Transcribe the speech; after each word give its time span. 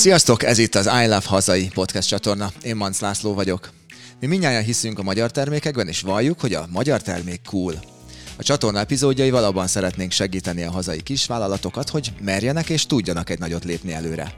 Sziasztok, 0.00 0.42
ez 0.42 0.58
itt 0.58 0.74
az 0.74 0.86
I 0.86 1.06
Love 1.06 1.22
Hazai 1.24 1.68
podcast 1.68 2.08
csatorna. 2.08 2.52
Én 2.62 2.76
Manc 2.76 3.00
László 3.00 3.34
vagyok. 3.34 3.70
Mi 4.20 4.26
mindjárt 4.26 4.64
hiszünk 4.64 4.98
a 4.98 5.02
magyar 5.02 5.30
termékekben, 5.30 5.88
és 5.88 6.00
valljuk, 6.00 6.40
hogy 6.40 6.54
a 6.54 6.66
magyar 6.70 7.02
termék 7.02 7.40
cool. 7.48 7.74
A 8.36 8.42
csatorna 8.42 8.78
epizódjaival 8.78 9.44
abban 9.44 9.66
szeretnénk 9.66 10.12
segíteni 10.12 10.62
a 10.62 10.70
hazai 10.70 11.00
kisvállalatokat, 11.00 11.88
hogy 11.88 12.12
merjenek 12.20 12.68
és 12.68 12.86
tudjanak 12.86 13.30
egy 13.30 13.38
nagyot 13.38 13.64
lépni 13.64 13.92
előre. 13.92 14.34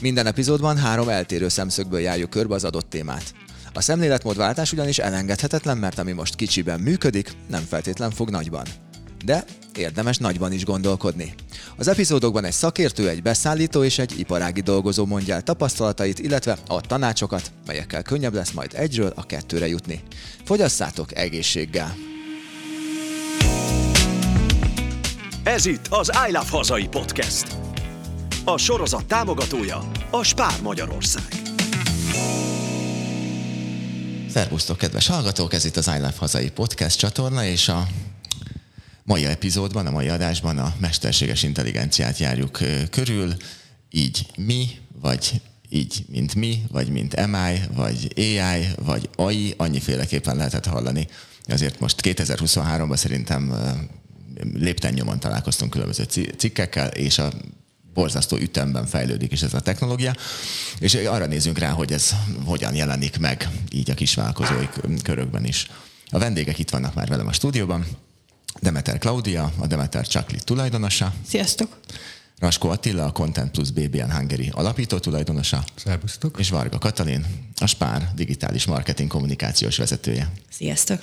Minden 0.00 0.26
epizódban 0.26 0.76
három 0.76 1.08
eltérő 1.08 1.48
szemszögből 1.48 2.00
járjuk 2.00 2.30
körbe 2.30 2.54
az 2.54 2.64
adott 2.64 2.90
témát. 2.90 3.34
A 3.72 3.80
szemléletmódváltás 3.80 4.72
ugyanis 4.72 4.98
elengedhetetlen, 4.98 5.78
mert 5.78 5.98
ami 5.98 6.12
most 6.12 6.34
kicsiben 6.34 6.80
működik, 6.80 7.32
nem 7.48 7.62
feltétlen 7.68 8.10
fog 8.10 8.30
nagyban. 8.30 8.66
De 9.24 9.44
érdemes 9.76 10.16
nagyban 10.16 10.52
is 10.52 10.64
gondolkodni. 10.64 11.34
Az 11.76 11.88
epizódokban 11.88 12.44
egy 12.44 12.52
szakértő, 12.52 13.08
egy 13.08 13.22
beszállító 13.22 13.84
és 13.84 13.98
egy 13.98 14.18
iparági 14.18 14.60
dolgozó 14.60 15.06
mondja 15.06 15.34
el 15.34 15.42
tapasztalatait, 15.42 16.18
illetve 16.18 16.58
a 16.66 16.80
tanácsokat, 16.80 17.52
melyekkel 17.66 18.02
könnyebb 18.02 18.34
lesz 18.34 18.50
majd 18.50 18.72
egyről 18.74 19.12
a 19.16 19.26
kettőre 19.26 19.68
jutni. 19.68 20.02
Fogyasszátok 20.44 21.16
egészséggel! 21.16 21.94
Ez 25.42 25.66
itt 25.66 25.86
az 25.90 26.10
I 26.28 26.32
Love 26.32 26.48
Hazai 26.50 26.88
Podcast. 26.88 27.56
A 28.44 28.56
sorozat 28.58 29.04
támogatója 29.04 29.90
a 30.10 30.22
Spár 30.22 30.60
Magyarország. 30.62 31.42
Szervusztok, 34.30 34.78
kedves 34.78 35.06
hallgatók! 35.06 35.52
Ez 35.52 35.64
itt 35.64 35.76
az 35.76 35.86
I 35.86 35.98
Love 35.98 36.14
Hazai 36.16 36.50
Podcast 36.50 36.98
csatorna, 36.98 37.44
és 37.44 37.68
a 37.68 37.86
mai 39.12 39.26
epizódban, 39.26 39.86
a 39.86 39.90
mai 39.90 40.08
adásban 40.08 40.58
a 40.58 40.74
mesterséges 40.78 41.42
intelligenciát 41.42 42.18
járjuk 42.18 42.58
körül, 42.90 43.34
így 43.90 44.26
mi, 44.36 44.68
vagy 45.00 45.40
így, 45.68 46.04
mint 46.08 46.34
mi, 46.34 46.62
vagy 46.70 46.88
mint 46.88 47.26
MI, 47.26 47.60
vagy 47.74 48.12
AI, 48.16 48.66
vagy 48.84 49.08
AI, 49.16 49.54
annyiféleképpen 49.56 50.36
lehetett 50.36 50.66
hallani. 50.66 51.06
Azért 51.46 51.80
most 51.80 52.00
2023-ban 52.02 52.96
szerintem 52.96 53.54
lépten 54.54 54.92
nyomon 54.92 55.20
találkoztunk 55.20 55.70
különböző 55.70 56.04
cikkekkel, 56.36 56.88
és 56.88 57.18
a 57.18 57.32
borzasztó 57.94 58.36
ütemben 58.36 58.86
fejlődik 58.86 59.32
is 59.32 59.42
ez 59.42 59.54
a 59.54 59.60
technológia, 59.60 60.14
és 60.78 60.94
arra 60.94 61.26
nézünk 61.26 61.58
rá, 61.58 61.70
hogy 61.70 61.92
ez 61.92 62.14
hogyan 62.44 62.74
jelenik 62.74 63.18
meg 63.18 63.48
így 63.70 63.90
a 63.90 63.94
kisvállalkozói 63.94 64.68
körökben 65.02 65.44
is. 65.44 65.70
A 66.10 66.18
vendégek 66.18 66.58
itt 66.58 66.70
vannak 66.70 66.94
már 66.94 67.08
velem 67.08 67.26
a 67.26 67.32
stúdióban. 67.32 67.86
Demeter 68.62 68.98
Claudia, 68.98 69.52
a 69.58 69.66
Demeter 69.66 70.06
Csakli 70.06 70.38
tulajdonosa. 70.44 71.12
Sziasztok! 71.26 71.80
Raskó 72.38 72.68
Attila, 72.68 73.04
a 73.04 73.12
Content 73.12 73.50
Plus 73.50 73.70
BBN 73.70 74.10
Hungary 74.10 74.48
alapító 74.52 74.98
tulajdonosa. 74.98 75.64
Szervusztok! 75.74 76.36
És 76.38 76.50
Varga 76.50 76.78
Katalin, 76.78 77.26
a 77.60 77.66
Spár 77.66 78.10
digitális 78.14 78.64
marketing 78.64 79.10
kommunikációs 79.10 79.76
vezetője. 79.76 80.32
Sziasztok! 80.50 81.02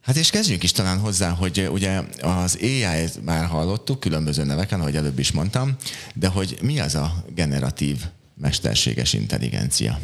Hát 0.00 0.16
és 0.16 0.30
kezdjünk 0.30 0.62
is 0.62 0.72
talán 0.72 0.98
hozzá, 0.98 1.30
hogy 1.30 1.68
ugye 1.72 2.02
az 2.20 2.58
ai 2.60 3.08
már 3.24 3.44
hallottuk 3.44 4.00
különböző 4.00 4.44
neveken, 4.44 4.80
ahogy 4.80 4.96
előbb 4.96 5.18
is 5.18 5.32
mondtam, 5.32 5.76
de 6.14 6.28
hogy 6.28 6.58
mi 6.62 6.80
az 6.80 6.94
a 6.94 7.24
generatív 7.34 8.04
mesterséges 8.34 9.12
intelligencia? 9.12 9.98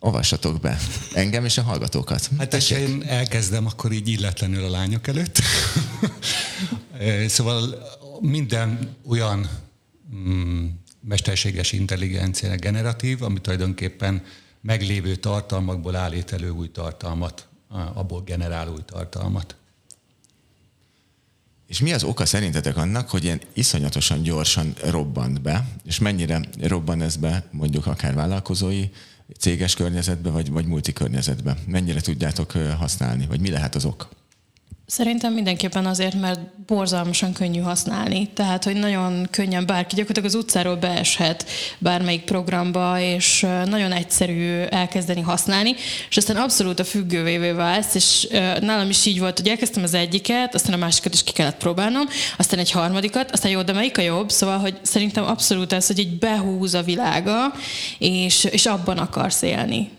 Avassatok 0.00 0.60
be 0.60 0.78
engem 1.14 1.44
és 1.44 1.58
a 1.58 1.62
hallgatókat. 1.62 2.30
Hát 2.38 2.54
és 2.54 2.70
én 2.70 3.02
elkezdem 3.06 3.66
akkor 3.66 3.92
így 3.92 4.08
illetlenül 4.08 4.64
a 4.64 4.70
lányok 4.70 5.06
előtt. 5.06 5.38
szóval 7.36 7.88
minden 8.20 8.96
olyan 9.08 9.48
mm, 10.14 10.66
mesterséges 11.00 11.72
intelligencia 11.72 12.56
generatív, 12.56 13.22
ami 13.22 13.40
tulajdonképpen 13.40 14.24
meglévő 14.60 15.16
tartalmakból 15.16 15.96
állít 15.96 16.32
elő 16.32 16.50
új 16.50 16.70
tartalmat 16.70 17.48
abból 17.94 18.22
generál 18.22 18.68
új 18.68 18.82
tartalmat. 18.84 19.56
És 21.66 21.80
mi 21.80 21.92
az 21.92 22.04
oka 22.04 22.26
szerintetek 22.26 22.76
annak, 22.76 23.10
hogy 23.10 23.24
ilyen 23.24 23.40
iszonyatosan 23.52 24.22
gyorsan 24.22 24.74
robbant 24.84 25.42
be, 25.42 25.68
és 25.84 25.98
mennyire 25.98 26.40
robban 26.60 27.02
ez 27.02 27.16
be 27.16 27.48
mondjuk 27.50 27.86
akár 27.86 28.14
vállalkozói, 28.14 28.84
céges 29.38 29.74
környezetbe, 29.74 30.30
vagy, 30.30 30.50
vagy 30.50 30.66
multi 30.66 30.92
környezetbe? 30.92 31.56
Mennyire 31.66 32.00
tudjátok 32.00 32.52
használni, 32.52 33.26
vagy 33.26 33.40
mi 33.40 33.50
lehet 33.50 33.74
az 33.74 33.84
ok? 33.84 34.08
Szerintem 34.90 35.32
mindenképpen 35.32 35.86
azért, 35.86 36.20
mert 36.20 36.40
borzalmasan 36.66 37.32
könnyű 37.32 37.60
használni. 37.60 38.28
Tehát, 38.34 38.64
hogy 38.64 38.76
nagyon 38.76 39.28
könnyen 39.30 39.66
bárki 39.66 39.94
gyakorlatilag 39.94 40.28
az 40.28 40.34
utcáról 40.34 40.76
beeshet 40.76 41.50
bármelyik 41.78 42.24
programba, 42.24 43.00
és 43.00 43.46
nagyon 43.64 43.92
egyszerű 43.92 44.60
elkezdeni 44.60 45.20
használni, 45.20 45.74
és 46.08 46.16
aztán 46.16 46.36
abszolút 46.36 46.78
a 46.78 46.84
függővévé 46.84 47.50
válsz, 47.50 47.94
és 47.94 48.26
nálam 48.60 48.88
is 48.88 49.06
így 49.06 49.18
volt, 49.18 49.38
hogy 49.38 49.48
elkezdtem 49.48 49.82
az 49.82 49.94
egyiket, 49.94 50.54
aztán 50.54 50.74
a 50.74 50.76
másikat 50.76 51.14
is 51.14 51.22
ki 51.22 51.32
kellett 51.32 51.58
próbálnom, 51.58 52.06
aztán 52.36 52.58
egy 52.58 52.70
harmadikat, 52.70 53.30
aztán 53.30 53.50
jó, 53.50 53.62
de 53.62 53.72
melyik 53.72 53.98
a 53.98 54.02
jobb? 54.02 54.30
Szóval, 54.30 54.58
hogy 54.58 54.78
szerintem 54.82 55.24
abszolút 55.24 55.72
ez, 55.72 55.86
hogy 55.86 55.98
így 55.98 56.18
behúz 56.18 56.74
a 56.74 56.82
világa, 56.82 57.52
és, 57.98 58.44
és 58.44 58.66
abban 58.66 58.98
akarsz 58.98 59.42
élni. 59.42 59.90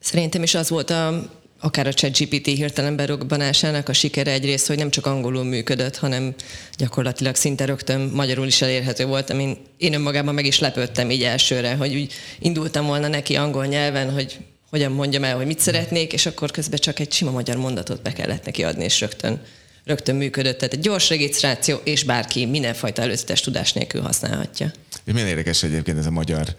Szerintem 0.00 0.42
is 0.42 0.54
az 0.54 0.68
volt 0.68 0.90
a 0.90 1.36
akár 1.60 1.86
a 1.86 1.92
ChatGPT 1.92 2.46
hirtelen 2.46 2.96
berobbanásának 2.96 3.88
a 3.88 3.92
sikere 3.92 4.30
egyrészt, 4.30 4.66
hogy 4.66 4.78
nem 4.78 4.90
csak 4.90 5.06
angolul 5.06 5.44
működött, 5.44 5.96
hanem 5.96 6.34
gyakorlatilag 6.76 7.34
szinte 7.34 7.64
rögtön 7.64 8.00
magyarul 8.00 8.46
is 8.46 8.62
elérhető 8.62 9.06
volt, 9.06 9.30
amin 9.30 9.56
én 9.76 9.94
önmagában 9.94 10.34
meg 10.34 10.46
is 10.46 10.58
lepődtem 10.58 11.10
így 11.10 11.22
elsőre, 11.22 11.74
hogy 11.74 11.94
úgy 11.94 12.12
indultam 12.38 12.86
volna 12.86 13.08
neki 13.08 13.36
angol 13.36 13.66
nyelven, 13.66 14.12
hogy 14.12 14.38
hogyan 14.70 14.92
mondjam 14.92 15.24
el, 15.24 15.36
hogy 15.36 15.46
mit 15.46 15.58
szeretnék, 15.58 16.12
és 16.12 16.26
akkor 16.26 16.50
közben 16.50 16.78
csak 16.78 16.98
egy 16.98 17.12
sima 17.12 17.30
magyar 17.30 17.56
mondatot 17.56 18.02
be 18.02 18.12
kellett 18.12 18.44
neki 18.44 18.64
adni, 18.64 18.84
és 18.84 19.00
rögtön, 19.00 19.40
rögtön 19.84 20.16
működött. 20.16 20.58
Tehát 20.58 20.74
egy 20.74 20.80
gyors 20.80 21.08
regisztráció, 21.08 21.80
és 21.84 22.02
bárki 22.02 22.46
mindenfajta 22.46 23.02
előzetes 23.02 23.40
tudás 23.40 23.72
nélkül 23.72 24.00
használhatja. 24.00 24.70
És 25.04 25.12
milyen 25.12 25.28
érdekes 25.28 25.62
egyébként 25.62 25.98
ez 25.98 26.06
a 26.06 26.10
magyar 26.10 26.56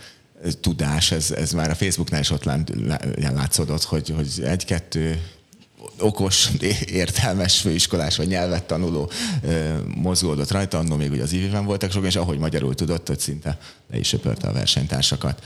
tudás, 0.61 1.11
ez, 1.11 1.31
ez 1.31 1.51
már 1.51 1.69
a 1.69 1.75
Facebooknál 1.75 2.19
is 2.19 2.29
ott 2.29 2.43
látszódott, 3.33 3.83
hogy, 3.83 4.09
hogy 4.09 4.43
egy-kettő 4.43 5.21
okos, 5.99 6.49
értelmes 6.85 7.59
főiskolás 7.59 8.15
vagy 8.15 8.27
nyelvet 8.27 8.63
tanuló 8.63 9.11
mozgódott 9.95 10.51
rajta, 10.51 10.77
annól 10.77 10.97
még 10.97 11.11
ugye 11.11 11.23
az 11.23 11.33
ivében 11.33 11.65
voltak 11.65 11.91
sokan, 11.91 12.07
és 12.07 12.15
ahogy 12.15 12.37
magyarul 12.37 12.75
tudott, 12.75 13.07
hogy 13.07 13.19
szinte 13.19 13.57
le 13.91 13.97
is 13.97 14.07
söpörte 14.07 14.47
a 14.47 14.53
versenytársakat. 14.53 15.43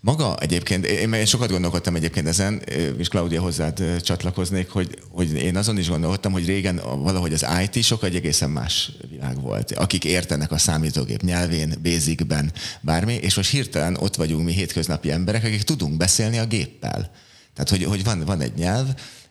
Maga 0.00 0.36
egyébként, 0.38 0.86
én 0.86 1.26
sokat 1.26 1.50
gondolkodtam 1.50 1.94
egyébként 1.94 2.26
ezen, 2.26 2.62
és 2.98 3.08
Claudia 3.08 3.40
hozzád 3.40 4.00
csatlakoznék, 4.02 4.70
hogy, 4.70 4.98
hogy 5.10 5.32
én 5.32 5.56
azon 5.56 5.78
is 5.78 5.88
gondolkodtam, 5.88 6.32
hogy 6.32 6.46
régen 6.46 6.80
valahogy 6.84 7.32
az 7.32 7.46
IT 7.62 7.84
sok 7.84 8.04
egy 8.04 8.14
egészen 8.14 8.50
más 8.50 8.92
világ 9.10 9.40
volt. 9.40 9.72
Akik 9.72 10.04
értenek 10.04 10.52
a 10.52 10.58
számítógép 10.58 11.22
nyelvén, 11.22 11.74
basicben, 11.82 12.52
bármi, 12.80 13.14
és 13.14 13.34
most 13.34 13.50
hirtelen 13.50 13.96
ott 13.96 14.14
vagyunk 14.14 14.44
mi 14.44 14.52
hétköznapi 14.52 15.10
emberek, 15.10 15.44
akik 15.44 15.62
tudunk 15.62 15.96
beszélni 15.96 16.38
a 16.38 16.46
géppel. 16.46 17.10
Tehát, 17.54 17.70
hogy, 17.70 17.84
hogy 17.84 18.04
van, 18.04 18.24
van 18.24 18.40
egy 18.40 18.54
nyelv, 18.54 18.86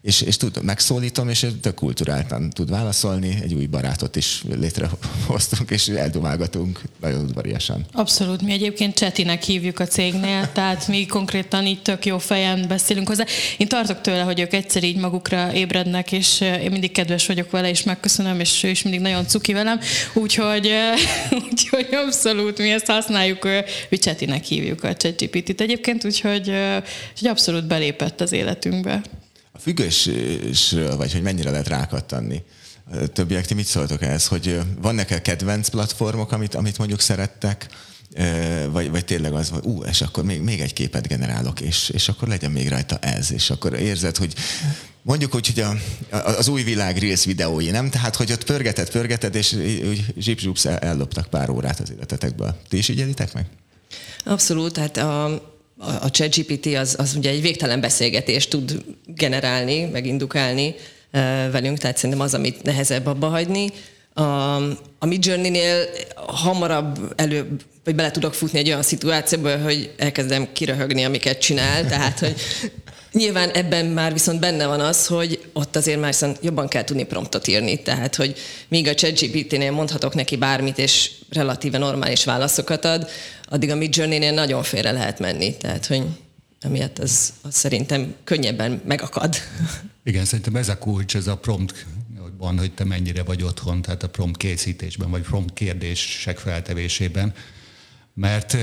és, 0.07 0.21
és 0.21 0.37
tud, 0.37 0.63
megszólítom, 0.63 1.29
és 1.29 1.45
tök 1.61 1.75
kulturáltan 1.75 2.49
tud 2.49 2.69
válaszolni. 2.69 3.39
Egy 3.43 3.53
új 3.53 3.65
barátot 3.65 4.15
is 4.15 4.43
létrehoztunk, 4.59 5.69
és 5.69 5.87
eldumálgatunk 5.87 6.81
nagyon 7.01 7.21
udvariasan. 7.23 7.85
Abszolút, 7.91 8.41
mi 8.41 8.51
egyébként 8.51 8.95
Csetinek 8.95 9.43
hívjuk 9.43 9.79
a 9.79 9.85
cégnél, 9.85 10.51
tehát 10.51 10.87
mi 10.87 11.05
konkrétan 11.05 11.65
így 11.65 11.81
tök 11.81 12.05
jó 12.05 12.17
fejen 12.17 12.65
beszélünk 12.67 13.07
hozzá. 13.07 13.25
Én 13.57 13.67
tartok 13.67 14.01
tőle, 14.01 14.21
hogy 14.21 14.39
ők 14.39 14.53
egyszer 14.53 14.83
így 14.83 14.97
magukra 14.97 15.53
ébrednek, 15.53 16.11
és 16.11 16.41
én 16.41 16.71
mindig 16.71 16.91
kedves 16.91 17.25
vagyok 17.25 17.51
vele, 17.51 17.69
és 17.69 17.83
megköszönöm, 17.83 18.39
és 18.39 18.63
ő 18.63 18.69
is 18.69 18.83
mindig 18.83 19.01
nagyon 19.01 19.27
cuki 19.27 19.53
velem, 19.53 19.79
úgyhogy, 20.13 20.71
úgyhogy 21.51 21.87
abszolút 21.91 22.57
mi 22.57 22.71
ezt 22.71 22.85
használjuk, 22.85 23.47
mi 23.89 23.97
Csetinek 23.97 24.43
hívjuk 24.43 24.83
a 24.83 24.95
ChatGPT-t 24.95 25.61
egyébként, 25.61 26.05
úgyhogy, 26.05 26.51
úgyhogy 27.11 27.27
abszolút 27.27 27.67
belépett 27.67 28.21
az 28.21 28.31
életünkbe 28.31 29.01
függősről, 29.67 30.97
vagy 30.97 31.11
hogy 31.11 31.21
mennyire 31.21 31.49
lehet 31.49 31.67
rákattanni. 31.67 32.43
Többiek, 33.13 33.45
ti 33.45 33.53
mit 33.53 33.65
szóltok 33.65 34.01
ehhez, 34.01 34.27
hogy 34.27 34.59
vannak-e 34.81 35.21
kedvenc 35.21 35.67
platformok, 35.67 36.31
amit, 36.31 36.55
amit 36.55 36.77
mondjuk 36.77 36.99
szerettek, 36.99 37.67
vagy, 38.69 38.89
vagy 38.89 39.05
tényleg 39.05 39.33
az, 39.33 39.49
hogy 39.49 39.65
ú, 39.65 39.83
és 39.83 40.01
akkor 40.01 40.23
még, 40.23 40.41
még 40.41 40.59
egy 40.59 40.73
képet 40.73 41.07
generálok, 41.07 41.61
és, 41.61 41.89
és 41.89 42.09
akkor 42.09 42.27
legyen 42.27 42.51
még 42.51 42.69
rajta 42.69 42.97
ez, 42.97 43.31
és 43.31 43.49
akkor 43.49 43.73
érzed, 43.73 44.17
hogy 44.17 44.33
mondjuk 45.01 45.35
úgy, 45.35 45.47
hogy 45.47 45.59
a, 45.59 45.75
az 46.25 46.47
új 46.47 46.63
világ 46.63 46.97
Reels 46.97 47.25
videói, 47.25 47.69
nem? 47.69 47.89
Tehát, 47.89 48.15
hogy 48.15 48.31
ott 48.31 48.43
pörgeted, 48.43 48.89
pörgeted, 48.89 49.35
és 49.35 49.57
zsipzsupsz 50.17 50.65
elloptak 50.65 51.27
pár 51.27 51.49
órát 51.49 51.79
az 51.79 51.91
életetekből. 51.91 52.55
Ti 52.69 52.77
is 52.77 52.87
így 52.87 53.15
meg? 53.33 53.45
Abszolút, 54.25 54.73
tehát 54.73 54.97
a, 54.97 55.56
a 55.77 56.09
ChatGPT 56.09 56.65
az, 56.65 56.95
az 56.99 57.15
ugye 57.15 57.29
egy 57.29 57.41
végtelen 57.41 57.81
beszélgetést 57.81 58.49
tud 58.49 58.83
generálni, 59.05 59.85
meg 59.85 60.05
indukálni 60.05 60.75
velünk, 61.51 61.77
tehát 61.77 61.97
szerintem 61.97 62.25
az, 62.25 62.33
amit 62.33 62.63
nehezebb 62.63 63.05
abba 63.05 63.27
hagyni. 63.27 63.69
A, 64.13 64.55
a 64.99 65.05
Midjourney-nél 65.05 65.85
hamarabb 66.15 67.13
előbb 67.15 67.61
vagy 67.83 67.95
bele 67.95 68.11
tudok 68.11 68.33
futni 68.33 68.59
egy 68.59 68.67
olyan 68.67 68.83
szituációba, 68.83 69.57
hogy 69.57 69.93
elkezdem 69.97 70.47
kiröhögni, 70.53 71.03
amiket 71.03 71.41
csinál, 71.41 71.85
tehát 71.85 72.19
hogy 72.19 72.35
Nyilván 73.11 73.49
ebben 73.49 73.85
már 73.85 74.13
viszont 74.13 74.39
benne 74.39 74.65
van 74.65 74.79
az, 74.79 75.07
hogy 75.07 75.46
ott 75.57 75.75
azért 75.75 75.99
már 75.99 76.15
jobban 76.41 76.67
kell 76.67 76.83
tudni 76.83 77.03
promptot 77.03 77.47
írni, 77.47 77.81
tehát 77.81 78.15
hogy 78.15 78.35
míg 78.67 78.87
a 78.87 78.93
ChatGPT-nél 78.93 79.71
mondhatok 79.71 80.13
neki 80.13 80.35
bármit, 80.35 80.77
és 80.77 81.11
relatíve 81.29 81.77
normális 81.77 82.23
válaszokat 82.23 82.85
ad, 82.85 83.09
addig 83.49 83.69
a 83.69 83.75
Midjourney-nél 83.75 84.31
nagyon 84.31 84.63
félre 84.63 84.91
lehet 84.91 85.19
menni, 85.19 85.57
tehát 85.57 85.85
hogy 85.85 86.03
emiatt 86.61 86.99
az, 86.99 87.33
az 87.41 87.55
szerintem 87.55 88.15
könnyebben 88.23 88.81
megakad. 88.85 89.35
Igen, 90.03 90.25
szerintem 90.25 90.55
ez 90.55 90.69
a 90.69 90.77
kulcs, 90.77 91.15
ez 91.15 91.27
a 91.27 91.37
prompt 91.37 91.85
van, 92.37 92.57
hogy 92.57 92.71
te 92.71 92.83
mennyire 92.83 93.23
vagy 93.23 93.43
otthon, 93.43 93.81
tehát 93.81 94.03
a 94.03 94.09
prompt 94.09 94.37
készítésben, 94.37 95.09
vagy 95.09 95.21
prompt 95.21 95.53
kérdések 95.53 96.37
feltevésében. 96.37 97.33
Mert 98.13 98.57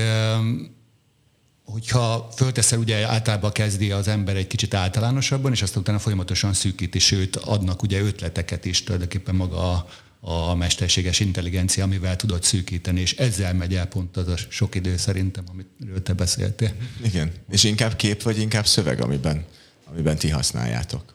hogyha 1.65 2.29
fölteszel, 2.35 2.79
ugye 2.79 3.07
általában 3.07 3.51
kezdi 3.51 3.91
az 3.91 4.07
ember 4.07 4.35
egy 4.35 4.47
kicsit 4.47 4.73
általánosabban, 4.73 5.51
és 5.51 5.61
aztán 5.61 5.81
utána 5.81 5.99
folyamatosan 5.99 6.53
szűkíti, 6.53 6.99
sőt 6.99 7.35
adnak 7.35 7.81
ugye 7.81 8.01
ötleteket 8.01 8.65
is 8.65 8.83
tulajdonképpen 8.83 9.35
maga 9.35 9.71
a, 9.71 9.87
a 10.19 10.55
mesterséges 10.55 11.19
intelligencia, 11.19 11.83
amivel 11.83 12.15
tudod 12.15 12.43
szűkíteni, 12.43 12.99
és 12.99 13.15
ezzel 13.15 13.53
megy 13.53 13.75
el 13.75 13.85
pont 13.85 14.17
az 14.17 14.27
a 14.27 14.35
sok 14.49 14.75
idő 14.75 14.97
szerintem, 14.97 15.43
amiről 15.51 16.03
te 16.03 16.13
beszéltél. 16.13 16.73
Igen, 17.03 17.31
és 17.49 17.63
inkább 17.63 17.95
kép, 17.95 18.21
vagy 18.21 18.39
inkább 18.39 18.65
szöveg, 18.65 19.01
amiben, 19.01 19.45
amiben 19.91 20.17
ti 20.17 20.29
használjátok? 20.29 21.13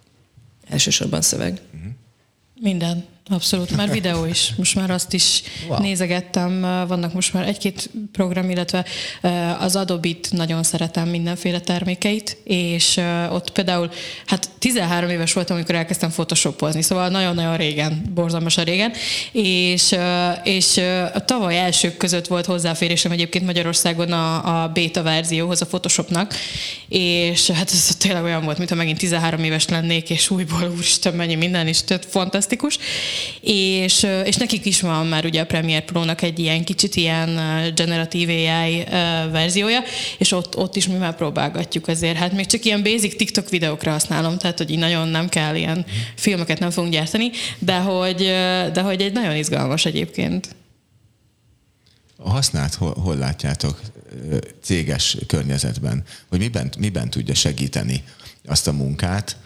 Elsősorban 0.69 1.23
szöveg. 1.23 1.61
Uh-huh. 1.75 1.91
Minden. 2.61 3.05
Abszolút, 3.33 3.77
már 3.77 3.91
videó 3.91 4.25
is. 4.25 4.53
Most 4.57 4.75
már 4.75 4.91
azt 4.91 5.13
is 5.13 5.43
wow. 5.69 5.81
nézegettem. 5.81 6.61
Vannak 6.61 7.13
most 7.13 7.33
már 7.33 7.49
egy-két 7.49 7.91
program, 8.13 8.51
illetve 8.51 8.85
az 9.59 9.77
Adobe-t 9.77 10.29
nagyon 10.31 10.63
szeretem 10.63 11.09
mindenféle 11.09 11.61
termékeit, 11.61 12.37
és 12.45 13.01
ott 13.31 13.51
például, 13.51 13.91
hát 14.27 14.51
13 14.59 15.11
éves 15.11 15.33
voltam, 15.33 15.57
amikor 15.57 15.75
elkezdtem 15.75 16.11
photoshopozni, 16.11 16.83
szóval 16.83 17.09
nagyon-nagyon 17.09 17.57
régen, 17.57 18.03
borzalmasan 18.15 18.65
régen, 18.65 18.93
és, 19.33 19.97
és 20.45 20.81
a 21.15 21.25
tavaly 21.25 21.59
elsők 21.59 21.97
között 21.97 22.27
volt 22.27 22.47
hozzáférésem 22.47 23.13
egyébként 23.13 23.47
Magyarországon 23.47 24.13
a, 24.13 24.63
a 24.63 24.69
beta 24.69 25.03
verzióhoz, 25.03 25.63
a 25.63 25.67
Photoshopnak, 25.67 26.35
és 26.89 27.51
hát 27.51 27.71
ez 27.71 27.97
tényleg 27.99 28.23
olyan 28.23 28.45
volt, 28.45 28.59
mintha 28.59 28.77
megint 28.77 28.99
13 28.99 29.45
éves 29.45 29.69
lennék, 29.69 30.11
és 30.11 30.31
újból 30.31 30.73
úristen, 30.75 31.15
mennyi 31.15 31.35
minden 31.35 31.69
is, 31.69 31.83
tehát 31.83 32.07
fantasztikus 32.07 32.79
és, 33.41 34.07
és 34.25 34.37
nekik 34.37 34.65
is 34.65 34.81
van 34.81 35.07
már 35.07 35.25
ugye 35.25 35.41
a 35.41 35.47
Premiere 35.47 35.85
Pro-nak 35.85 36.23
egy 36.23 36.39
ilyen 36.39 36.65
kicsit 36.65 36.97
ilyen 36.97 37.41
generatív 37.75 38.29
AI 38.29 38.85
verziója, 39.31 39.81
és 40.19 40.33
ott, 40.33 40.57
ott 40.57 40.77
is 40.77 40.87
mi 40.87 40.95
már 40.95 41.17
próbálgatjuk 41.17 41.89
azért. 41.89 42.17
Hát 42.17 42.33
még 42.33 42.47
csak 42.47 42.65
ilyen 42.65 42.83
basic 42.83 43.17
TikTok 43.17 43.49
videókra 43.49 43.91
használom, 43.91 44.39
tehát 44.39 44.59
hogy 44.59 44.71
így 44.71 44.79
nagyon 44.79 45.09
nem 45.09 45.29
kell 45.29 45.55
ilyen 45.55 45.87
filmeket 46.15 46.59
nem 46.59 46.71
fogunk 46.71 46.93
gyártani, 46.93 47.31
de 47.59 47.79
hogy, 47.79 48.17
de 48.73 48.81
hogy 48.81 49.01
egy 49.01 49.13
nagyon 49.13 49.37
izgalmas 49.37 49.85
egyébként. 49.85 50.59
A 52.17 52.31
hasznát 52.31 52.75
hol, 52.75 52.95
hol 52.95 53.17
látjátok 53.17 53.81
céges 54.63 55.17
környezetben? 55.27 56.05
Hogy 56.29 56.39
miben, 56.39 56.73
miben 56.79 57.11
tudja 57.11 57.35
segíteni 57.35 58.05
azt 58.45 58.69
a 58.69 58.73
munkát, 58.73 59.37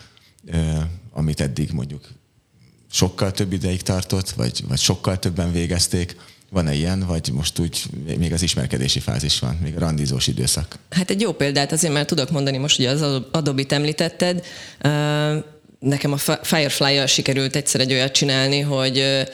amit 1.13 1.41
eddig 1.41 1.71
mondjuk 1.73 2.09
sokkal 2.95 3.33
több 3.33 3.53
ideig 3.53 3.83
tartott, 3.83 4.31
vagy, 4.31 4.61
vagy 4.69 4.79
sokkal 4.79 5.19
többen 5.19 5.53
végezték? 5.53 6.17
Van-e 6.51 6.75
ilyen, 6.75 7.07
vagy 7.07 7.31
most 7.33 7.59
úgy 7.59 7.83
még 8.19 8.33
az 8.33 8.43
ismerkedési 8.43 9.01
fázis 9.01 9.39
van, 9.39 9.59
még 9.63 9.77
a 9.77 9.79
randizós 9.79 10.27
időszak? 10.27 10.79
Hát 10.91 11.11
egy 11.11 11.21
jó 11.21 11.33
példát 11.33 11.73
azért 11.73 11.93
már 11.93 12.05
tudok 12.05 12.31
mondani, 12.31 12.57
most 12.57 12.79
ugye 12.79 12.91
az 12.91 13.03
Adobe-t 13.31 13.73
említetted. 13.73 14.45
Nekem 15.79 16.13
a 16.13 16.17
Firefly-jal 16.43 17.07
sikerült 17.07 17.57
egyszer 17.57 17.81
egy 17.81 17.93
olyat 17.93 18.13
csinálni, 18.13 18.61
hogy 18.61 19.25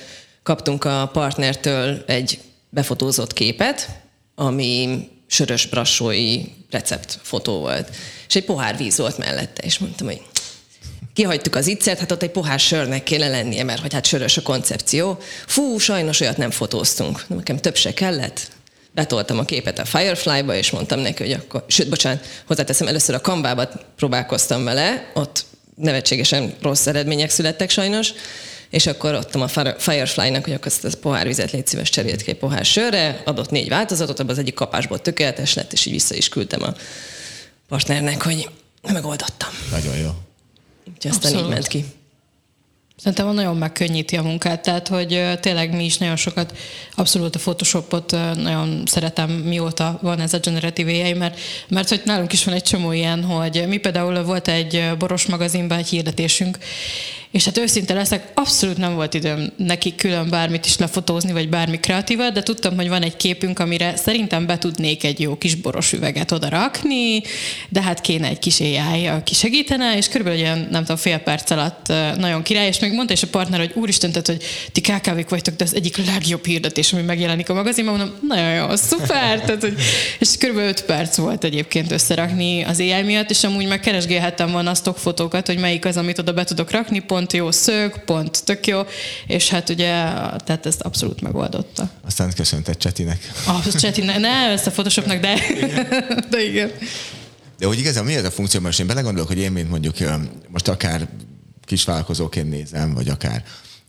kaptunk 0.43 0.85
a 0.85 1.11
partnertől 1.13 2.05
egy 2.07 2.41
befotózott 2.71 3.33
képet, 3.33 4.01
ami 4.35 5.09
sörös 5.27 5.67
brassói 5.67 6.43
receptfotó 6.71 7.59
volt. 7.59 7.97
És 8.29 8.37
egy 8.37 8.45
pohár 8.45 8.77
víz 8.77 8.99
volt 8.99 9.19
mellette, 9.19 9.63
és 9.63 9.79
mondtam, 9.79 10.07
hogy 10.07 10.23
kihagytuk 11.13 11.55
az 11.55 11.67
iccert, 11.67 11.99
hát 11.99 12.13
ott 12.13 12.23
egy 12.23 12.31
pohár 12.31 12.59
sörnek 12.59 13.03
kéne 13.03 13.29
lennie, 13.29 13.65
mert 13.65 13.81
hogy 13.81 13.93
hát 13.93 14.07
sörös 14.07 14.37
a 14.37 14.43
koncepció. 14.43 15.19
Fú, 15.47 15.79
sajnos 15.79 16.21
olyat 16.21 16.37
nem 16.37 16.51
fotóztunk. 16.51 17.25
Nekem 17.29 17.57
több 17.57 17.77
se 17.77 17.95
kellett. 17.95 18.49
Betoltam 18.93 19.39
a 19.39 19.45
képet 19.45 19.79
a 19.79 19.85
Firefly-ba, 19.85 20.55
és 20.55 20.71
mondtam 20.71 21.01
neki, 21.01 21.23
hogy 21.23 21.33
akkor, 21.33 21.65
sőt, 21.67 21.89
bocsánat, 21.89 22.27
hozzáteszem, 22.47 22.87
először 22.87 23.15
a 23.15 23.21
Canva-ba 23.21 23.69
próbálkoztam 23.97 24.65
vele, 24.65 25.11
ott 25.15 25.45
nevetségesen 25.75 26.55
rossz 26.63 26.87
eredmények 26.87 27.31
születtek 27.31 27.71
sajnos, 27.71 28.13
és 28.71 28.87
akkor 28.87 29.15
adtam 29.15 29.41
a 29.41 29.49
Firefly-nak, 29.79 30.45
hogy 30.45 30.53
akkor 30.53 30.67
ezt 30.67 30.85
a 30.85 30.99
pohár 31.01 31.27
vizet 31.27 31.51
légy 31.51 31.67
szíves 31.67 31.91
cserélt 31.91 32.23
ki 32.23 32.31
egy 32.31 32.37
pohár 32.37 32.65
sörre, 32.65 33.23
adott 33.25 33.51
négy 33.51 33.69
változatot, 33.69 34.21
abban 34.21 34.33
az 34.33 34.39
egyik 34.39 34.55
kapásból 34.55 35.01
tökéletes 35.01 35.55
lett, 35.55 35.73
és 35.73 35.87
így 35.87 35.93
vissza 35.93 36.15
is 36.15 36.29
küldtem 36.29 36.63
a 36.63 36.75
partnernek, 37.69 38.23
hogy 38.23 38.49
megoldottam. 38.83 39.51
Nagyon 39.71 39.97
jó. 39.97 40.11
Úgyhogy 40.95 41.11
aztán 41.11 41.33
Abszolút. 41.33 41.47
így 41.47 41.53
ment 41.53 41.67
ki. 41.67 41.85
Szerintem 42.97 43.35
nagyon 43.35 43.57
megkönnyíti 43.57 44.17
a 44.17 44.23
munkát, 44.23 44.63
tehát 44.63 44.89
hogy 44.89 45.39
tényleg 45.41 45.75
mi 45.75 45.85
is 45.85 45.99
nagyon 45.99 46.17
sokat, 46.17 46.57
abszolút 46.95 47.35
a 47.35 47.39
Photoshopot 47.39 48.11
nagyon 48.37 48.83
szeretem, 48.87 49.31
mióta 49.31 49.99
van 50.03 50.21
ez 50.21 50.35
a 50.35 50.39
generatív 50.39 50.87
AI, 50.87 51.13
mert, 51.13 51.39
mert 51.69 51.89
hogy 51.89 52.03
nálunk 52.05 52.33
is 52.33 52.45
van 52.45 52.55
egy 52.55 52.63
csomó 52.63 52.93
ilyen, 52.93 53.25
hogy 53.25 53.65
mi 53.69 53.77
például 53.77 54.23
volt 54.23 54.49
egy 54.49 54.91
boros 54.99 55.27
magazinban 55.27 55.79
egy 55.79 55.89
hirdetésünk, 55.89 56.59
és 57.31 57.45
hát 57.45 57.59
őszinte 57.59 57.95
leszek, 57.95 58.31
abszolút 58.35 58.77
nem 58.77 58.95
volt 58.95 59.15
időm 59.15 59.53
neki 59.57 59.95
külön 59.95 60.31
bármit 60.31 60.67
is 60.67 60.79
lefotózni, 60.79 61.33
vagy 61.33 61.49
bármi 61.49 61.81
kreatívat, 61.81 62.33
de 62.33 62.43
tudtam, 62.43 62.77
hogy 62.77 62.89
van 62.89 63.03
egy 63.03 63.17
képünk, 63.17 63.59
amire 63.59 63.97
szerintem 63.97 64.47
be 64.47 64.59
tudnék 64.59 65.05
egy 65.05 65.21
jó 65.21 65.39
kis 65.39 65.55
boros 65.55 65.93
üveget 65.93 66.33
oda 66.33 66.49
rakni, 66.49 67.23
de 67.69 67.83
hát 67.83 68.01
kéne 68.01 68.29
egy 68.29 68.39
kis 68.39 68.61
AI, 68.61 69.07
aki 69.07 69.35
segítene, 69.35 69.97
és 69.97 70.09
körülbelül 70.09 70.41
olyan, 70.41 70.69
nem 70.71 70.81
tudom, 70.81 70.97
fél 70.97 71.19
perc 71.19 71.51
alatt 71.51 71.87
nagyon 72.19 72.43
király, 72.43 72.67
és 72.67 72.79
még 72.79 72.93
mondta 72.93 73.13
is 73.13 73.23
a 73.23 73.27
partner, 73.27 73.59
hogy 73.59 73.73
úristen, 73.75 74.11
tehát, 74.11 74.27
hogy 74.27 74.43
ti 74.73 74.81
KKV-k 74.81 75.29
vagytok, 75.29 75.57
de 75.57 75.65
ez 75.65 75.73
egyik 75.73 76.07
legjobb 76.07 76.47
hirdetés, 76.47 76.93
ami 76.93 77.03
megjelenik 77.03 77.49
a 77.49 77.55
magazinban, 77.55 77.97
mondom, 77.97 78.17
nagyon 78.29 78.55
jó, 78.55 78.77
szuper, 78.77 79.41
tehát, 79.47 79.61
hogy, 79.61 79.75
és 80.19 80.37
körülbelül 80.39 80.71
5 80.71 80.85
perc 80.85 81.17
volt 81.17 81.45
egyébként 81.45 81.93
összerakni 81.93 82.63
az 82.63 82.81
AI 82.81 83.03
miatt, 83.03 83.31
és 83.31 83.45
amúgy 83.45 83.67
meg 83.67 83.81
keresgélhettem 83.81 84.51
volna 84.51 84.71
a 84.71 84.75
stock 84.75 84.99
hogy 85.47 85.59
melyik 85.59 85.85
az, 85.85 85.97
amit 85.97 86.19
oda 86.19 86.33
be 86.33 86.45
tudok 86.45 86.71
rakni, 86.71 86.99
pont 86.99 87.20
pont 87.21 87.33
jó 87.33 87.51
szög, 87.51 88.05
pont 88.05 88.45
tök 88.45 88.67
jó, 88.67 88.81
és 89.27 89.49
hát 89.49 89.69
ugye, 89.69 89.93
tehát 90.45 90.67
ezt 90.67 90.81
abszolút 90.81 91.21
megoldotta. 91.21 91.91
Aztán 92.07 92.33
köszöntet 92.35 92.79
Csetinek. 92.79 93.31
Ah, 93.47 93.67
Csetinek, 93.67 94.19
ne, 94.19 94.29
ezt 94.29 94.67
a 94.67 94.71
Photoshopnak, 94.71 95.21
de, 95.21 95.35
de 96.31 96.45
igen. 96.45 96.71
De 97.59 97.67
hogy 97.67 97.79
igazán 97.79 98.05
mi 98.05 98.15
ez 98.15 98.25
a 98.25 98.31
funkció, 98.31 98.61
most 98.61 98.81
én 98.81 98.87
belegondolok, 98.87 99.29
hogy 99.29 99.39
én, 99.39 99.53
mint 99.53 99.71
mondjuk 99.71 99.97
most 100.49 100.69
akár 100.69 101.09
kisvállalkozóként 101.65 102.51
nézem, 102.51 102.95
vagy 102.95 103.09
akár 103.09 103.45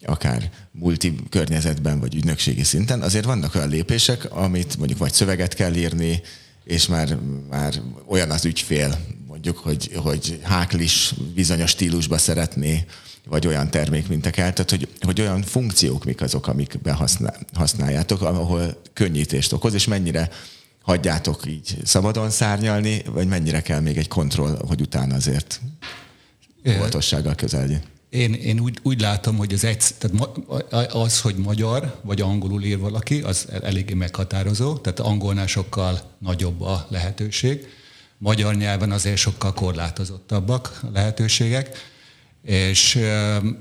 akár 0.05 0.49
multi 0.71 1.15
környezetben, 1.29 1.99
vagy 1.99 2.15
ügynökségi 2.15 2.63
szinten, 2.63 3.01
azért 3.01 3.25
vannak 3.25 3.55
olyan 3.55 3.69
lépések, 3.69 4.31
amit 4.31 4.77
mondjuk 4.77 4.99
vagy 4.99 5.13
szöveget 5.13 5.53
kell 5.53 5.75
írni, 5.75 6.21
és 6.63 6.87
már, 6.87 7.17
már 7.49 7.73
olyan 8.07 8.31
az 8.31 8.45
ügyfél, 8.45 8.99
mondjuk, 9.27 9.57
hogy, 9.57 9.91
hogy 9.95 10.39
háklis 10.43 11.13
bizonyos 11.35 11.69
stílusba 11.69 12.17
szeretné 12.17 12.85
vagy 13.25 13.47
olyan 13.47 13.69
termékmintek 13.69 14.37
el, 14.37 14.53
tehát 14.53 14.69
hogy, 14.69 14.87
hogy 14.99 15.21
olyan 15.21 15.41
funkciók 15.41 16.05
mik 16.05 16.21
azok, 16.21 16.47
amikben 16.47 16.95
használ, 16.95 17.37
használjátok, 17.53 18.21
ahol 18.21 18.81
könnyítést 18.93 19.53
okoz, 19.53 19.73
és 19.73 19.87
mennyire 19.87 20.29
hagyjátok 20.81 21.45
így 21.47 21.77
szabadon 21.83 22.29
szárnyalni, 22.29 23.01
vagy 23.05 23.27
mennyire 23.27 23.61
kell 23.61 23.79
még 23.79 23.97
egy 23.97 24.07
kontroll, 24.07 24.61
hogy 24.67 24.81
utána 24.81 25.15
azért 25.15 25.61
óvatossággal 26.69 27.35
közelni. 27.35 27.81
Én, 28.09 28.33
én 28.33 28.59
úgy, 28.59 28.79
úgy 28.83 29.01
látom, 29.01 29.37
hogy 29.37 29.53
az, 29.53 29.63
egy, 29.63 29.83
tehát 29.97 30.93
az, 30.93 31.21
hogy 31.21 31.35
magyar 31.35 31.99
vagy 32.01 32.21
angolul 32.21 32.63
ír 32.63 32.79
valaki, 32.79 33.21
az 33.21 33.47
eléggé 33.61 33.93
meghatározó, 33.93 34.77
tehát 34.77 34.99
angolnál 34.99 35.47
sokkal 35.47 36.01
nagyobb 36.19 36.61
a 36.61 36.85
lehetőség. 36.89 37.67
Magyar 38.17 38.55
nyelven 38.55 38.91
azért 38.91 39.17
sokkal 39.17 39.53
korlátozottabbak 39.53 40.79
a 40.83 40.87
lehetőségek 40.93 41.90
és 42.43 42.95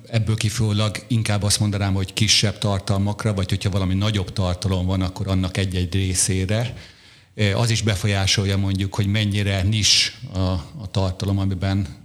ebből 0.07 0.37
kifolyólag 0.37 1.05
inkább 1.09 1.43
azt 1.43 1.61
mondanám, 1.61 1.95
hogy 1.95 2.13
kisebb 2.13 2.59
tartalmakra, 2.59 3.35
vagy 3.35 3.49
hogyha 3.49 3.71
valami 3.71 3.95
nagyobb 3.95 4.33
tartalom 4.33 4.87
van, 4.87 5.01
akkor 5.01 5.29
annak 5.29 5.57
egy-egy 5.57 5.95
részére. 5.95 6.75
Az 7.55 7.71
is 7.71 7.83
befolyásolja 7.83 8.57
mondjuk, 8.57 8.95
hogy 8.95 9.07
mennyire 9.07 9.63
nis 9.63 10.21
a, 10.33 10.39
a 10.79 10.91
tartalom, 10.91 11.39
amiben 11.39 11.99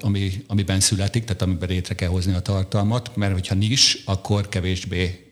ami, 0.00 0.44
amiben 0.46 0.80
születik, 0.80 1.24
tehát 1.24 1.42
amiben 1.42 1.68
létre 1.68 1.94
kell 1.94 2.08
hozni 2.08 2.32
a 2.32 2.40
tartalmat, 2.40 3.16
mert 3.16 3.32
hogyha 3.32 3.54
nincs, 3.54 3.94
akkor 4.04 4.48
kevésbé 4.48 5.30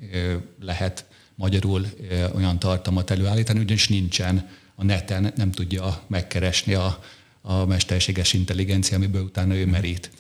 lehet 0.61 1.05
magyarul 1.35 1.87
olyan 2.35 2.59
tartalmat 2.59 3.11
előállítani, 3.11 3.59
ugyanis 3.59 3.89
nincsen 3.89 4.49
a 4.75 4.85
neten, 4.85 5.33
nem 5.37 5.51
tudja 5.51 6.03
megkeresni 6.07 6.75
a, 6.75 7.03
a 7.43 7.65
mesterséges 7.65 8.33
intelligencia, 8.33 8.97
amiből 8.97 9.23
utána 9.23 9.55
ő 9.55 9.67
merít. 9.67 10.11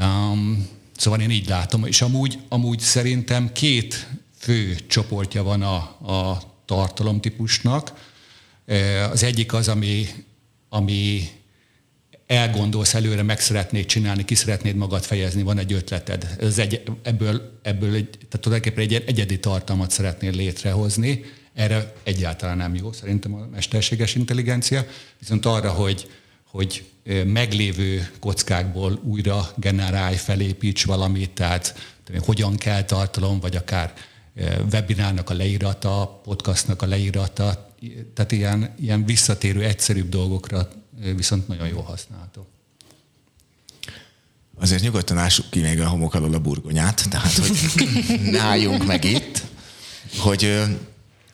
Um, 0.00 0.68
szóval 0.96 1.20
én 1.20 1.30
így 1.30 1.48
látom, 1.48 1.84
és 1.84 2.02
amúgy, 2.02 2.38
amúgy 2.48 2.80
szerintem 2.80 3.52
két 3.52 4.08
fő 4.38 4.76
csoportja 4.86 5.42
van 5.42 5.62
a, 5.62 5.76
a 6.12 6.42
tartalomtípusnak. 6.64 8.12
Az 9.10 9.22
egyik 9.22 9.52
az, 9.52 9.68
ami, 9.68 10.06
ami 10.68 11.28
elgondolsz 12.26 12.94
előre, 12.94 13.22
meg 13.22 13.40
szeretnéd 13.40 13.86
csinálni, 13.86 14.24
ki 14.24 14.34
szeretnéd 14.34 14.76
magad 14.76 15.02
fejezni, 15.02 15.42
van 15.42 15.58
egy 15.58 15.72
ötleted. 15.72 16.36
Ez 16.40 16.58
egy, 16.58 16.82
ebből, 17.02 17.58
ebből 17.62 17.94
egy, 17.94 18.08
tehát 18.10 18.40
tulajdonképpen 18.40 18.84
egy 18.84 19.04
egyedi 19.06 19.38
tartalmat 19.40 19.90
szeretnél 19.90 20.32
létrehozni. 20.32 21.24
Erre 21.54 21.92
egyáltalán 22.02 22.56
nem 22.56 22.74
jó 22.74 22.92
szerintem 22.92 23.34
a 23.34 23.46
mesterséges 23.52 24.14
intelligencia, 24.14 24.86
viszont 25.18 25.46
arra, 25.46 25.70
hogy, 25.70 26.10
hogy 26.44 26.84
meglévő 27.24 28.10
kockákból 28.20 29.00
újra 29.02 29.52
generálj, 29.56 30.16
felépíts 30.16 30.84
valamit, 30.84 31.30
tehát 31.30 31.74
hogyan 32.18 32.56
kell 32.56 32.84
tartalom, 32.84 33.40
vagy 33.40 33.56
akár 33.56 33.94
webinárnak 34.72 35.30
a 35.30 35.34
leírata, 35.34 36.20
podcastnak 36.24 36.82
a 36.82 36.86
leírata, 36.86 37.74
tehát 38.14 38.32
ilyen, 38.32 38.74
ilyen 38.80 39.04
visszatérő, 39.04 39.64
egyszerűbb 39.64 40.08
dolgokra 40.08 40.68
viszont 41.16 41.48
nagyon 41.48 41.68
jól 41.68 41.82
használható. 41.82 42.46
Azért 44.60 44.82
nyugodtan 44.82 45.18
ássuk 45.18 45.50
ki 45.50 45.60
még 45.60 45.80
a 45.80 45.88
homok 45.88 46.14
alól 46.14 46.34
a 46.34 46.38
burgonyát, 46.38 47.08
tehát 47.10 47.32
hogy 47.32 47.58
álljunk 48.36 48.86
meg 48.86 49.04
itt, 49.04 49.42
hogy 50.18 50.62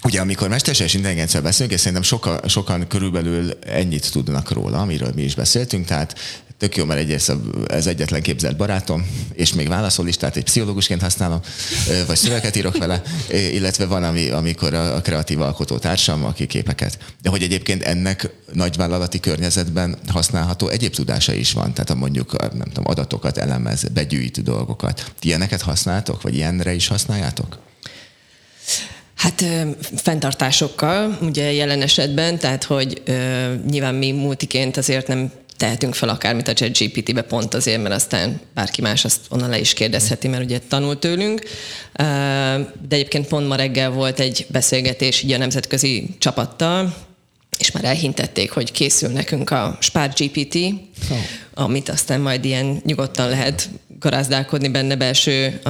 Ugye, 0.05 0.21
amikor 0.21 0.49
mesterséges 0.49 0.95
intelligencia 0.95 1.41
beszélünk, 1.41 1.73
és 1.73 1.79
szerintem 1.79 2.03
soka, 2.03 2.41
sokan 2.49 2.87
körülbelül 2.87 3.51
ennyit 3.67 4.11
tudnak 4.13 4.51
róla, 4.51 4.79
amiről 4.79 5.13
mi 5.15 5.23
is 5.23 5.35
beszéltünk, 5.35 5.87
tehát 5.87 6.19
tök 6.59 6.77
jó, 6.77 6.85
mert 6.85 7.01
egyrészt 7.01 7.33
ez 7.67 7.87
egyetlen 7.87 8.23
képzelt 8.23 8.57
barátom, 8.57 9.07
és 9.33 9.53
még 9.53 9.69
válaszol 9.69 10.09
is, 10.09 10.17
tehát 10.17 10.37
egy 10.37 10.45
pszichológusként 10.45 11.01
használom, 11.01 11.41
vagy 12.07 12.17
szöveget 12.17 12.57
írok 12.57 12.77
vele, 12.77 13.03
illetve 13.31 13.87
van, 13.87 14.05
ami, 14.05 14.29
amikor 14.29 14.75
a 14.75 15.01
kreatív 15.01 15.41
alkotó 15.41 15.79
társam, 15.79 16.25
aki 16.25 16.47
képeket. 16.47 16.99
De 17.23 17.31
hogy 17.31 17.43
egyébként 17.43 17.83
ennek 17.83 18.31
nagyvállalati 18.53 19.21
környezetben 19.21 19.99
használható 20.09 20.69
egyéb 20.69 20.95
tudása 20.95 21.33
is 21.33 21.53
van, 21.53 21.75
tehát 21.75 21.91
a 21.91 21.95
mondjuk 21.95 22.41
nem 22.41 22.69
tudom, 22.69 22.85
adatokat 22.87 23.39
elemez, 23.39 23.85
begyűjt 23.85 24.43
dolgokat. 24.43 25.13
Ti 25.19 25.29
ilyeneket 25.29 25.63
használtok, 25.63 26.23
vagy 26.23 26.35
ilyenre 26.35 26.73
is 26.75 26.87
használjátok? 26.87 27.59
Hát 29.23 29.45
fenntartásokkal, 29.97 31.19
ugye 31.21 31.52
jelen 31.52 31.83
esetben, 31.83 32.38
tehát 32.38 32.64
hogy 32.64 33.02
ö, 33.05 33.55
nyilván 33.71 33.95
mi 33.95 34.12
multiként 34.12 34.76
azért 34.76 35.07
nem 35.07 35.33
tehetünk 35.57 35.95
fel 35.95 36.09
akármit 36.09 36.49
a 36.49 36.52
ChatGPT-be 36.52 37.23
pont 37.23 37.55
azért, 37.55 37.83
mert 37.83 37.95
aztán 37.95 38.41
bárki 38.55 38.81
más 38.81 39.05
azt 39.05 39.21
onnan 39.29 39.50
le 39.50 39.59
is 39.59 39.73
kérdezheti, 39.73 40.29
mert 40.29 40.43
ugye 40.43 40.59
tanul 40.69 40.99
tőlünk. 40.99 41.43
De 42.88 42.88
egyébként 42.88 43.26
pont 43.26 43.49
ma 43.49 43.55
reggel 43.55 43.91
volt 43.91 44.21
egy 44.21 44.47
beszélgetés 44.49 45.23
ugye 45.23 45.35
a 45.35 45.38
nemzetközi 45.38 46.17
csapattal, 46.19 46.95
és 47.59 47.71
már 47.71 47.85
elhintették, 47.85 48.50
hogy 48.50 48.73
készül 48.73 49.11
nekünk 49.11 49.50
a 49.50 49.76
Spark 49.81 50.19
GPT, 50.19 50.55
oh. 51.11 51.19
amit 51.55 51.88
aztán 51.88 52.21
majd 52.21 52.45
ilyen 52.45 52.81
nyugodtan 52.85 53.29
lehet 53.29 53.69
garázdálkodni 53.99 54.69
benne 54.69 54.97
belső 54.97 55.61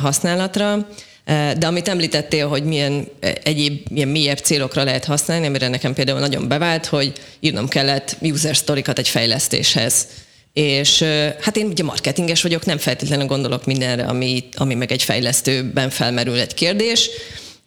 használatra. 0.00 0.86
De 1.24 1.66
amit 1.66 1.88
említettél, 1.88 2.48
hogy 2.48 2.64
milyen 2.64 3.08
egyéb, 3.42 3.86
milyen 3.90 4.08
mélyebb 4.08 4.38
célokra 4.38 4.84
lehet 4.84 5.04
használni, 5.04 5.46
amire 5.46 5.68
nekem 5.68 5.94
például 5.94 6.18
nagyon 6.18 6.48
bevált, 6.48 6.86
hogy 6.86 7.12
írnom 7.40 7.68
kellett 7.68 8.16
user 8.20 8.56
sztorikat 8.56 8.98
egy 8.98 9.08
fejlesztéshez. 9.08 10.06
És 10.52 11.02
hát 11.40 11.56
én 11.56 11.66
ugye 11.66 11.82
marketinges 11.82 12.42
vagyok, 12.42 12.64
nem 12.64 12.78
feltétlenül 12.78 13.26
gondolok 13.26 13.66
mindenre, 13.66 14.04
ami, 14.04 14.44
ami 14.54 14.74
meg 14.74 14.92
egy 14.92 15.02
fejlesztőben 15.02 15.90
felmerül 15.90 16.38
egy 16.38 16.54
kérdés, 16.54 17.10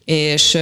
és 0.04 0.58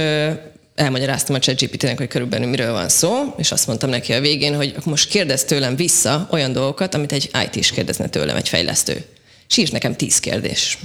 elmagyaráztam 0.75 1.35
a 1.35 1.39
ChatGPT-nek, 1.39 1.97
hogy 1.97 2.07
körülbelül 2.07 2.47
miről 2.47 2.71
van 2.71 2.89
szó, 2.89 3.33
és 3.37 3.51
azt 3.51 3.67
mondtam 3.67 3.89
neki 3.89 4.13
a 4.13 4.19
végén, 4.19 4.55
hogy 4.55 4.75
most 4.83 5.09
kérdez 5.09 5.43
tőlem 5.43 5.75
vissza 5.75 6.27
olyan 6.31 6.51
dolgokat, 6.51 6.95
amit 6.95 7.11
egy 7.11 7.29
IT 7.45 7.55
is 7.55 7.71
kérdezne 7.71 8.09
tőlem, 8.09 8.35
egy 8.35 8.49
fejlesztő. 8.49 9.05
És 9.49 9.57
írt 9.57 9.71
nekem 9.71 9.95
tíz 9.95 10.19
kérdés 10.19 10.77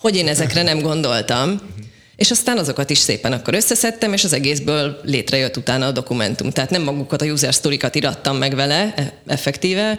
hogy 0.00 0.16
én 0.16 0.28
ezekre 0.28 0.62
nem 0.62 0.80
gondoltam. 0.80 1.60
És 2.16 2.30
aztán 2.30 2.58
azokat 2.58 2.90
is 2.90 2.98
szépen 2.98 3.32
akkor 3.32 3.54
összeszedtem, 3.54 4.12
és 4.12 4.24
az 4.24 4.32
egészből 4.32 5.00
létrejött 5.02 5.56
utána 5.56 5.86
a 5.86 5.92
dokumentum. 5.92 6.50
Tehát 6.50 6.70
nem 6.70 6.82
magukat 6.82 7.22
a 7.22 7.24
user 7.24 7.54
sztorikat 7.54 7.94
irattam 7.94 8.36
meg 8.36 8.54
vele 8.54 8.94
e, 8.94 9.12
effektíve, 9.26 9.98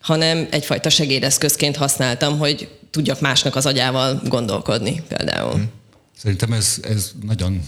hanem 0.00 0.48
egyfajta 0.50 0.90
segédeszközként 0.90 1.76
használtam, 1.76 2.38
hogy 2.38 2.68
tudjak 2.90 3.20
másnak 3.20 3.56
az 3.56 3.66
agyával 3.66 4.20
gondolkodni 4.28 5.02
például. 5.08 5.52
Hm. 5.52 5.62
Szerintem 6.16 6.52
ez, 6.52 6.76
ez 6.82 7.10
nagyon 7.26 7.62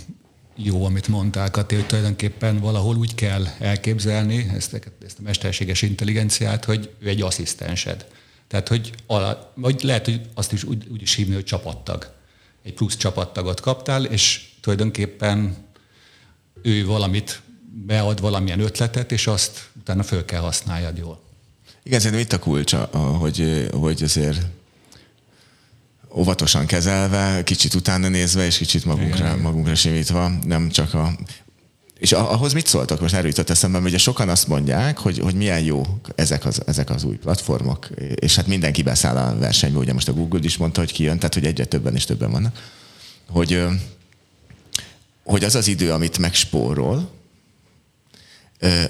jó, 0.56 0.84
amit 0.84 1.08
mondtál, 1.08 1.50
Kati, 1.50 1.74
hogy 1.74 1.86
tulajdonképpen 1.86 2.60
valahol 2.60 2.96
úgy 2.96 3.14
kell 3.14 3.46
elképzelni 3.58 4.50
ezt, 4.56 4.74
ezt 5.06 5.18
a 5.18 5.22
mesterséges 5.22 5.82
intelligenciát, 5.82 6.64
hogy 6.64 6.90
ő 7.00 7.08
egy 7.08 7.22
asszisztensed. 7.22 8.06
Tehát, 8.54 8.68
hogy, 8.68 8.92
ala, 9.06 9.52
vagy 9.54 9.82
lehet, 9.82 10.04
hogy 10.04 10.20
azt 10.34 10.52
is 10.52 10.64
úgy, 10.64 10.86
úgy 10.92 11.02
is 11.02 11.14
hívni, 11.14 11.34
hogy 11.34 11.44
csapattag. 11.44 12.12
Egy 12.62 12.74
plusz 12.74 12.96
csapattagot 12.96 13.60
kaptál, 13.60 14.04
és 14.04 14.48
tulajdonképpen 14.60 15.56
ő 16.62 16.86
valamit 16.86 17.42
bead 17.86 18.20
valamilyen 18.20 18.60
ötletet, 18.60 19.12
és 19.12 19.26
azt 19.26 19.68
utána 19.80 20.02
föl 20.02 20.24
kell 20.24 20.40
használjad 20.40 20.96
jól. 20.96 21.20
Igen, 21.82 22.00
szerintem 22.00 22.26
itt 22.26 22.32
a 22.32 22.38
kulcs, 22.38 22.74
hogy, 23.18 23.68
hogy 23.72 24.02
azért 24.02 24.46
óvatosan 26.12 26.66
kezelve, 26.66 27.42
kicsit 27.44 27.74
utána 27.74 28.08
nézve, 28.08 28.46
és 28.46 28.56
kicsit 28.56 28.84
magunkra, 28.84 29.36
magunkra 29.36 29.74
simítva, 29.74 30.28
nem 30.44 30.68
csak 30.68 30.94
a 30.94 31.12
és 31.98 32.12
ahhoz 32.12 32.52
mit 32.52 32.66
szóltak? 32.66 33.00
Most 33.00 33.14
erről 33.14 33.28
jutott 33.28 33.50
eszembe, 33.50 33.78
hogy 33.78 33.86
ugye 33.86 33.98
sokan 33.98 34.28
azt 34.28 34.48
mondják, 34.48 34.98
hogy, 34.98 35.18
hogy 35.18 35.34
milyen 35.34 35.60
jó 35.60 35.82
ezek 36.14 36.44
az, 36.44 36.62
ezek 36.66 36.90
az 36.90 37.04
új 37.04 37.16
platformok, 37.16 37.88
és 38.14 38.36
hát 38.36 38.46
mindenki 38.46 38.82
beszáll 38.82 39.16
a 39.16 39.38
versenybe, 39.38 39.78
ugye 39.78 39.92
most 39.92 40.08
a 40.08 40.12
Google 40.12 40.40
is 40.42 40.56
mondta, 40.56 40.80
hogy 40.80 40.92
kijön, 40.92 41.16
tehát 41.16 41.34
hogy 41.34 41.46
egyre 41.46 41.64
többen 41.64 41.94
és 41.94 42.04
többen 42.04 42.30
vannak, 42.30 42.70
hogy, 43.30 43.64
hogy 45.24 45.44
az 45.44 45.54
az 45.54 45.68
idő, 45.68 45.92
amit 45.92 46.18
megspórol, 46.18 47.10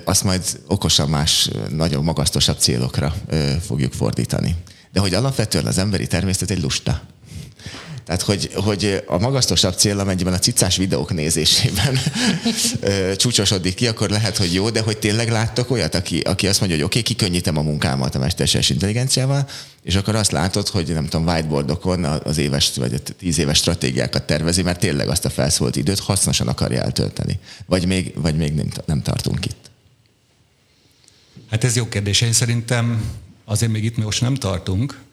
azt 0.04 0.24
majd 0.24 0.60
okosan 0.66 1.08
más, 1.08 1.50
nagyon 1.68 2.04
magasztosabb 2.04 2.58
célokra 2.58 3.14
fogjuk 3.66 3.92
fordítani. 3.92 4.56
De 4.92 5.00
hogy 5.00 5.14
alapvetően 5.14 5.66
az 5.66 5.78
emberi 5.78 6.06
természet 6.06 6.50
egy 6.50 6.62
lusta. 6.62 7.02
Tehát, 8.04 8.22
hogy, 8.22 8.50
hogy 8.54 9.02
a 9.06 9.18
magasztosabb 9.18 9.74
cél, 9.74 9.98
amennyiben 9.98 10.32
a 10.32 10.38
cicás 10.38 10.76
videók 10.76 11.12
nézésében 11.12 11.98
csúcsosodik 13.16 13.74
ki, 13.74 13.86
akkor 13.86 14.10
lehet, 14.10 14.36
hogy 14.36 14.54
jó, 14.54 14.70
de 14.70 14.80
hogy 14.80 14.98
tényleg 14.98 15.30
láttok 15.30 15.70
olyat, 15.70 15.94
aki, 15.94 16.20
aki 16.20 16.48
azt 16.48 16.60
mondja, 16.60 16.76
hogy 16.76 16.86
oké, 16.86 16.98
okay, 16.98 17.14
kikönnyítem 17.14 17.56
a 17.56 17.62
munkámat 17.62 18.14
a 18.14 18.18
mesterséges 18.18 18.70
intelligenciával, 18.70 19.48
és 19.82 19.94
akkor 19.94 20.14
azt 20.14 20.32
látod, 20.32 20.68
hogy 20.68 20.88
nem 20.88 21.06
tudom, 21.06 21.26
whiteboardokon 21.26 22.04
az 22.04 22.38
éves 22.38 22.72
vagy 22.76 22.94
a 22.94 23.12
tíz 23.18 23.38
éves 23.38 23.58
stratégiákat 23.58 24.22
tervezi, 24.22 24.62
mert 24.62 24.80
tényleg 24.80 25.08
azt 25.08 25.24
a 25.24 25.30
felszólt 25.30 25.76
időt 25.76 26.00
hasznosan 26.00 26.48
akarja 26.48 26.82
eltölteni. 26.82 27.38
Vagy 27.66 27.86
még, 27.86 28.12
vagy 28.16 28.36
még 28.36 28.54
nem, 28.54 28.68
nem 28.86 29.02
tartunk 29.02 29.46
itt. 29.46 29.70
Hát 31.50 31.64
ez 31.64 31.76
jó 31.76 31.88
kérdés. 31.88 32.20
Én 32.20 32.32
szerintem 32.32 33.04
azért 33.44 33.72
még 33.72 33.84
itt 33.84 33.96
most 33.96 34.20
nem 34.20 34.34
tartunk, 34.34 35.03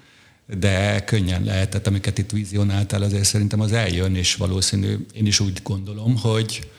de 0.60 1.03
könnyen 1.03 1.43
lehet, 1.43 1.70
tehát 1.70 1.88
amiket 1.88 2.17
itt 2.17 2.31
vizionáltál, 2.31 3.01
azért 3.01 3.24
szerintem 3.24 3.60
az 3.60 3.72
eljön, 3.72 4.15
és 4.15 4.36
valószínű, 4.36 5.05
én 5.13 5.25
is 5.25 5.39
úgy 5.39 5.60
gondolom, 5.63 6.17
hogy, 6.17 6.70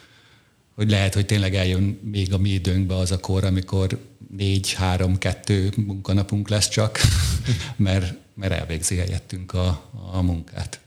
hogy 0.75 0.89
lehet, 0.89 1.13
hogy 1.13 1.25
tényleg 1.25 1.55
eljön 1.55 1.99
még 2.11 2.33
a 2.33 2.37
mi 2.37 2.49
időnkbe 2.49 2.95
az 2.95 3.11
a 3.11 3.19
kor, 3.19 3.43
amikor 3.43 3.99
négy, 4.37 4.73
három, 4.73 5.17
kettő 5.17 5.71
munkanapunk 5.85 6.49
lesz 6.49 6.69
csak, 6.69 6.99
mert, 7.75 8.13
mert 8.33 8.53
elvégzi 8.53 8.95
helyettünk 8.95 9.53
a, 9.53 9.91
a 10.11 10.21
munkát. 10.21 10.79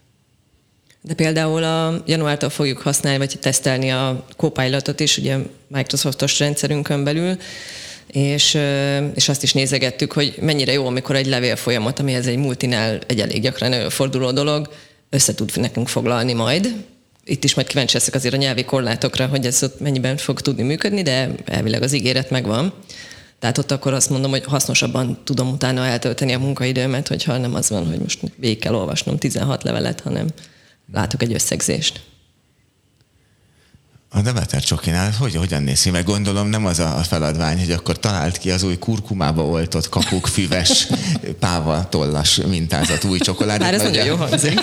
De 1.00 1.14
például 1.14 1.64
a 1.64 2.02
januártól 2.07 2.50
fogjuk 2.50 2.78
használni, 2.78 3.19
vagy 3.19 3.38
tesztelni 3.40 3.90
a 3.90 4.26
Copilotot 4.37 5.00
is, 5.00 5.19
ugye 5.19 5.38
Microsoftos 5.66 6.38
rendszerünkön 6.38 7.05
belül, 7.05 7.38
és, 8.13 8.59
és 9.15 9.29
azt 9.29 9.43
is 9.43 9.53
nézegettük, 9.53 10.13
hogy 10.13 10.35
mennyire 10.41 10.73
jó, 10.73 10.87
amikor 10.87 11.17
egy 11.17 11.27
levél 11.27 11.57
folyamat, 11.57 11.99
ami 11.99 12.15
ez 12.15 12.27
egy 12.27 12.37
multinál 12.37 12.99
egy 13.07 13.21
elég 13.21 13.43
gyakran 13.43 13.73
előforduló 13.73 14.31
dolog, 14.31 14.69
össze 15.11 15.35
tud 15.35 15.51
nekünk 15.55 15.89
foglalni 15.89 16.33
majd. 16.33 16.75
Itt 17.25 17.45
is 17.45 17.55
majd 17.55 17.67
kíváncsi 17.67 17.95
leszek 17.95 18.15
azért 18.15 18.35
a 18.35 18.37
nyelvi 18.37 18.65
korlátokra, 18.65 19.27
hogy 19.27 19.47
ez 19.47 19.63
ott 19.63 19.81
mennyiben 19.81 20.17
fog 20.17 20.41
tudni 20.41 20.63
működni, 20.63 21.03
de 21.03 21.31
elvileg 21.45 21.83
az 21.83 21.93
ígéret 21.93 22.31
megvan. 22.31 22.73
Tehát 23.39 23.59
ott 23.59 23.71
akkor 23.71 23.93
azt 23.93 24.11
mondom, 24.11 24.31
hogy 24.31 24.45
hasznosabban 24.45 25.19
tudom 25.25 25.53
utána 25.53 25.87
eltölteni 25.87 26.33
a 26.33 26.39
munkaidőmet, 26.39 27.09
hogyha 27.09 27.37
nem 27.37 27.55
az 27.55 27.71
van, 27.71 27.87
hogy 27.87 27.99
most 27.99 28.21
végig 28.37 28.59
kell 28.59 28.75
olvasnom 28.75 29.19
16 29.19 29.63
levelet, 29.63 30.01
hanem 30.01 30.27
látok 30.93 31.23
egy 31.23 31.33
összegzést. 31.33 32.01
A 34.09 34.21
Demeter 34.21 34.63
csokinál 34.63 35.13
hogy, 35.19 35.35
hogyan 35.35 35.63
néz 35.63 35.83
ki? 35.83 35.91
Meg 35.91 36.05
gondolom 36.05 36.49
nem 36.49 36.67
az 36.67 36.79
a 36.79 37.05
feladvány, 37.09 37.59
hogy 37.59 37.71
akkor 37.71 37.99
talált 37.99 38.39
ki 38.39 38.51
az 38.51 38.63
új 38.63 38.79
kurkumába 38.79 39.43
oltott 39.43 39.89
kapuk 39.89 40.27
füves 40.27 40.87
páva 41.41 41.89
tollas 41.89 42.41
mintázat 42.49 43.05
új 43.05 43.19
csokoládét. 43.19 43.63
Már 43.63 43.75
ez 43.75 43.83
nagyon 43.83 44.05
jó 44.05 44.17
hangzik. 44.17 44.61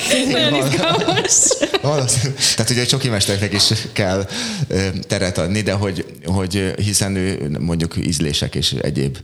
Tehát 2.56 2.70
ugye 2.70 2.82
a 2.82 2.86
csokimesternek 2.86 3.54
is 3.54 3.74
kell 3.94 4.28
teret 5.08 5.38
adni, 5.38 5.62
de 5.62 5.72
hogy, 5.74 6.06
hogy 6.26 6.74
hiszen 6.76 7.16
ő 7.16 7.58
mondjuk 7.60 7.96
ízlések 7.98 8.56
és 8.56 8.72
egyéb 8.72 9.18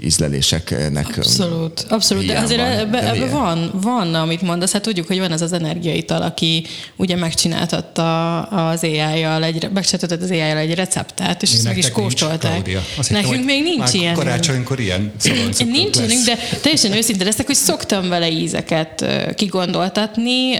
ízleléseknek. 0.00 1.16
Abszolút, 1.16 1.86
abszolút, 1.88 2.26
de 2.26 2.38
azért 2.38 2.60
ebben 2.60 3.04
ebbe 3.04 3.26
van, 3.26 3.70
van, 3.72 4.14
amit 4.14 4.42
mondasz, 4.42 4.72
hát 4.72 4.82
tudjuk, 4.82 5.06
hogy 5.06 5.18
van 5.18 5.32
ez 5.32 5.42
az 5.42 5.52
energiaital, 5.52 6.22
aki 6.22 6.66
ugye 6.96 7.16
megcsináltatta 7.16 8.42
az 8.42 8.82
AI-jal 8.82 9.44
egy, 9.44 9.70
megcsináltatta 9.72 10.24
az 10.24 10.30
AI-jal 10.30 10.56
egy 10.56 10.74
receptet, 10.74 11.42
és 11.42 11.52
ezt 11.52 11.64
meg 11.64 11.76
is 11.76 11.90
kóstolták. 11.90 12.78
Nekünk 13.08 13.44
még 13.44 13.62
nincs 13.62 13.92
ilyen. 13.92 14.14
Karácsonykor 14.14 14.80
ilyen 14.80 15.12
Nincs 15.58 15.96
ilyenünk, 15.96 16.24
de 16.24 16.38
teljesen 16.62 16.92
őszinte 16.92 17.24
leszek, 17.24 17.46
hogy 17.46 17.54
szoktam 17.54 18.08
vele 18.08 18.30
ízeket 18.30 19.04
kigondoltatni. 19.34 20.58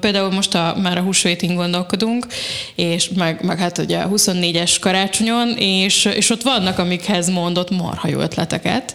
Például 0.00 0.30
most 0.30 0.54
a, 0.54 0.76
már 0.82 0.98
a 0.98 1.02
húsvétin 1.02 1.54
gondolkodunk, 1.54 2.26
és 2.74 3.08
meg, 3.08 3.42
meg 3.42 3.58
hát 3.58 3.78
ugye 3.78 3.98
a 3.98 4.08
24-es 4.08 4.76
karácsonyon, 4.80 5.54
és, 5.58 6.04
és 6.04 6.30
ott 6.30 6.42
vannak, 6.42 6.78
amikhez 6.78 7.28
mondott 7.28 7.70
marha 7.70 8.08
jó 8.08 8.26
ötleteket. 8.28 8.94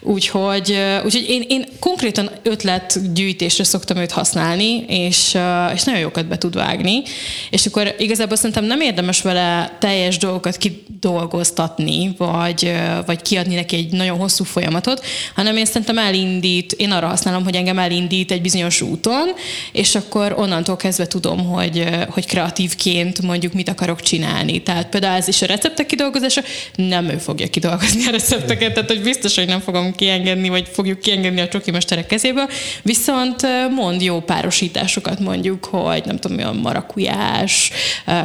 Úgyhogy, 0.00 0.78
úgyhogy 1.04 1.26
én, 1.28 1.44
én 1.48 1.66
konkrétan 1.80 2.30
ötletgyűjtésre 2.42 3.64
szoktam 3.64 3.96
őt 3.96 4.10
használni, 4.10 4.84
és, 4.88 5.38
és 5.74 5.82
nagyon 5.82 6.00
jókat 6.00 6.26
be 6.26 6.38
tud 6.38 6.54
vágni. 6.54 7.02
És 7.50 7.66
akkor 7.66 7.94
igazából 7.98 8.36
szerintem 8.36 8.64
nem 8.64 8.80
érdemes 8.80 9.22
vele 9.22 9.76
teljes 9.80 10.18
dolgokat 10.18 10.56
kidolgoztatni, 10.56 12.14
vagy, 12.16 12.72
vagy 13.06 13.22
kiadni 13.22 13.54
neki 13.54 13.76
egy 13.76 13.92
nagyon 13.92 14.18
hosszú 14.18 14.44
folyamatot, 14.44 15.04
hanem 15.34 15.56
én 15.56 15.64
szerintem 15.64 15.98
elindít, 15.98 16.72
én 16.72 16.90
arra 16.90 17.06
használom, 17.06 17.44
hogy 17.44 17.54
engem 17.54 17.78
elindít 17.78 18.30
egy 18.30 18.40
bizonyos 18.40 18.80
úton, 18.80 19.28
és 19.72 19.94
akkor 19.94 20.34
onnantól 20.38 20.76
kezdve 20.76 21.06
tudom, 21.06 21.46
hogy, 21.46 21.84
hogy 22.08 22.26
kreatívként 22.26 23.22
mondjuk 23.22 23.52
mit 23.52 23.68
akarok 23.68 24.00
csinálni. 24.00 24.62
Tehát 24.62 24.88
például 24.88 25.16
ez 25.16 25.28
is 25.28 25.42
a 25.42 25.46
receptek 25.46 25.86
kidolgozása, 25.86 26.40
nem 26.74 27.08
ő 27.08 27.18
fogja 27.18 27.46
kidolgozni 27.46 28.06
a 28.06 28.10
recepteket, 28.10 28.69
tehát 28.72 28.90
hogy 28.90 29.02
biztos, 29.02 29.34
hogy 29.34 29.46
nem 29.46 29.60
fogom 29.60 29.94
kiengedni, 29.94 30.48
vagy 30.48 30.68
fogjuk 30.72 31.00
kiengedni 31.00 31.40
a 31.40 31.48
csoki 31.48 31.70
mesterek 31.70 32.06
kezéből, 32.06 32.48
viszont 32.82 33.46
mond 33.70 34.02
jó 34.02 34.20
párosításokat 34.20 35.18
mondjuk, 35.18 35.64
hogy 35.64 36.02
nem 36.04 36.16
tudom, 36.16 36.38
olyan 36.38 36.56
marakujás, 36.56 37.70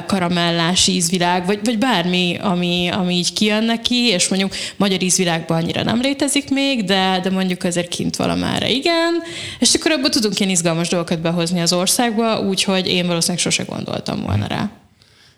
karamellás 0.08 0.88
ízvilág, 0.88 1.46
vagy, 1.46 1.60
vagy 1.64 1.78
bármi, 1.78 2.38
ami, 2.42 2.90
ami 2.92 3.16
így 3.16 3.34
kijön 3.34 3.64
neki, 3.64 3.96
és 3.96 4.28
mondjuk 4.28 4.56
magyar 4.76 5.04
ízvilágban 5.04 5.58
annyira 5.58 5.84
nem 5.84 6.02
létezik 6.02 6.50
még, 6.50 6.84
de, 6.84 7.20
de 7.24 7.30
mondjuk 7.30 7.64
azért 7.64 7.88
kint 7.88 8.16
valamára 8.16 8.68
igen, 8.68 9.14
és 9.60 9.74
akkor 9.74 9.92
abban 9.92 10.12
tudunk 10.12 10.40
ilyen 10.40 10.52
izgalmas 10.52 10.88
dolgokat 10.88 11.22
behozni 11.22 11.62
az 11.62 11.74
országba, 11.74 12.40
úgyhogy 12.40 12.88
én 12.88 13.08
valószínűleg 13.08 13.42
sose 13.42 13.64
gondoltam 13.64 14.22
volna 14.22 14.48
rá. 14.48 14.70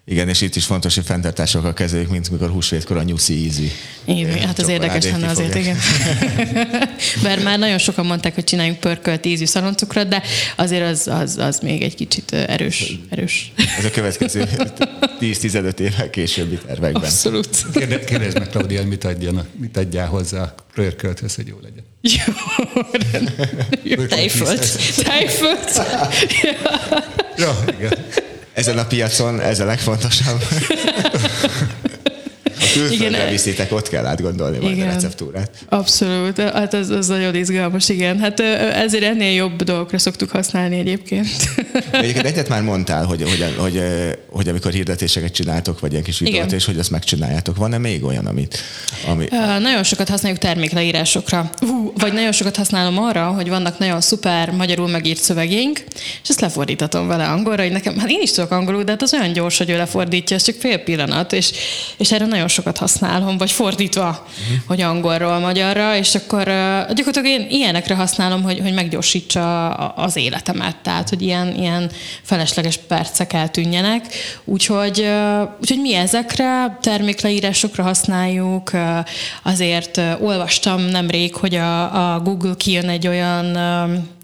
Igen, 0.10 0.30
és 0.30 0.42
itt 0.42 0.56
is 0.56 0.66
fontos, 0.66 0.96
hogy 0.96 1.06
fenntartásokkal 1.06 1.74
kezeljük, 1.74 2.10
mint 2.10 2.30
mikor 2.32 2.50
húsvétkor 2.50 2.98
a 2.98 3.04
nyuszi 3.04 3.34
ízű. 3.34 3.68
Igen, 4.06 4.40
hát 4.40 4.60
az 4.60 4.68
érdekes 4.68 5.04
lenne 5.04 5.28
azért, 5.30 5.56
igen. 5.56 5.78
Mert 7.24 7.44
már 7.44 7.60
nagyon 7.60 7.78
sokan 7.78 8.06
mondták, 8.06 8.36
hogy 8.36 8.44
csináljunk 8.44 8.80
pörkölt 8.80 9.26
ízű 9.26 9.46
szaloncukrot, 9.46 10.08
de 10.08 10.22
azért 10.56 10.84
az, 10.84 11.08
az, 11.08 11.38
az 11.38 11.60
még 11.60 11.82
egy 11.82 11.96
kicsit 11.96 12.32
erős. 12.32 13.00
erős. 13.10 13.52
Ez 13.78 13.86
a 13.86 13.92
következő 13.92 14.44
10-15 15.20 15.80
évvel 15.80 16.10
későbbi 16.10 16.58
tervekben. 16.66 17.02
Abszolút. 17.02 17.66
Kérdezd 18.06 18.38
meg, 18.40 18.50
Claudia, 18.50 18.86
mit, 18.86 19.04
adjan, 19.04 19.48
mit 19.60 19.78
adjál 19.78 20.08
hozzá 20.08 20.42
a 20.42 20.56
pörkölthöz, 20.74 21.36
hogy 21.36 21.48
jó 21.48 21.58
legyen. 21.62 21.84
Jó, 23.84 24.06
Tejfölt. 24.06 24.78
Tejfölt. 25.04 25.82
ja, 27.38 27.64
igen 27.80 27.92
ezen 28.58 28.78
a 28.78 28.86
piacon 28.86 29.42
ez 29.42 29.60
a 29.60 29.66
legfontosabb. 29.66 30.42
külföldre 32.74 33.18
igen, 33.18 33.30
viszitek, 33.30 33.72
ott 33.72 33.90
kell 33.90 34.06
átgondolni 34.06 34.58
majd 34.58 34.76
igen, 34.76 34.90
a 34.90 34.94
receptúrát. 34.94 35.50
Abszolút, 35.70 36.42
hát 36.42 36.74
az, 36.74 36.90
az 36.90 37.08
nagyon 37.08 37.36
izgalmas, 37.36 37.90
igen. 37.90 38.20
Hát 38.20 38.40
ezért 38.40 39.04
ennél 39.04 39.34
jobb 39.34 39.64
dolgokra 39.64 39.98
szoktuk 39.98 40.30
használni 40.30 40.80
egyébként. 40.80 41.28
Egyébként 41.92 42.26
egyet 42.26 42.50
már 42.50 42.62
mondtál, 42.62 43.06
hogy, 43.06 43.22
hogy, 43.22 43.54
hogy, 43.58 43.82
hogy 44.30 44.48
amikor 44.48 44.72
hirdetéseket 44.72 45.32
csináltok, 45.32 45.80
vagy 45.80 45.92
ilyen 45.92 46.04
kis 46.04 46.20
videót, 46.20 46.52
és 46.52 46.66
hogy 46.66 46.80
azt 46.80 46.92
megcsináljátok. 46.92 47.56
Van-e 47.58 47.78
még 47.78 48.04
olyan, 48.04 48.26
amit... 48.26 48.60
Ami... 49.08 49.28
Uh, 49.32 49.60
nagyon 49.60 49.84
sokat 49.84 50.10
használjuk 50.10 50.40
termékleírásokra. 50.40 51.52
Uh, 51.62 51.70
vagy 51.98 52.14
nagyon 52.14 52.32
sokat 52.32 52.56
használom 52.56 53.00
arra, 53.00 53.26
hogy 53.26 53.50
vannak 53.50 53.78
nagyon 53.78 54.02
szuper 54.02 54.52
magyarul 54.52 54.88
megírt 54.88 55.22
szövegénk, 55.22 55.84
és 56.24 56.30
ezt 56.30 56.42
lefordítatom 56.42 57.08
vele 57.08 57.28
angolra, 57.28 57.62
hogy 57.62 57.72
nekem, 57.72 57.98
hát 57.98 58.10
én 58.10 58.22
is 58.22 58.32
tudok 58.32 58.52
angolul, 58.52 58.84
de 58.84 58.92
hát 58.92 59.02
az 59.02 59.14
olyan 59.14 59.34
gyors, 59.34 59.58
hogy 59.58 59.70
ő 59.70 59.78
lefordítja, 59.78 60.36
ez 60.36 60.44
csak 60.44 60.56
fél 60.60 60.78
pillanat, 60.78 61.34
és, 61.34 61.52
és 61.98 62.12
erre 62.12 62.26
nagyon 62.26 62.48
sokat 62.58 62.78
használom, 62.78 63.38
vagy 63.38 63.52
fordítva, 63.52 64.08
uh-huh. 64.08 64.58
hogy 64.68 64.82
angolról 64.82 65.40
magyarra, 65.40 65.96
és 65.96 66.16
akkor 66.16 66.44
gyakorlatilag 66.94 67.26
én 67.26 67.48
ilyenekre 67.50 67.96
használom, 67.96 68.44
hogy, 68.44 68.60
hogy 68.60 68.74
meggyorsítsa 68.74 69.70
az 69.76 70.16
életemet, 70.16 70.76
tehát 70.76 71.10
hogy 71.10 71.22
ilyen, 71.22 71.56
ilyen 71.56 71.92
felesleges 72.22 72.78
percek 72.78 73.34
eltűnjenek. 73.34 74.06
Úgyhogy, 74.44 75.08
úgyhogy 75.62 75.82
mi 75.82 75.94
ezekre 75.94 76.78
termékleírásokra 76.82 77.84
használjuk, 77.84 78.72
azért 79.44 80.02
olvastam 80.20 80.82
nemrég, 80.82 81.36
hogy 81.36 81.56
a, 81.56 82.14
a 82.14 82.20
Google 82.20 82.54
kijön 82.58 82.90
egy 82.90 83.08
olyan 83.08 83.58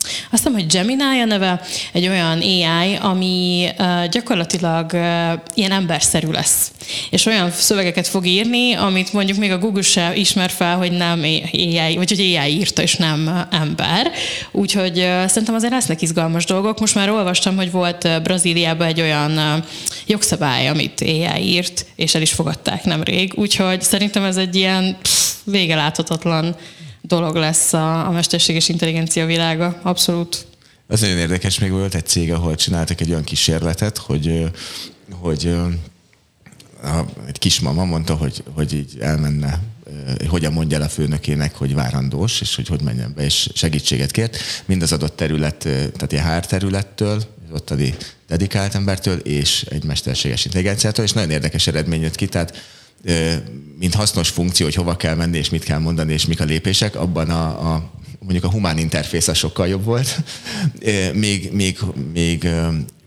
azt 0.04 0.44
hiszem, 0.44 0.54
hogy 0.54 0.66
Gemini 0.68 1.22
a 1.22 1.26
neve, 1.26 1.62
egy 1.92 2.08
olyan 2.08 2.40
AI, 2.40 2.96
ami 3.02 3.70
gyakorlatilag 4.12 4.92
uh, 4.94 5.02
ilyen 5.54 5.72
emberszerű 5.72 6.28
lesz. 6.28 6.72
És 7.10 7.26
olyan 7.26 7.52
szövegeket 7.52 8.08
fog 8.08 8.26
írni, 8.26 8.74
amit 8.74 9.14
mondjuk 9.14 9.38
még 9.38 9.52
a 9.52 9.58
Google 9.58 9.82
se 9.82 10.16
ismer 10.16 10.50
fel, 10.50 10.78
hogy 10.78 10.92
nem 10.92 11.20
AI, 11.22 11.96
vagy 11.96 12.10
hogy 12.10 12.20
AI 12.20 12.58
írta, 12.58 12.82
és 12.82 12.96
nem 12.96 13.48
ember. 13.52 14.12
Úgyhogy 14.52 14.94
szerintem 15.28 15.56
azért 15.56 15.74
lesznek 15.74 16.02
izgalmas 16.02 16.46
dolgok. 16.46 16.80
Most 16.80 16.96
már 16.96 17.10
olvastam, 17.10 17.56
hogy 17.56 17.72
volt 17.72 18.22
Brazíliában 18.24 18.88
egy 18.88 19.02
olyan 19.02 19.64
jogszabály, 20.08 20.68
amit 20.68 21.02
AI 21.02 21.44
írt, 21.44 21.86
és 21.96 22.16
el 22.16 22.22
is 22.22 22.32
fogadták 22.32 22.84
nemrég. 22.84 23.34
Úgyhogy 23.36 23.82
szerintem 23.82 24.24
ez 24.24 24.38
egy 24.38 24.56
ilyen 24.56 24.98
pff, 25.02 25.34
vége 25.44 25.76
láthatatlan 25.76 26.56
dolog 27.08 27.36
lesz 27.36 27.74
a, 27.74 28.08
a 28.08 28.12
mesterséges 28.12 28.70
intelligencia 28.70 29.26
világa, 29.26 29.80
abszolút. 29.82 30.46
Ez 30.88 31.02
nagyon 31.02 31.18
érdekes, 31.18 31.60
még 31.60 31.72
volt 31.72 31.96
egy 31.96 32.06
cég, 32.06 32.34
ahol 32.34 32.56
csináltak 32.56 33.02
egy 33.02 33.10
olyan 33.10 33.24
kísérletet, 33.24 33.98
hogy, 33.98 34.52
hogy 35.12 35.56
egy 37.28 37.40
kismama 37.40 37.86
mondta, 37.86 38.16
hogy, 38.16 38.44
hogy 38.54 38.74
így 38.74 38.98
elmenne, 39.00 39.60
hogyan 40.28 40.54
mondja 40.54 40.78
el 40.78 40.84
a 40.84 40.90
főnökének, 40.90 41.56
hogy 41.56 41.74
várandós, 41.74 42.42
és 42.42 42.56
hogy 42.56 42.68
hogy 42.68 42.82
menjen 42.82 43.14
be, 43.16 43.24
és 43.24 43.50
segítséget 43.54 44.12
kért, 44.12 44.38
mind 44.66 44.82
az 44.82 44.92
adott 44.92 45.16
terület, 45.16 45.58
tehát 45.58 46.12
ilyen 46.12 46.34
HR 46.34 46.46
területtől, 46.46 47.24
ottani 47.52 47.96
dedikált 48.28 48.76
embertől, 48.76 49.18
és 49.18 49.66
egy 49.70 49.84
mesterséges 49.84 50.46
intelligenciától, 50.46 51.04
és 51.04 51.12
nagyon 51.12 51.30
érdekes 51.30 51.68
eredmény 51.68 52.02
jött 52.02 52.16
ki, 52.16 52.28
tehát 52.28 52.62
mint 53.80 53.94
hasznos 53.94 54.30
funkció, 54.30 54.66
hogy 54.66 54.76
hova 54.76 54.96
kell 54.96 55.16
menni, 55.16 55.38
és 55.38 55.50
mit 55.50 55.64
kell 55.64 55.80
mondani, 55.80 56.14
és 56.14 56.26
mik 56.26 56.40
a 56.42 56.44
lépések, 56.44 56.96
abban 56.96 57.30
a, 57.30 57.74
a 57.74 57.92
mondjuk 58.20 58.44
a 58.44 58.50
humán 58.50 58.78
interfész 58.78 59.28
a 59.28 59.34
sokkal 59.34 59.68
jobb 59.68 59.84
volt. 59.84 60.22
Még, 61.14 61.52
még, 61.52 61.80
még 62.14 62.50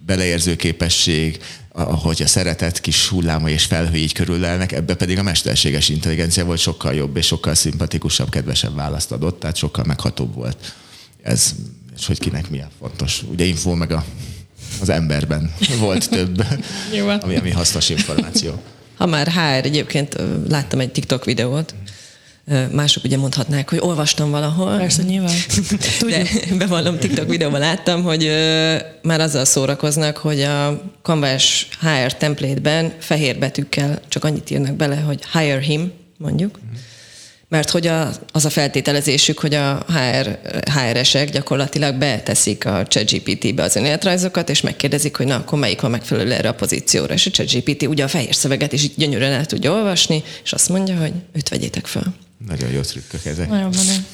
beleérző 0.07 0.57
képesség, 0.57 1.39
ahogy 1.73 2.23
a 2.23 2.27
szeretet 2.27 2.81
kis 2.81 3.09
hulláma 3.09 3.51
és 3.51 3.65
felhő 3.65 3.97
így 3.97 4.13
körülelnek, 4.13 4.73
ebbe 4.73 4.95
pedig 4.95 5.19
a 5.19 5.23
mesterséges 5.23 5.89
intelligencia 5.89 6.45
volt 6.45 6.59
sokkal 6.59 6.95
jobb, 6.95 7.17
és 7.17 7.27
sokkal 7.27 7.55
szimpatikusabb, 7.55 8.31
kedvesebb 8.31 8.75
választ 8.75 9.13
adott, 9.13 9.41
tehát 9.41 9.57
sokkal 9.57 9.85
meghatóbb 9.85 10.35
volt. 10.35 10.75
Ez, 11.23 11.55
és 11.99 12.07
hogy 12.07 12.19
kinek 12.19 12.51
milyen 12.51 12.71
fontos. 12.79 13.23
Ugye 13.31 13.45
info 13.45 13.75
meg 13.75 13.91
a, 13.91 14.05
az 14.81 14.89
emberben 14.89 15.55
volt 15.79 16.11
több, 16.11 16.45
ami, 17.23 17.37
ami 17.37 17.51
hasznos 17.51 17.89
információ. 17.89 18.63
Ha 18.97 19.07
már 19.07 19.27
HR, 19.27 19.65
egyébként 19.65 20.17
láttam 20.49 20.81
egy 20.81 20.93
TikTok 20.93 21.25
videót, 21.25 21.75
Mások 22.73 23.05
ugye 23.05 23.17
mondhatnák, 23.17 23.71
hogy 23.71 23.79
olvastam 23.83 24.31
valahol. 24.31 24.77
Persze, 24.77 25.03
nyilván. 25.03 25.35
De 26.11 26.27
bevallom, 26.59 26.99
TikTok 26.99 27.29
videóban 27.29 27.61
láttam, 27.61 28.03
hogy 28.03 28.31
már 29.03 29.21
azzal 29.21 29.45
szórakoznak, 29.45 30.17
hogy 30.17 30.41
a 30.41 30.83
Canvas 31.03 31.69
HR 31.81 32.13
template-ben 32.13 32.93
fehér 32.99 33.39
betűkkel 33.39 34.01
csak 34.09 34.25
annyit 34.25 34.51
írnak 34.51 34.75
bele, 34.75 34.97
hogy 34.97 35.21
hire 35.33 35.61
him, 35.61 35.93
mondjuk. 36.19 36.59
Mert 37.49 37.71
hogy 37.71 37.87
a, 37.87 38.11
az 38.33 38.45
a 38.45 38.51
feltételezésük, 38.51 39.39
hogy 39.39 39.55
a 39.55 39.85
HR, 39.89 40.39
HR-esek 40.65 41.31
gyakorlatilag 41.31 41.95
beteszik 41.95 42.67
a 42.67 42.87
ChatGPT-be 42.87 43.63
az 43.63 43.77
önéletrajzokat, 43.77 44.49
és 44.49 44.61
megkérdezik, 44.61 45.17
hogy 45.17 45.27
na, 45.27 45.37
akkor 45.37 45.59
melyik 45.59 45.83
a 45.83 45.89
megfelelő 45.89 46.33
erre 46.33 46.49
a 46.49 46.55
pozícióra. 46.55 47.15
És 47.15 47.27
a 47.27 47.31
ChatGPT 47.31 47.83
ugye 47.83 48.05
a 48.05 48.09
fehér 48.09 48.35
szöveget 48.35 48.73
is 48.73 48.83
így 48.83 48.93
gyönyörűen 48.97 49.33
el 49.33 49.47
tudja 49.47 49.73
olvasni, 49.73 50.23
és 50.45 50.53
azt 50.53 50.69
mondja, 50.69 50.97
hogy 50.97 51.13
őt 51.33 51.49
vegyétek 51.49 51.87
fel. 51.87 52.15
Nagyon 52.47 52.71
jó 52.71 52.81
trükkök 52.81 53.25
ezek. 53.25 53.49
Nagyon 53.49 53.75
menő. 53.77 54.05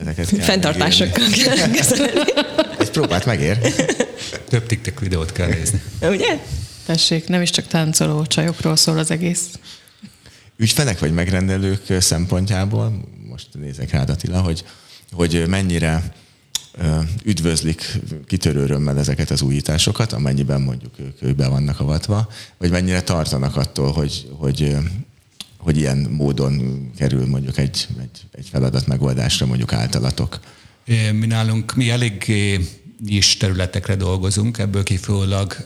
Ezeket 0.00 0.28
kell 0.28 0.40
Fenntartásokkal 0.40 1.26
kell 1.44 1.70
kezelni. 1.70 2.20
Egy 2.78 2.90
próbát 2.90 3.24
megér. 3.26 3.58
Több 4.48 4.66
TikTok 4.66 5.00
videót 5.00 5.32
kell 5.32 5.48
nézni. 5.48 5.82
Ugye? 6.00 6.38
Tessék, 6.86 7.28
nem 7.28 7.42
is 7.42 7.50
csak 7.50 7.66
táncoló 7.66 8.26
csajokról 8.26 8.76
szól 8.76 8.98
az 8.98 9.10
egész. 9.10 9.44
Ügyfelek 10.60 10.98
vagy 10.98 11.12
megrendelők 11.12 11.82
szempontjából, 12.00 13.04
most 13.28 13.48
nézek 13.52 13.90
rád 13.90 14.10
Attila, 14.10 14.40
hogy, 14.40 14.64
hogy 15.12 15.44
mennyire 15.48 16.12
üdvözlik 17.24 18.00
kitörő 18.26 18.60
örömmel 18.60 18.98
ezeket 18.98 19.30
az 19.30 19.42
újításokat, 19.42 20.12
amennyiben 20.12 20.60
mondjuk 20.60 20.94
ők, 20.98 21.22
ők 21.22 21.36
be 21.36 21.48
vannak 21.48 21.80
avatva, 21.80 22.28
vagy 22.58 22.70
mennyire 22.70 23.02
tartanak 23.02 23.56
attól, 23.56 23.92
hogy, 23.92 24.28
hogy, 24.38 24.76
hogy 25.56 25.76
ilyen 25.76 25.98
módon 25.98 26.90
kerül 26.96 27.26
mondjuk 27.26 27.58
egy, 27.58 27.88
egy, 28.00 28.26
egy 28.32 28.48
feladat 28.50 28.86
megoldásra 28.86 29.46
mondjuk 29.46 29.72
általatok. 29.72 30.40
Mi 31.12 31.26
nálunk, 31.26 31.74
mi 31.74 31.90
elég 31.90 32.32
is 33.06 33.36
területekre 33.36 33.96
dolgozunk, 33.96 34.58
ebből 34.58 34.82
kifolyólag 34.82 35.56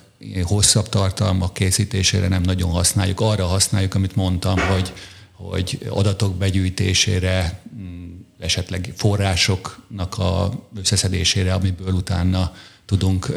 hosszabb 0.42 0.88
tartalmak 0.88 1.54
készítésére 1.54 2.28
nem 2.28 2.42
nagyon 2.42 2.70
használjuk. 2.70 3.20
Arra 3.20 3.46
használjuk, 3.46 3.94
amit 3.94 4.16
mondtam, 4.16 4.58
hogy, 4.58 4.92
hogy 5.32 5.78
adatok 5.88 6.34
begyűjtésére, 6.34 7.62
mm, 7.76 8.12
esetleg 8.38 8.92
forrásoknak 8.96 10.18
a 10.18 10.52
összeszedésére, 10.76 11.54
amiből 11.54 11.92
utána 11.92 12.52
tudunk 12.86 13.32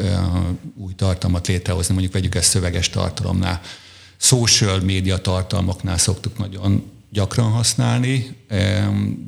új 0.76 0.94
tartalmat 0.94 1.46
létrehozni, 1.46 1.92
mondjuk 1.92 2.14
vegyük 2.14 2.34
ezt 2.34 2.50
szöveges 2.50 2.90
tartalomnál. 2.90 3.60
Social 4.16 4.80
média 4.80 5.18
tartalmaknál 5.18 5.98
szoktuk 5.98 6.38
nagyon 6.38 6.90
gyakran 7.10 7.50
használni, 7.50 8.36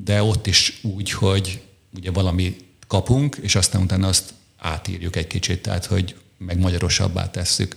de 0.05 0.23
ott 0.23 0.46
is 0.46 0.81
úgy, 0.83 1.11
hogy 1.11 1.61
ugye 1.96 2.11
valami 2.11 2.57
kapunk, 2.87 3.37
és 3.40 3.55
aztán 3.55 3.83
utána 3.83 4.09
azt 4.09 4.35
átírjuk 4.59 5.16
egy 5.16 5.27
kicsit, 5.27 5.62
tehát 5.62 5.87
hogy 5.87 6.14
meg 6.44 6.59
magyarosabbá 6.59 7.31
tesszük. 7.31 7.76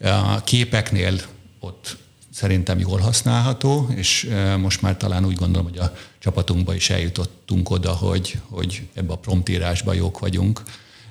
A 0.00 0.40
képeknél 0.44 1.20
ott 1.60 1.96
szerintem 2.30 2.78
jól 2.78 2.98
használható, 2.98 3.88
és 3.94 4.30
most 4.58 4.82
már 4.82 4.96
talán 4.96 5.24
úgy 5.24 5.36
gondolom, 5.36 5.68
hogy 5.68 5.78
a 5.78 5.96
csapatunkba 6.18 6.74
is 6.74 6.90
eljutottunk 6.90 7.70
oda, 7.70 7.92
hogy, 7.92 8.40
hogy 8.48 8.88
ebbe 8.94 9.12
a 9.12 9.18
promptírásba 9.18 9.92
jók 9.92 10.18
vagyunk, 10.18 10.62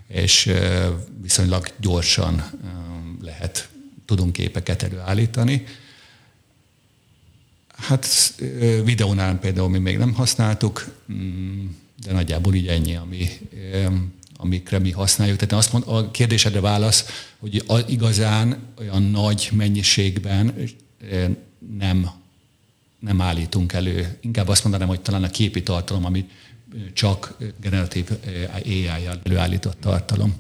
és 0.08 0.52
viszonylag 1.22 1.68
gyorsan 1.80 2.44
lehet, 3.22 3.70
tudunk 4.06 4.32
képeket 4.32 4.84
előállítani. 4.84 5.64
Hát 7.68 8.34
videónál 8.84 9.40
például 9.40 9.70
mi 9.70 9.78
még 9.78 9.98
nem 9.98 10.14
használtuk, 10.14 10.96
mm, 11.12 11.66
de 12.06 12.12
nagyjából 12.12 12.54
így 12.54 12.68
ennyi, 12.68 12.96
ami, 12.96 13.30
amikre 14.38 14.80
mi 14.80 14.92
használjuk. 14.92 15.38
Tehát 15.38 15.54
azt 15.54 15.74
mond, 15.74 15.84
a 15.88 16.12
kérdésedre 16.12 16.60
válasz, 16.60 17.06
hogy 17.40 17.64
igazán 17.88 18.58
olyan 18.80 19.04
nagy 19.04 19.50
mennyiségben 19.52 20.54
ö, 21.12 21.26
nem, 21.78 22.10
nem 23.00 23.22
állítunk 23.22 23.74
elő. 23.74 24.18
Inkább 24.22 24.48
azt 24.48 24.64
mondanám, 24.64 24.88
hogy 24.88 25.02
talán 25.02 25.24
a 25.24 25.30
képi 25.30 25.64
tartalom, 25.64 26.06
ami 26.06 26.30
csak 26.94 27.38
generatív 27.62 28.10
AI-jal 28.54 29.20
előállított 29.24 29.80
tartalom. 29.80 30.36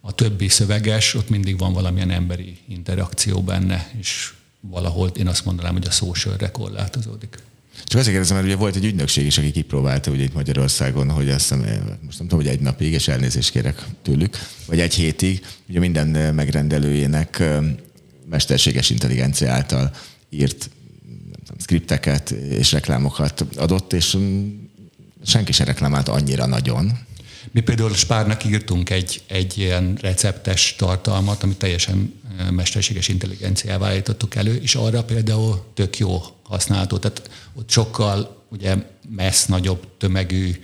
A 0.00 0.12
többi 0.12 0.48
szöveges, 0.48 1.14
ott 1.14 1.28
mindig 1.28 1.58
van 1.58 1.72
valamilyen 1.72 2.10
emberi 2.10 2.58
interakció 2.68 3.42
benne, 3.42 3.90
és 3.98 4.32
valahol 4.60 5.08
én 5.08 5.26
azt 5.26 5.44
mondanám, 5.44 5.72
hogy 5.72 5.86
a 5.86 5.90
socialre 5.90 6.50
korlátozódik. 6.50 7.38
Csak 7.84 8.00
azért 8.00 8.12
kérdezem, 8.12 8.36
mert 8.36 8.48
ugye 8.48 8.56
volt 8.56 8.76
egy 8.76 8.84
ügynökség 8.84 9.26
is, 9.26 9.38
aki 9.38 9.50
kipróbálta 9.50 10.10
ugye 10.10 10.22
itt 10.22 10.34
Magyarországon, 10.34 11.10
hogy 11.10 11.30
azt 11.30 11.40
hiszem, 11.40 11.58
most 12.04 12.18
nem 12.18 12.28
tudom, 12.28 12.44
hogy 12.44 12.54
egy 12.54 12.60
napig, 12.60 12.92
és 12.92 13.08
elnézést 13.08 13.50
kérek 13.50 13.84
tőlük, 14.02 14.38
vagy 14.66 14.80
egy 14.80 14.94
hétig, 14.94 15.46
ugye 15.68 15.78
minden 15.78 16.34
megrendelőjének 16.34 17.38
ö, 17.38 17.58
mesterséges 18.30 18.90
intelligencia 18.90 19.52
által 19.52 19.90
írt 20.30 20.70
nem 21.06 21.40
tudom, 21.44 21.58
skripteket 21.60 22.30
és 22.30 22.72
reklámokat 22.72 23.44
adott, 23.56 23.92
és 23.92 24.16
mm, 24.16 24.48
senki 25.24 25.52
se 25.52 25.64
reklamált 25.64 26.08
annyira 26.08 26.46
nagyon. 26.46 26.98
Mi 27.50 27.60
például 27.60 27.94
Spárnak 27.94 28.44
írtunk 28.44 28.90
egy, 28.90 29.22
egy 29.26 29.58
ilyen 29.58 29.98
receptes 30.00 30.74
tartalmat, 30.78 31.42
amit 31.42 31.56
teljesen 31.56 32.14
eh, 32.38 32.50
mesterséges 32.50 33.08
intelligenciával 33.08 33.88
állítottuk 33.88 34.34
elő, 34.34 34.54
és 34.54 34.74
arra 34.74 35.04
például 35.04 35.64
tök 35.74 35.98
jó 35.98 36.22
használható. 36.50 36.98
Tehát 36.98 37.30
ott 37.54 37.70
sokkal 37.70 38.44
ugye 38.48 38.76
messz 39.08 39.46
nagyobb 39.46 39.86
tömegű, 39.98 40.60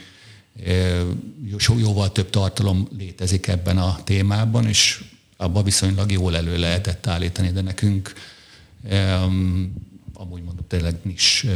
jó- 1.44 1.78
jóval 1.78 2.12
több 2.12 2.30
tartalom 2.30 2.88
létezik 2.98 3.46
ebben 3.46 3.78
a 3.78 3.98
témában, 4.04 4.66
és 4.66 5.04
abban 5.36 5.64
viszonylag 5.64 6.10
jól 6.12 6.36
elő 6.36 6.58
lehetett 6.58 7.06
állítani, 7.06 7.50
de 7.50 7.60
nekünk 7.60 8.12
amúgy 10.12 10.42
mondom, 10.42 10.64
tényleg 10.68 10.96
nis 11.02 11.46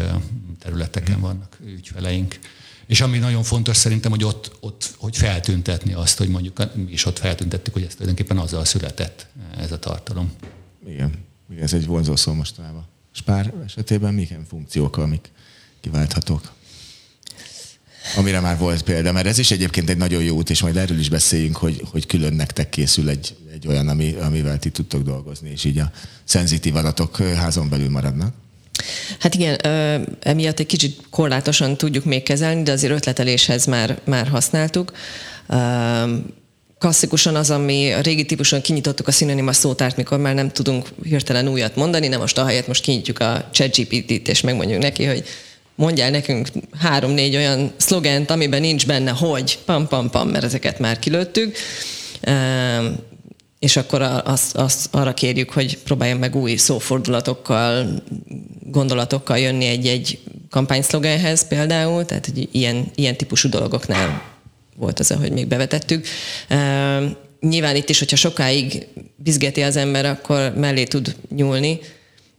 területeken 0.59 1.21
vannak 1.21 1.59
ügyfeleink. 1.64 2.38
És 2.87 3.01
ami 3.01 3.19
nagyon 3.19 3.43
fontos 3.43 3.77
szerintem, 3.77 4.11
hogy 4.11 4.25
ott, 4.25 4.57
ott 4.61 4.95
hogy 4.97 5.16
feltüntetni 5.16 5.93
azt, 5.93 6.19
hogy 6.19 6.29
mondjuk 6.29 6.75
mi 6.75 6.93
is 6.93 7.05
ott 7.05 7.19
feltüntettük, 7.19 7.73
hogy 7.73 7.83
ez 7.83 7.93
tulajdonképpen 7.93 8.38
azzal 8.38 8.64
született 8.64 9.27
ez 9.57 9.73
a 9.73 9.79
tartalom. 9.79 10.33
Igen, 10.87 11.12
igen 11.51 11.62
ez 11.62 11.73
egy 11.73 11.87
vonzó 11.87 12.16
szó 12.16 12.33
mostanában. 12.33 12.87
Spár 13.12 13.53
esetében 13.64 14.14
milyen 14.14 14.44
funkciók, 14.49 14.96
amik 14.96 15.31
kiválthatók? 15.81 16.53
Amire 18.16 18.40
már 18.40 18.59
volt 18.59 18.83
példa, 18.83 19.12
mert 19.12 19.27
ez 19.27 19.38
is 19.38 19.51
egyébként 19.51 19.90
egy 19.90 19.96
nagyon 19.96 20.23
jó 20.23 20.37
út, 20.37 20.51
és 20.51 20.62
majd 20.62 20.77
erről 20.77 20.99
is 20.99 21.09
beszéljünk, 21.09 21.57
hogy, 21.57 21.83
hogy 21.90 22.07
külön 22.07 22.33
nektek 22.33 22.68
készül 22.68 23.09
egy, 23.09 23.37
egy 23.53 23.66
olyan, 23.66 23.88
ami, 23.88 24.12
amivel 24.12 24.59
ti 24.59 24.70
tudtok 24.70 25.03
dolgozni, 25.03 25.51
és 25.51 25.64
így 25.64 25.79
a 25.79 25.90
szenzitív 26.25 26.77
adatok 26.77 27.16
házon 27.16 27.68
belül 27.68 27.90
maradnak. 27.90 28.35
Hát 29.18 29.35
igen, 29.35 29.55
emiatt 30.20 30.59
egy 30.59 30.66
kicsit 30.66 31.03
korlátosan 31.11 31.77
tudjuk 31.77 32.05
még 32.05 32.23
kezelni, 32.23 32.62
de 32.62 32.73
azért 32.73 32.92
ötleteléshez 32.92 33.66
már, 33.66 34.01
már 34.05 34.29
használtuk. 34.29 34.92
Klasszikusan 36.81 37.35
az, 37.35 37.51
ami 37.51 37.93
a 37.93 38.01
régi 38.01 38.25
típuson 38.25 38.61
kinyitottuk 38.61 39.09
a 39.09 39.12
szinonima 39.12 39.53
szótárt, 39.53 39.97
mikor 39.97 40.19
már 40.19 40.35
nem 40.35 40.51
tudunk 40.51 40.88
hirtelen 41.05 41.49
újat 41.49 41.77
mondani, 41.77 42.09
nem 42.09 42.21
most 42.21 42.38
ahelyett 42.38 42.66
most 42.66 42.83
kinyitjuk 42.83 43.19
a 43.19 43.49
ChatGPT-t, 43.53 44.29
és 44.29 44.40
megmondjuk 44.40 44.83
neki, 44.83 45.05
hogy 45.05 45.25
mondjál 45.75 46.11
nekünk 46.11 46.49
három-négy 46.79 47.37
olyan 47.37 47.73
szlogent, 47.77 48.31
amiben 48.31 48.61
nincs 48.61 48.87
benne, 48.87 49.11
hogy 49.11 49.59
pam, 49.64 49.88
pam, 49.88 50.11
pam, 50.11 50.29
mert 50.29 50.45
ezeket 50.45 50.79
már 50.79 50.99
kilőttük. 50.99 51.57
Ö, 52.21 52.33
és 53.59 53.77
akkor 53.77 54.03
azt, 54.25 54.57
azt 54.57 54.88
arra 54.90 55.14
kérjük, 55.14 55.51
hogy 55.51 55.79
próbáljon 55.79 56.19
meg 56.19 56.37
új 56.37 56.57
szófordulatokkal, 56.57 58.03
gondolatokkal 58.66 59.38
jönni 59.38 59.66
egy-egy 59.66 60.19
kampányszlogenhez 60.51 61.49
például, 61.49 62.05
tehát 62.05 62.27
egy 62.27 62.49
ilyen, 62.53 62.90
ilyen 62.95 63.16
típusú 63.16 63.49
dolgoknál 63.49 64.38
volt 64.81 64.99
az, 64.99 65.11
ahogy 65.11 65.33
még 65.33 65.47
bevetettük. 65.47 66.07
Uh, 66.51 67.11
nyilván 67.40 67.77
itt 67.77 67.88
is, 67.88 67.99
hogyha 67.99 68.16
sokáig 68.16 68.87
bizgeti 69.16 69.62
az 69.62 69.77
ember, 69.77 70.07
akkor 70.07 70.53
mellé 70.57 70.85
tud 70.85 71.16
nyúlni. 71.35 71.81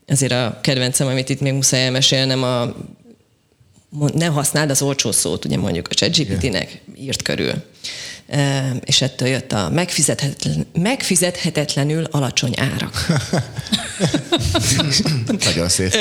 Ezért 0.05 0.31
a 0.31 0.59
kedvencem, 0.61 1.07
amit 1.07 1.29
itt 1.29 1.39
még 1.41 1.53
muszáj 1.53 1.83
elmesélnem, 1.85 2.43
a 2.43 2.75
ne 4.13 4.25
használd 4.25 4.69
az 4.69 4.81
olcsó 4.81 5.11
szót, 5.11 5.45
ugye 5.45 5.57
mondjuk 5.57 5.87
a 5.89 5.93
ChatGPT-nek 5.93 6.81
írt 6.99 7.21
körül. 7.21 7.53
És 8.83 9.01
ettől 9.01 9.27
jött 9.27 9.51
a 9.51 9.69
megfizethetetlen, 9.69 10.65
megfizethetetlenül 10.73 12.03
alacsony 12.11 12.53
árak. 12.55 13.07
Nagyon 15.45 15.69
szép. 15.69 15.95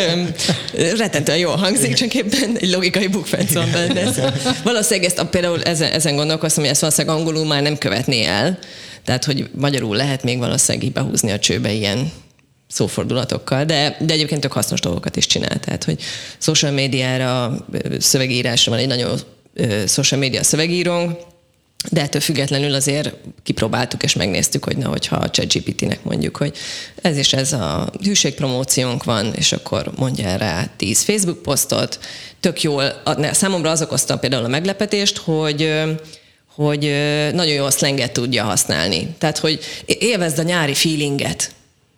Rettentően 0.96 1.38
jól 1.38 1.56
hangzik, 1.56 1.94
csak 1.94 2.14
éppen 2.14 2.56
egy 2.60 2.70
logikai 2.70 3.06
bukfenc 3.06 3.52
van 3.52 3.70
benne. 3.72 4.32
Valószínűleg 4.64 5.10
ezt 5.10 5.18
a, 5.18 5.26
például 5.26 5.62
ezen, 5.62 5.92
ezen 5.92 6.16
gondolkoztam, 6.16 6.62
hogy 6.62 6.72
ezt 6.72 6.80
valószínűleg 6.80 7.16
angolul 7.16 7.46
már 7.46 7.62
nem 7.62 7.78
követné 7.78 8.24
el, 8.24 8.58
tehát 9.04 9.24
hogy 9.24 9.50
magyarul 9.54 9.96
lehet 9.96 10.22
még 10.22 10.38
valószínűleg 10.38 10.86
így 10.86 10.92
behúzni 10.92 11.30
a 11.30 11.38
csőbe 11.38 11.72
ilyen 11.72 12.12
szófordulatokkal, 12.68 13.64
de, 13.64 13.96
de 14.00 14.12
egyébként 14.12 14.40
tök 14.40 14.52
hasznos 14.52 14.80
dolgokat 14.80 15.16
is 15.16 15.26
csinál. 15.26 15.60
Tehát, 15.60 15.84
hogy 15.84 16.02
social 16.38 16.72
médiára, 16.72 17.56
szövegírásra 17.98 18.70
van 18.70 18.80
egy 18.80 18.86
nagyon 18.86 19.20
social 19.86 20.20
média 20.20 20.42
szövegírónk, 20.42 21.18
de 21.90 22.00
ettől 22.00 22.20
függetlenül 22.20 22.74
azért 22.74 23.14
kipróbáltuk 23.42 24.02
és 24.02 24.14
megnéztük, 24.14 24.64
hogy 24.64 24.76
na, 24.76 24.88
hogyha 24.88 25.16
a 25.16 25.30
ChatGPT-nek 25.30 26.04
mondjuk, 26.04 26.36
hogy 26.36 26.56
ez 27.02 27.16
is 27.16 27.32
ez 27.32 27.52
a 27.52 27.92
hűségpromóciónk 28.02 29.04
van, 29.04 29.32
és 29.34 29.52
akkor 29.52 29.90
mondja 29.96 30.36
rá 30.36 30.68
10 30.76 31.02
Facebook 31.02 31.42
posztot, 31.42 31.98
tök 32.40 32.62
jól, 32.62 33.02
számomra 33.32 33.70
az 33.70 33.82
okozta 33.82 34.18
például 34.18 34.44
a 34.44 34.48
meglepetést, 34.48 35.16
hogy 35.16 35.72
hogy 36.54 36.80
nagyon 37.32 37.54
jó 37.54 37.64
a 37.64 37.70
szlenget 37.70 38.12
tudja 38.12 38.44
használni. 38.44 39.14
Tehát, 39.18 39.38
hogy 39.38 39.60
élvezd 39.86 40.38
a 40.38 40.42
nyári 40.42 40.74
feelinget. 40.74 41.52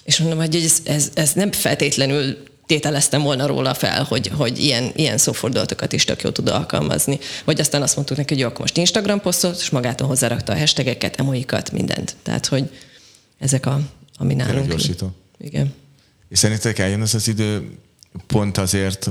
És 0.04 0.18
mondom, 0.18 0.38
hogy 0.38 0.54
ez, 0.56 0.78
ez, 0.84 1.10
ez 1.14 1.32
nem 1.32 1.52
feltétlenül 1.52 2.36
tételeztem 2.72 3.22
volna 3.22 3.46
róla 3.46 3.74
fel, 3.74 4.04
hogy, 4.04 4.28
hogy 4.28 4.58
ilyen, 4.58 4.92
ilyen 4.94 5.18
szófordulatokat 5.18 5.92
is 5.92 6.04
tök 6.04 6.22
jól 6.22 6.32
tud 6.32 6.48
alkalmazni. 6.48 7.18
Vagy 7.44 7.60
aztán 7.60 7.82
azt 7.82 7.96
mondtuk 7.96 8.16
neki, 8.16 8.32
hogy 8.32 8.42
jó, 8.42 8.48
akkor 8.48 8.60
most 8.60 8.76
Instagram 8.76 9.20
posztot, 9.20 9.60
és 9.60 9.70
magától 9.70 10.06
hozzárakta 10.06 10.52
a 10.52 10.58
hashtageket, 10.58 11.16
emoikat, 11.16 11.72
mindent. 11.72 12.16
Tehát, 12.22 12.46
hogy 12.46 12.70
ezek 13.38 13.66
a, 13.66 13.80
ami 14.16 14.34
nálunk. 14.34 14.68
Gyorsító. 14.68 15.14
Igen. 15.38 15.74
És 16.28 16.38
szerintetek 16.38 16.78
eljön 16.78 17.00
az 17.00 17.14
az 17.14 17.28
idő 17.28 17.78
pont 18.26 18.58
azért, 18.58 19.10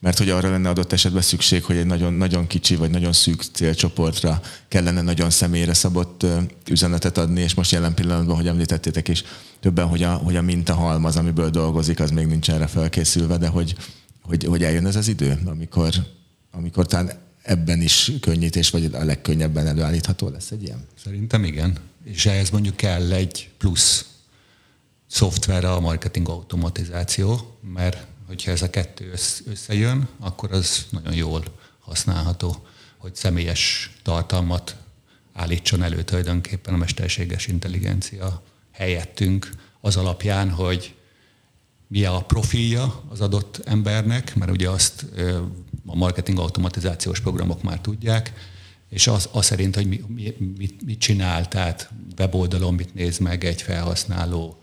mert 0.00 0.18
hogy 0.18 0.30
arra 0.30 0.50
lenne 0.50 0.68
adott 0.68 0.92
esetben 0.92 1.22
szükség, 1.22 1.64
hogy 1.64 1.76
egy 1.76 1.86
nagyon, 1.86 2.12
nagyon 2.12 2.46
kicsi 2.46 2.76
vagy 2.76 2.90
nagyon 2.90 3.12
szűk 3.12 3.42
célcsoportra 3.52 4.40
kellene 4.68 5.02
nagyon 5.02 5.30
személyre 5.30 5.74
szabott 5.74 6.26
üzenetet 6.70 7.18
adni, 7.18 7.40
és 7.40 7.54
most 7.54 7.72
jelen 7.72 7.94
pillanatban, 7.94 8.36
hogy 8.36 8.46
említettétek 8.46 9.08
is 9.08 9.24
többen, 9.60 9.86
hogy 9.86 10.02
a, 10.02 10.12
hogy 10.12 10.36
a 10.36 10.42
mintahalmaz, 10.42 11.16
amiből 11.16 11.50
dolgozik, 11.50 12.00
az 12.00 12.10
még 12.10 12.26
nincs 12.26 12.50
erre 12.50 12.66
felkészülve, 12.66 13.36
de 13.36 13.48
hogy, 13.48 13.74
hogy, 14.22 14.44
hogy 14.44 14.62
eljön 14.62 14.86
ez 14.86 14.96
az 14.96 15.08
idő, 15.08 15.38
amikor, 15.44 15.90
amikor 16.50 16.86
talán 16.86 17.12
ebben 17.42 17.80
is 17.80 18.12
könnyítés, 18.20 18.70
vagy 18.70 18.90
a 18.92 19.04
legkönnyebben 19.04 19.66
előállítható 19.66 20.28
lesz 20.28 20.50
egy 20.50 20.62
ilyen? 20.62 20.86
Szerintem 21.04 21.44
igen. 21.44 21.76
És 22.04 22.26
ehhez 22.26 22.50
mondjuk 22.50 22.76
kell 22.76 23.12
egy 23.12 23.50
plusz 23.58 24.06
szoftver 25.06 25.64
a 25.64 25.80
marketing 25.80 26.28
automatizáció, 26.28 27.58
mert 27.74 28.06
hogyha 28.28 28.50
ez 28.50 28.62
a 28.62 28.70
kettő 28.70 29.12
összejön, 29.46 30.08
akkor 30.18 30.52
az 30.52 30.86
nagyon 30.90 31.14
jól 31.14 31.44
használható, 31.78 32.66
hogy 32.96 33.14
személyes 33.14 33.92
tartalmat 34.02 34.76
állítson 35.32 35.82
elő 35.82 36.02
tulajdonképpen 36.02 36.74
a 36.74 36.76
mesterséges 36.76 37.46
intelligencia 37.46 38.42
helyettünk 38.70 39.50
az 39.80 39.96
alapján, 39.96 40.50
hogy 40.50 40.94
mi 41.86 42.04
a 42.04 42.20
profilja 42.20 43.02
az 43.08 43.20
adott 43.20 43.60
embernek, 43.64 44.34
mert 44.34 44.50
ugye 44.50 44.70
azt 44.70 45.06
a 45.86 45.96
marketing 45.96 46.38
automatizációs 46.38 47.20
programok 47.20 47.62
már 47.62 47.80
tudják, 47.80 48.32
és 48.88 49.06
az, 49.06 49.28
az 49.32 49.44
szerint, 49.44 49.74
hogy 49.74 49.86
mi, 49.86 50.04
mi, 50.08 50.34
mit, 50.58 50.84
mit 50.84 50.98
csinál, 50.98 51.48
tehát 51.48 51.90
weboldalon 52.18 52.74
mit 52.74 52.94
néz 52.94 53.18
meg 53.18 53.44
egy 53.44 53.62
felhasználó, 53.62 54.62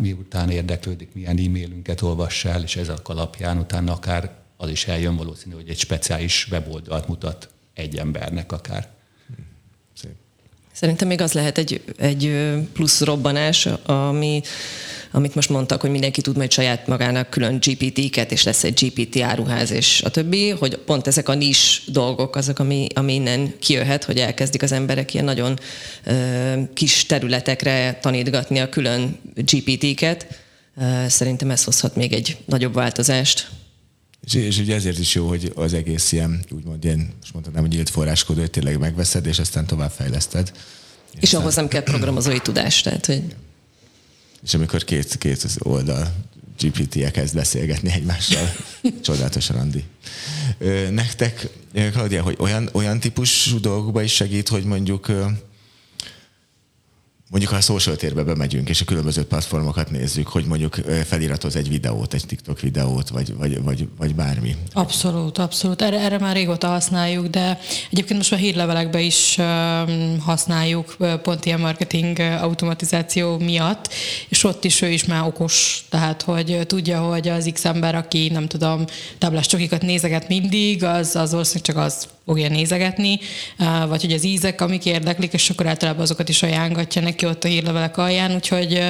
miután 0.00 0.50
érdeklődik, 0.50 1.14
milyen 1.14 1.38
e-mailünket 1.38 2.00
olvass 2.00 2.44
el, 2.44 2.62
és 2.62 2.76
ez 2.76 2.88
alapján 3.02 3.58
utána 3.58 3.92
akár 3.92 4.30
az 4.56 4.68
is 4.68 4.86
eljön 4.86 5.16
valószínű, 5.16 5.54
hogy 5.54 5.68
egy 5.68 5.78
speciális 5.78 6.48
weboldalt 6.50 7.08
mutat 7.08 7.48
egy 7.74 7.96
embernek 7.96 8.52
akár. 8.52 8.88
Szép. 9.94 10.14
Szerintem 10.72 11.08
még 11.08 11.20
az 11.20 11.32
lehet 11.32 11.58
egy, 11.58 11.84
egy 11.96 12.52
plusz 12.72 13.00
robbanás, 13.00 13.66
ami 13.86 14.42
amit 15.10 15.34
most 15.34 15.48
mondtak, 15.48 15.80
hogy 15.80 15.90
mindenki 15.90 16.20
tud 16.20 16.36
majd 16.36 16.52
saját 16.52 16.86
magának 16.86 17.30
külön 17.30 17.58
GPT-ket, 17.60 18.32
és 18.32 18.42
lesz 18.42 18.64
egy 18.64 18.84
GPT 18.84 19.20
áruház, 19.20 19.70
és 19.70 20.02
a 20.02 20.10
többi, 20.10 20.50
hogy 20.50 20.76
pont 20.76 21.06
ezek 21.06 21.28
a 21.28 21.34
nis 21.34 21.82
dolgok 21.86 22.36
azok, 22.36 22.58
ami, 22.58 22.86
ami 22.94 23.14
innen 23.14 23.54
kijöhet, 23.58 24.04
hogy 24.04 24.18
elkezdik 24.18 24.62
az 24.62 24.72
emberek 24.72 25.14
ilyen 25.14 25.24
nagyon 25.24 25.58
ö, 26.04 26.52
kis 26.74 27.06
területekre 27.06 27.98
tanítgatni 28.02 28.58
a 28.58 28.68
külön 28.68 29.18
GPT-ket. 29.34 30.26
Szerintem 31.06 31.50
ez 31.50 31.64
hozhat 31.64 31.96
még 31.96 32.12
egy 32.12 32.36
nagyobb 32.44 32.74
változást. 32.74 33.48
És, 34.26 34.34
és 34.34 34.58
ugye 34.58 34.74
ezért 34.74 34.98
is 34.98 35.14
jó, 35.14 35.28
hogy 35.28 35.52
az 35.54 35.74
egész 35.74 36.12
ilyen, 36.12 36.44
úgymond 36.50 36.84
ilyen, 36.84 37.12
most 37.20 37.32
mondhatnám, 37.32 37.62
hogy 37.62 37.72
nyílt 37.72 37.90
forráskodó, 37.90 38.40
hogy 38.40 38.50
tényleg 38.50 38.78
megveszed, 38.78 39.26
és 39.26 39.38
aztán 39.38 39.66
tovább 39.66 39.90
fejleszted. 39.90 40.52
És, 41.14 41.22
és 41.22 41.34
ahhoz 41.34 41.54
nem 41.54 41.68
kell 41.68 41.82
programozói 41.82 42.38
tudás, 42.38 42.80
tehát 42.80 43.06
hogy 43.06 43.22
és 44.42 44.54
amikor 44.54 44.84
két, 44.84 45.18
két 45.18 45.46
oldal 45.58 46.14
GPT-e 46.60 47.10
kezd 47.10 47.34
beszélgetni 47.34 47.92
egymással. 47.92 48.52
Csodálatos 49.02 49.48
randi. 49.48 49.84
Nektek, 50.90 51.48
Claudia, 51.92 52.22
hogy 52.22 52.36
olyan, 52.38 52.68
olyan 52.72 53.00
típusú 53.00 53.60
dolgokba 53.60 54.02
is 54.02 54.14
segít, 54.14 54.48
hogy 54.48 54.64
mondjuk 54.64 55.12
mondjuk 57.30 57.50
ha 57.50 57.56
a 57.56 57.60
social 57.60 57.96
térbe 57.96 58.22
bemegyünk, 58.22 58.68
és 58.68 58.80
a 58.80 58.84
különböző 58.84 59.24
platformokat 59.24 59.90
nézzük, 59.90 60.28
hogy 60.28 60.44
mondjuk 60.44 60.74
feliratoz 61.04 61.56
egy 61.56 61.68
videót, 61.68 62.14
egy 62.14 62.26
TikTok 62.26 62.60
videót, 62.60 63.08
vagy, 63.08 63.36
vagy, 63.36 63.62
vagy, 63.62 63.88
vagy 63.98 64.14
bármi. 64.14 64.56
Abszolút, 64.72 65.38
abszolút. 65.38 65.82
Erre, 65.82 65.98
erre 66.00 66.18
már 66.18 66.34
régóta 66.34 66.66
használjuk, 66.66 67.26
de 67.26 67.58
egyébként 67.90 68.18
most 68.18 68.32
a 68.32 68.36
hírlevelekbe 68.36 69.00
is 69.00 69.38
használjuk 70.20 70.96
pont 71.22 71.44
ilyen 71.44 71.60
marketing 71.60 72.18
automatizáció 72.18 73.38
miatt, 73.38 73.92
és 74.28 74.44
ott 74.44 74.64
is 74.64 74.82
ő 74.82 74.88
is 74.88 75.04
már 75.04 75.26
okos, 75.26 75.84
tehát 75.88 76.22
hogy 76.22 76.60
tudja, 76.66 77.00
hogy 77.00 77.28
az 77.28 77.50
X 77.52 77.64
ember, 77.64 77.94
aki 77.94 78.28
nem 78.28 78.46
tudom, 78.46 78.84
táblás 79.18 79.46
nézeget 79.80 80.28
mindig, 80.28 80.84
az, 80.84 81.16
az 81.16 81.30
valószínűleg 81.30 81.66
csak 81.66 81.76
az 81.76 82.08
fogja 82.28 82.48
nézegetni, 82.48 83.18
vagy 83.88 84.00
hogy 84.00 84.12
az 84.12 84.24
ízek, 84.24 84.60
amik 84.60 84.84
érdeklik, 84.86 85.32
és 85.32 85.50
akkor 85.50 85.66
általában 85.66 86.02
azokat 86.02 86.28
is 86.28 86.42
ajánlatja 86.42 87.02
neki 87.02 87.26
ott 87.26 87.44
a 87.44 87.48
hírlevelek 87.48 87.96
alján, 87.96 88.34
úgyhogy, 88.34 88.82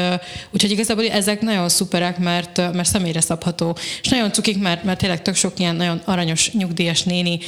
úgyhogy 0.51 0.71
igazából 0.71 1.09
ezek 1.09 1.41
nagyon 1.41 1.69
szuperek, 1.69 2.19
mert, 2.19 2.57
mert 2.57 2.89
személyre 2.89 3.21
szabható. 3.21 3.77
És 4.03 4.09
nagyon 4.09 4.33
cukik, 4.33 4.59
mert, 4.59 4.85
mert 4.85 4.99
tényleg 4.99 5.23
tök 5.23 5.35
sok 5.35 5.59
ilyen 5.59 5.77
nagyon 5.77 6.03
aranyos 6.05 6.53
nyugdíjas 6.53 7.03
néni 7.03 7.39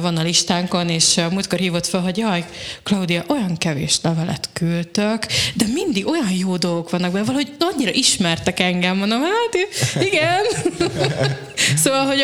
van 0.00 0.16
a 0.16 0.22
listánkon, 0.22 0.88
és 0.88 1.20
múltkor 1.30 1.58
hívott 1.58 1.86
fel, 1.86 2.00
hogy 2.00 2.16
jaj, 2.16 2.44
Claudia, 2.82 3.24
olyan 3.28 3.56
kevés 3.56 3.98
levelet 4.02 4.48
küldtök, 4.52 5.26
de 5.54 5.64
mindig 5.74 6.06
olyan 6.06 6.32
jó 6.38 6.56
dolgok 6.56 6.90
vannak 6.90 7.12
benne, 7.12 7.24
valahogy 7.24 7.52
annyira 7.58 7.90
ismertek 7.92 8.60
engem, 8.60 8.96
mondom, 8.96 9.20
hát 9.20 9.56
igen. 10.06 10.44
szóval, 11.82 12.06
hogy 12.06 12.20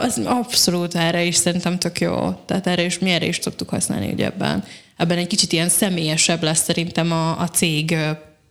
az 0.00 0.20
abszolút 0.24 0.94
erre 0.94 1.22
is 1.22 1.34
szerintem 1.34 1.78
tök 1.78 2.00
jó. 2.00 2.42
Tehát 2.54 2.78
erre 2.78 2.82
is, 2.82 2.98
mi 2.98 3.10
erre 3.10 3.26
is 3.26 3.38
szoktuk 3.42 3.68
használni, 3.68 4.08
hogy 4.08 4.20
ebben, 4.20 4.64
ebben 4.96 5.18
egy 5.18 5.26
kicsit 5.26 5.52
ilyen 5.52 5.68
személyesebb 5.68 6.42
lesz 6.42 6.62
szerintem 6.62 7.12
a, 7.12 7.40
a 7.40 7.48
cég 7.48 7.96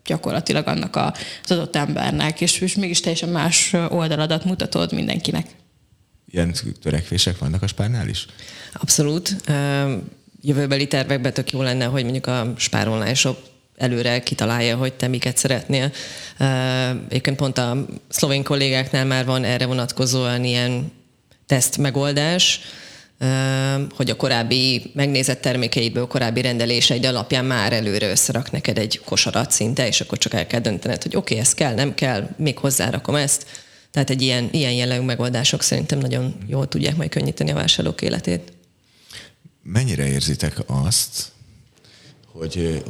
gyakorlatilag 0.06 0.68
annak 0.68 0.96
a, 0.96 1.14
az 1.44 1.52
adott 1.52 1.76
embernek, 1.76 2.42
és, 2.42 2.60
és 2.60 2.76
mégis 2.76 3.00
teljesen 3.00 3.30
más 3.30 3.74
oldaladat 3.90 4.46
mutatod 4.46 4.94
mindenkinek. 4.94 5.48
Ilyen 6.32 6.54
törekvések 6.82 7.38
vannak 7.38 7.62
a 7.62 7.68
spárnál 7.68 8.08
is? 8.08 8.26
Abszolút. 8.74 9.36
Jövőbeli 10.42 10.88
tervekben 10.88 11.34
tök 11.34 11.52
jó 11.52 11.62
lenne, 11.62 11.86
hogy 11.86 12.04
mondjuk 12.04 12.28
a 12.28 12.54
spár 12.58 12.88
online 12.88 13.14
shop 13.14 13.38
előre 13.78 14.20
kitalálja, 14.20 14.78
hogy 14.78 14.94
te 14.94 15.08
miket 15.08 15.38
szeretnél. 15.38 15.92
Egyébként 17.10 17.38
pont 17.38 17.58
a 17.58 17.86
szlovén 18.10 18.44
kollégáknál 18.44 19.06
már 19.06 19.26
van 19.26 19.44
erre 19.44 19.66
vonatkozóan 19.66 20.44
ilyen 20.44 20.92
teszt 21.46 21.78
megoldás, 21.78 22.60
hogy 23.96 24.10
a 24.10 24.16
korábbi 24.16 24.92
megnézett 24.94 25.42
termékeidből, 25.42 26.08
korábbi 26.08 26.42
rendeléseid 26.42 27.06
alapján 27.06 27.46
már 27.46 27.74
előre 27.74 28.10
összerak 28.10 28.52
neked 28.52 28.78
egy 28.78 29.02
kosarat 29.06 29.52
szinte, 29.52 29.88
és 29.88 30.02
akkor 30.02 30.18
csak 30.18 30.34
el 30.34 30.48
kell 30.48 30.60
döntened, 30.60 31.04
hogy 31.04 31.16
oké, 31.16 31.34
okay, 31.34 31.46
ez 31.46 31.54
kell, 31.54 31.74
nem 31.74 31.94
kell, 31.94 32.30
még 32.38 32.58
hozzárakom 32.58 33.16
ezt. 33.16 33.46
Tehát 33.92 34.10
egy 34.10 34.22
ilyen, 34.22 34.50
ilyen 34.52 34.72
jellegű 34.72 35.06
megoldások 35.06 35.62
szerintem 35.62 36.00
nagyon 36.00 36.36
jól 36.48 36.68
tudják 36.68 36.96
majd 36.96 37.10
könnyíteni 37.10 37.52
a 37.52 37.56
vásárlók 37.56 38.02
életét. 38.02 38.54
Mennyire 39.64 40.08
érzitek 40.08 40.58
azt, 40.66 41.32
hogy 42.32 42.84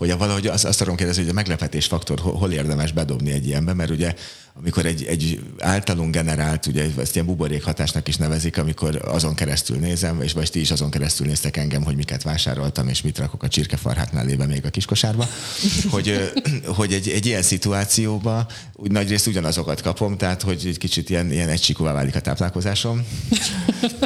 hogy 0.00 0.10
a 0.10 0.16
valahogy 0.16 0.46
azt, 0.46 0.64
azt 0.64 0.78
tudom 0.78 0.96
kérdezni, 0.96 1.22
hogy 1.22 1.30
a 1.30 1.34
meglepetés 1.34 1.86
faktor 1.86 2.18
hol 2.18 2.52
érdemes 2.52 2.92
bedobni 2.92 3.30
egy 3.30 3.46
ilyenbe, 3.46 3.72
mert 3.72 3.90
ugye 3.90 4.14
amikor 4.54 4.86
egy, 4.86 5.04
egy 5.04 5.40
általunk 5.58 6.14
generált, 6.14 6.66
ugye 6.66 6.86
ezt 6.98 7.14
ilyen 7.14 7.26
buborékhatásnak 7.26 8.08
is 8.08 8.16
nevezik, 8.16 8.58
amikor 8.58 9.00
azon 9.04 9.34
keresztül 9.34 9.76
nézem, 9.76 10.22
és 10.22 10.32
vagy 10.32 10.50
ti 10.50 10.60
is 10.60 10.70
azon 10.70 10.90
keresztül 10.90 11.26
néztek 11.26 11.56
engem, 11.56 11.82
hogy 11.82 11.96
miket 11.96 12.22
vásároltam, 12.22 12.88
és 12.88 13.02
mit 13.02 13.18
rakok 13.18 13.42
a 13.42 13.48
csirkefarhát 13.48 14.12
mellébe 14.12 14.46
még 14.46 14.64
a 14.64 14.70
kiskosárba, 14.70 15.28
hogy, 15.90 16.32
hogy 16.66 16.92
egy, 16.92 17.08
egy 17.08 17.26
ilyen 17.26 17.42
szituációban 17.42 18.46
úgy 18.72 18.90
nagyrészt 18.90 19.26
ugyanazokat 19.26 19.80
kapom, 19.80 20.16
tehát 20.16 20.42
hogy 20.42 20.62
egy 20.66 20.78
kicsit 20.78 21.10
ilyen, 21.10 21.30
ilyen 21.30 21.48
egysikúvá 21.48 21.92
válik 21.92 22.14
a 22.14 22.20
táplálkozásom. 22.20 23.06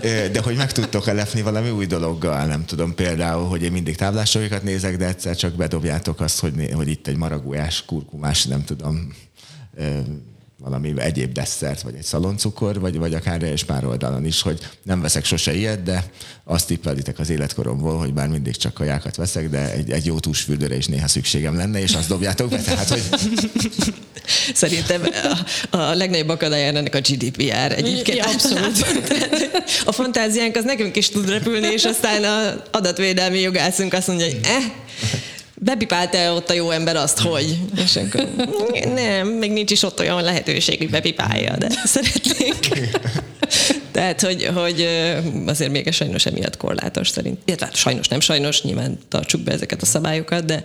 De 0.03 0.41
hogy 0.43 0.57
meg 0.57 0.73
tudtok 0.73 1.07
elepni 1.07 1.43
valami 1.43 1.71
új 1.71 1.87
dologgal, 1.87 2.47
nem 2.47 2.65
tudom, 2.65 2.95
például, 2.95 3.49
hogy 3.49 3.63
én 3.63 3.73
mindig 3.73 3.97
táblásokat 3.97 4.63
nézek, 4.63 4.97
de 4.97 5.07
egyszer 5.07 5.37
csak 5.37 5.55
bedobjátok 5.55 6.21
azt, 6.21 6.41
hogy, 6.41 6.71
hogy 6.75 6.89
itt 6.89 7.07
egy 7.07 7.17
maragójás, 7.17 7.85
kurkumás, 7.85 8.45
nem 8.45 8.65
tudom, 8.65 9.13
valami 10.65 10.93
egyéb 10.97 11.33
desszert, 11.33 11.83
vagy 11.83 11.95
egy 11.95 12.03
szaloncukor, 12.03 12.81
vagy, 12.81 12.99
vagy 12.99 13.15
akár 13.15 13.43
és 13.43 13.65
pár 13.65 13.85
oldalon 13.85 14.27
is, 14.27 14.43
hogy 14.43 14.59
nem 14.83 15.01
veszek 15.01 15.25
sose 15.25 15.55
ilyet, 15.55 15.83
de 15.83 16.05
azt 16.45 16.67
tippelitek 16.67 17.19
az 17.19 17.31
életkoromból, 17.31 17.99
hogy 17.99 18.13
bár 18.13 18.29
mindig 18.29 18.57
csak 18.57 18.75
kajákat 18.75 19.17
veszek, 19.17 19.51
de 19.51 19.73
egy, 19.73 19.91
egy 19.91 20.07
jó 20.07 20.19
túlsfürdőre 20.19 20.77
is 20.77 20.87
néha 20.87 21.09
szükségem 21.09 21.57
lenne, 21.57 21.81
és 21.81 21.95
azt 21.95 22.09
dobjátok 22.09 22.51
be, 22.51 22.57
tehát 22.57 22.89
hogy... 22.89 23.03
Szerintem 24.55 25.03
a, 25.71 25.77
a 25.77 25.95
legnagyobb 25.95 26.29
akadálya 26.29 26.67
ennek 26.67 26.95
a 26.95 27.01
GDPR 27.01 27.73
egyébként. 27.73 28.19
Ja, 28.19 28.25
abszolút. 28.25 28.87
A 29.85 29.93
fantáziánk 29.93 30.57
az 30.57 30.65
nekünk 30.65 30.97
is 30.97 31.09
tud 31.09 31.29
repülni, 31.29 31.67
és 31.67 31.85
aztán 31.85 32.25
az 32.25 32.61
adatvédelmi 32.71 33.41
jogászunk 33.41 33.93
azt 33.93 34.07
mondja, 34.07 34.27
hogy 34.27 34.41
eh, 34.43 34.65
bepipálta 35.65 36.35
ott 36.35 36.51
a 36.51 36.55
jó 36.55 36.71
ember 36.71 36.97
azt, 36.97 37.19
hogy? 37.19 37.59
És 37.77 37.97
akkor 37.97 38.29
nem, 38.95 39.29
még 39.29 39.53
nincs 39.53 39.71
is 39.71 39.83
ott 39.83 40.01
olyan 40.01 40.23
lehetőség, 40.23 40.79
hogy 40.79 40.91
bepipálja, 40.91 41.57
de 41.57 41.69
szeretnénk. 41.85 42.59
Tehát, 43.91 44.21
hogy, 44.21 44.51
hogy 44.55 44.89
azért 45.47 45.71
még 45.71 45.93
sajnos 45.93 46.27
emiatt 46.27 46.57
korlátos 46.57 47.09
szerint. 47.09 47.39
Illetve 47.45 47.67
hát 47.67 47.75
sajnos, 47.75 48.09
nem 48.09 48.21
sajnos, 48.21 48.63
nyilván 48.63 48.99
tartsuk 49.09 49.41
be 49.41 49.53
ezeket 49.53 49.83
a 49.83 49.87
szabályokat, 49.87 50.45
de 50.45 50.63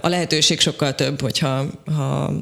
a 0.00 0.08
lehetőség 0.08 0.60
sokkal 0.60 0.94
több, 0.94 1.20
hogyha 1.20 1.66
ha 1.96 2.32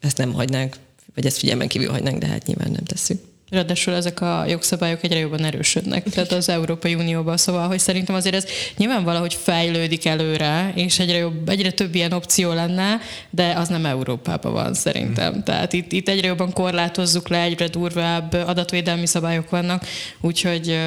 ezt 0.00 0.16
nem 0.16 0.32
hagynánk, 0.32 0.76
vagy 1.14 1.26
ezt 1.26 1.38
figyelmen 1.38 1.68
kívül 1.68 1.90
hagynánk, 1.90 2.18
de 2.18 2.26
hát 2.26 2.46
nyilván 2.46 2.70
nem 2.70 2.84
tesszük. 2.84 3.31
Ráadásul 3.52 3.94
ezek 3.94 4.20
a 4.20 4.44
jogszabályok 4.48 5.02
egyre 5.04 5.18
jobban 5.18 5.44
erősödnek, 5.44 6.02
tehát 6.02 6.32
az 6.32 6.48
Európai 6.48 6.94
Unióban, 6.94 7.36
szóval, 7.36 7.66
hogy 7.66 7.78
szerintem 7.78 8.14
azért 8.14 8.34
ez 8.34 8.46
nyilván 8.76 9.04
valahogy 9.04 9.34
fejlődik 9.34 10.06
előre, 10.06 10.72
és 10.74 10.98
egyre, 10.98 11.16
jobb, 11.16 11.48
egyre 11.48 11.70
több 11.70 11.94
ilyen 11.94 12.12
opció 12.12 12.52
lenne, 12.52 13.00
de 13.30 13.52
az 13.52 13.68
nem 13.68 13.86
Európában 13.86 14.52
van 14.52 14.74
szerintem. 14.74 15.42
Tehát 15.42 15.72
itt, 15.72 15.92
itt 15.92 16.08
egyre 16.08 16.26
jobban 16.26 16.52
korlátozzuk 16.52 17.28
le, 17.28 17.42
egyre 17.42 17.68
durvább 17.68 18.32
adatvédelmi 18.32 19.06
szabályok 19.06 19.50
vannak, 19.50 19.86
úgyhogy 20.20 20.80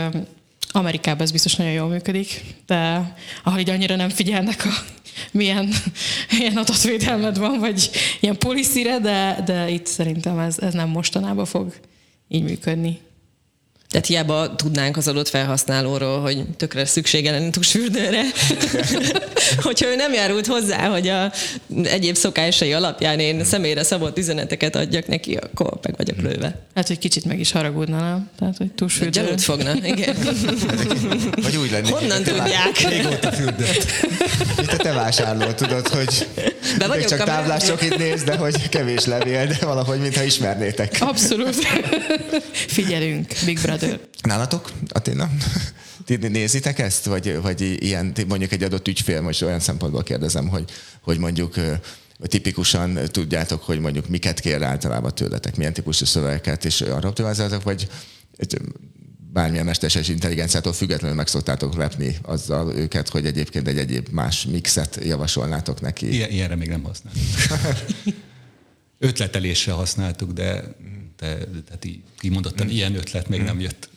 Amerikában 0.72 1.22
ez 1.22 1.32
biztos 1.32 1.56
nagyon 1.56 1.74
jól 1.74 1.88
működik, 1.88 2.44
de 2.66 3.14
ahol 3.44 3.60
így 3.60 3.70
annyira 3.70 3.96
nem 3.96 4.10
figyelnek 4.10 4.66
a 4.66 4.74
milyen, 5.38 5.70
milyen 6.38 6.58
adatvédelmed 6.58 7.38
van, 7.38 7.60
vagy 7.60 7.90
ilyen 8.20 8.38
policyre, 8.38 9.00
de, 9.00 9.42
de 9.46 9.70
itt 9.70 9.86
szerintem 9.86 10.40
ez, 10.40 10.60
ez 10.60 10.74
nem 10.74 10.90
mostanában 10.90 11.46
fog 11.46 11.74
így 12.28 12.44
működni. 12.44 13.00
Tehát 13.90 14.08
hiába 14.08 14.56
tudnánk 14.56 14.98
az 14.98 15.08
adott 15.08 15.28
felhasználóról, 15.28 16.22
hogy 16.22 16.44
tökre 16.58 16.86
szüksége 16.86 17.32
lenne 17.32 17.50
tusfürdőre, 17.50 18.22
hogyha 19.66 19.88
ő 19.88 19.96
nem 19.96 20.14
járult 20.14 20.48
hozzá, 20.48 20.88
hogy 20.88 21.08
a 21.08 21.32
egyéb 21.84 22.16
szokásai 22.16 22.74
alapján 22.74 23.20
én 23.20 23.44
személyre 23.44 23.84
szabott 23.84 24.18
üzeneteket 24.18 24.76
adjak 24.76 25.08
neki, 25.08 25.36
akkor 25.36 25.80
meg 25.82 25.94
vagyok 25.98 26.22
lőve. 26.22 26.62
Hát, 26.76 26.88
hogy 26.88 26.98
kicsit 26.98 27.26
meg 27.26 27.40
is 27.40 27.52
haragudna, 27.52 28.00
nem? 28.00 28.30
Tehát, 28.40 28.58
hogy 28.58 28.72
tusfürdő. 28.72 29.22
Gyanút 29.22 29.42
fogna, 29.42 29.74
igen. 29.84 30.16
Vagy 31.44 31.58
úgy 31.58 31.72
lenni. 31.72 31.90
Honnan 31.90 32.24
tudják? 32.24 32.90
Régóta 32.90 33.32
fürdött. 33.32 33.86
Mint 34.58 34.72
a 34.72 34.78
te 34.78 34.94
vásárló, 34.94 35.52
tudod, 35.52 35.88
hogy 35.88 36.28
Be 36.78 36.88
vagyok 36.88 37.06
csak 37.06 37.24
táblások 37.24 37.82
itt 37.82 37.98
néz, 37.98 38.24
de 38.24 38.36
hogy 38.36 38.70
kevés 38.70 39.06
levél, 39.06 39.46
de 39.46 39.66
valahogy, 39.66 40.00
mintha 40.00 40.24
ismernétek. 40.24 40.98
Abszolút. 41.00 41.56
Figyelünk, 42.76 43.34
Big 43.46 43.60
Brother. 43.62 43.75
Nálatok, 44.22 44.72
Aténa? 44.88 45.30
Ti 46.06 46.16
nézitek 46.16 46.80
ezt? 46.80 47.06
Vagy, 47.06 47.42
vagy 47.42 47.62
ilyen, 47.62 48.14
mondjuk 48.28 48.52
egy 48.52 48.64
adott 48.64 48.88
ügyfél, 48.88 49.22
most 49.22 49.42
olyan 49.42 49.60
szempontból 49.60 50.04
kérdezem, 50.04 50.48
hogy, 50.48 50.72
hogy 51.02 51.18
mondjuk 51.18 51.56
tipikusan 52.20 53.00
tudjátok, 53.12 53.64
hogy 53.64 53.80
mondjuk 53.80 54.08
miket 54.08 54.40
kér 54.40 54.64
általában 54.64 55.16
tőletek, 55.16 55.56
milyen 55.56 55.74
típusú 55.74 56.06
szövegeket, 56.06 56.66
és 56.66 56.82
arra 56.82 57.08
optimalizáltok, 57.08 57.64
vagy 57.64 57.88
bármilyen 59.36 59.66
mesterséges 59.66 60.08
intelligenciától 60.08 60.74
függetlenül 60.74 61.16
meg 61.16 61.28
szoktátok 61.28 61.76
lepni 61.76 62.18
azzal 62.22 62.76
őket, 62.76 63.10
hogy 63.10 63.26
egyébként 63.26 63.68
egy 63.68 63.78
egyéb 63.78 64.08
más 64.12 64.46
mixet 64.46 65.00
javasolnátok 65.04 65.82
neki. 65.82 66.14
Ilyen, 66.14 66.30
ilyenre 66.30 66.56
még 66.56 66.70
nem 66.70 66.84
használtuk. 66.84 67.24
Ötletelésre 69.00 69.72
használtuk, 69.72 70.32
de 70.32 70.64
te, 71.16 71.38
tehát 71.66 71.86
így 71.86 72.00
kimondottan 72.18 72.70
ilyen 72.70 72.96
ötlet 72.96 73.30
még 73.30 73.42
nem 73.42 73.60
jött. 73.60 73.90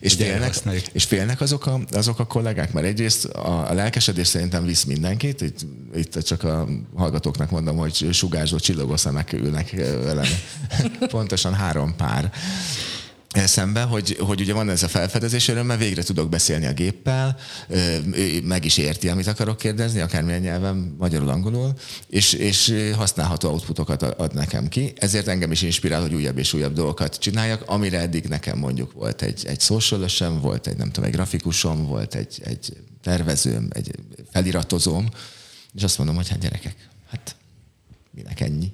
És 0.00 0.14
félnek, 0.14 0.54
és 0.92 1.04
félnek 1.04 1.40
azok 1.40 1.66
a, 1.66 1.80
azok 1.90 2.18
a 2.18 2.26
kollégák? 2.26 2.72
Mert 2.72 2.86
egyrészt 2.86 3.24
a, 3.24 3.70
a 3.70 3.72
lelkesedés 3.72 4.26
szerintem 4.26 4.64
visz 4.64 4.84
mindenkit, 4.84 5.40
itt, 5.40 5.58
itt 5.94 6.18
csak 6.18 6.42
a 6.42 6.68
hallgatóknak 6.94 7.50
mondom, 7.50 7.76
hogy 7.76 8.08
sugárzó 8.12 8.58
csillogó 8.58 8.96
szemek 8.96 9.32
ülnek 9.32 9.70
velem. 9.76 10.26
Pontosan 11.08 11.54
három 11.54 11.96
pár 11.96 12.32
szembe, 13.34 13.82
hogy, 13.82 14.16
hogy 14.20 14.40
ugye 14.40 14.52
van 14.52 14.70
ez 14.70 14.82
a 14.82 14.88
felfedezés 14.88 15.48
örömmel, 15.48 15.76
végre 15.76 16.02
tudok 16.02 16.28
beszélni 16.28 16.66
a 16.66 16.72
géppel, 16.72 17.36
meg 18.42 18.64
is 18.64 18.76
érti, 18.76 19.08
amit 19.08 19.26
akarok 19.26 19.56
kérdezni, 19.56 20.00
akármilyen 20.00 20.40
nyelven, 20.40 20.96
magyarul, 20.98 21.28
angolul, 21.28 21.72
és, 22.08 22.32
és 22.32 22.74
használható 22.96 23.50
outputokat 23.50 24.02
ad 24.02 24.34
nekem 24.34 24.68
ki. 24.68 24.92
Ezért 24.96 25.28
engem 25.28 25.52
is 25.52 25.62
inspirál, 25.62 26.00
hogy 26.00 26.14
újabb 26.14 26.38
és 26.38 26.52
újabb 26.52 26.74
dolgokat 26.74 27.18
csináljak, 27.18 27.62
amire 27.66 28.00
eddig 28.00 28.24
nekem 28.24 28.58
mondjuk 28.58 28.92
volt 28.92 29.22
egy, 29.22 29.46
egy 29.46 29.60
social 29.60 30.38
volt 30.40 30.66
egy, 30.66 30.76
nem 30.76 30.90
tudom, 30.90 31.08
egy 31.08 31.14
grafikusom, 31.14 31.86
volt 31.86 32.14
egy, 32.14 32.40
egy 32.44 32.76
tervezőm, 33.02 33.68
egy 33.70 33.90
feliratozóm, 34.30 35.08
és 35.74 35.82
azt 35.82 35.98
mondom, 35.98 36.16
hogy 36.16 36.28
hát 36.28 36.38
gyerekek, 36.38 36.88
hát 37.10 37.36
minek 38.10 38.40
ennyi? 38.40 38.72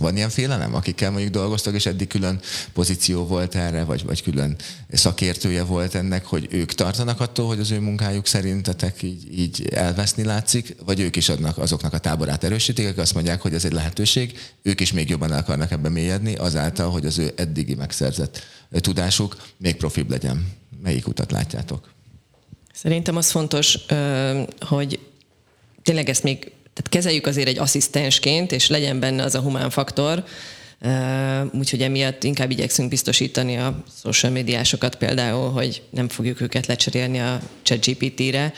Van 0.00 0.16
ilyen 0.16 0.28
félelem, 0.28 0.74
akikkel 0.74 1.10
mondjuk 1.10 1.32
dolgoztak, 1.32 1.74
és 1.74 1.86
eddig 1.86 2.06
külön 2.06 2.40
pozíció 2.72 3.26
volt 3.26 3.54
erre, 3.54 3.84
vagy, 3.84 4.04
vagy 4.04 4.22
külön 4.22 4.56
szakértője 4.92 5.62
volt 5.62 5.94
ennek, 5.94 6.24
hogy 6.24 6.48
ők 6.50 6.72
tartanak 6.72 7.20
attól, 7.20 7.46
hogy 7.46 7.60
az 7.60 7.70
ő 7.70 7.80
munkájuk 7.80 8.26
szerintetek 8.26 9.02
így, 9.02 9.38
így 9.38 9.68
elveszni 9.70 10.24
látszik, 10.24 10.76
vagy 10.84 11.00
ők 11.00 11.16
is 11.16 11.28
adnak 11.28 11.58
azoknak 11.58 11.92
a 11.92 11.98
táborát 11.98 12.44
erősítik, 12.44 12.86
akik 12.86 12.98
azt 12.98 13.14
mondják, 13.14 13.40
hogy 13.40 13.54
ez 13.54 13.64
egy 13.64 13.72
lehetőség, 13.72 14.38
ők 14.62 14.80
is 14.80 14.92
még 14.92 15.08
jobban 15.08 15.32
el 15.32 15.38
akarnak 15.38 15.70
ebben 15.70 15.92
mélyedni, 15.92 16.34
azáltal, 16.34 16.90
hogy 16.90 17.06
az 17.06 17.18
ő 17.18 17.32
eddigi 17.36 17.74
megszerzett 17.74 18.42
tudásuk 18.70 19.36
még 19.56 19.76
profibb 19.76 20.10
legyen. 20.10 20.52
Melyik 20.82 21.08
utat 21.08 21.30
látjátok? 21.30 21.90
Szerintem 22.72 23.16
az 23.16 23.30
fontos, 23.30 23.78
hogy 24.60 24.98
tényleg 25.82 26.08
ezt 26.08 26.22
még 26.22 26.52
tehát 26.80 26.88
kezeljük 26.88 27.26
azért 27.26 27.48
egy 27.48 27.58
asszisztensként, 27.58 28.52
és 28.52 28.68
legyen 28.68 29.00
benne 29.00 29.22
az 29.22 29.34
a 29.34 29.40
humán 29.40 29.70
faktor, 29.70 30.24
úgyhogy 31.52 31.82
emiatt 31.82 32.24
inkább 32.24 32.50
igyekszünk 32.50 32.88
biztosítani 32.88 33.56
a 33.56 33.82
social 34.02 34.32
médiásokat 34.32 34.96
például, 34.96 35.50
hogy 35.50 35.82
nem 35.90 36.08
fogjuk 36.08 36.40
őket 36.40 36.66
lecserélni 36.66 37.20
a 37.20 37.40
ChatGPT-re, 37.62 38.52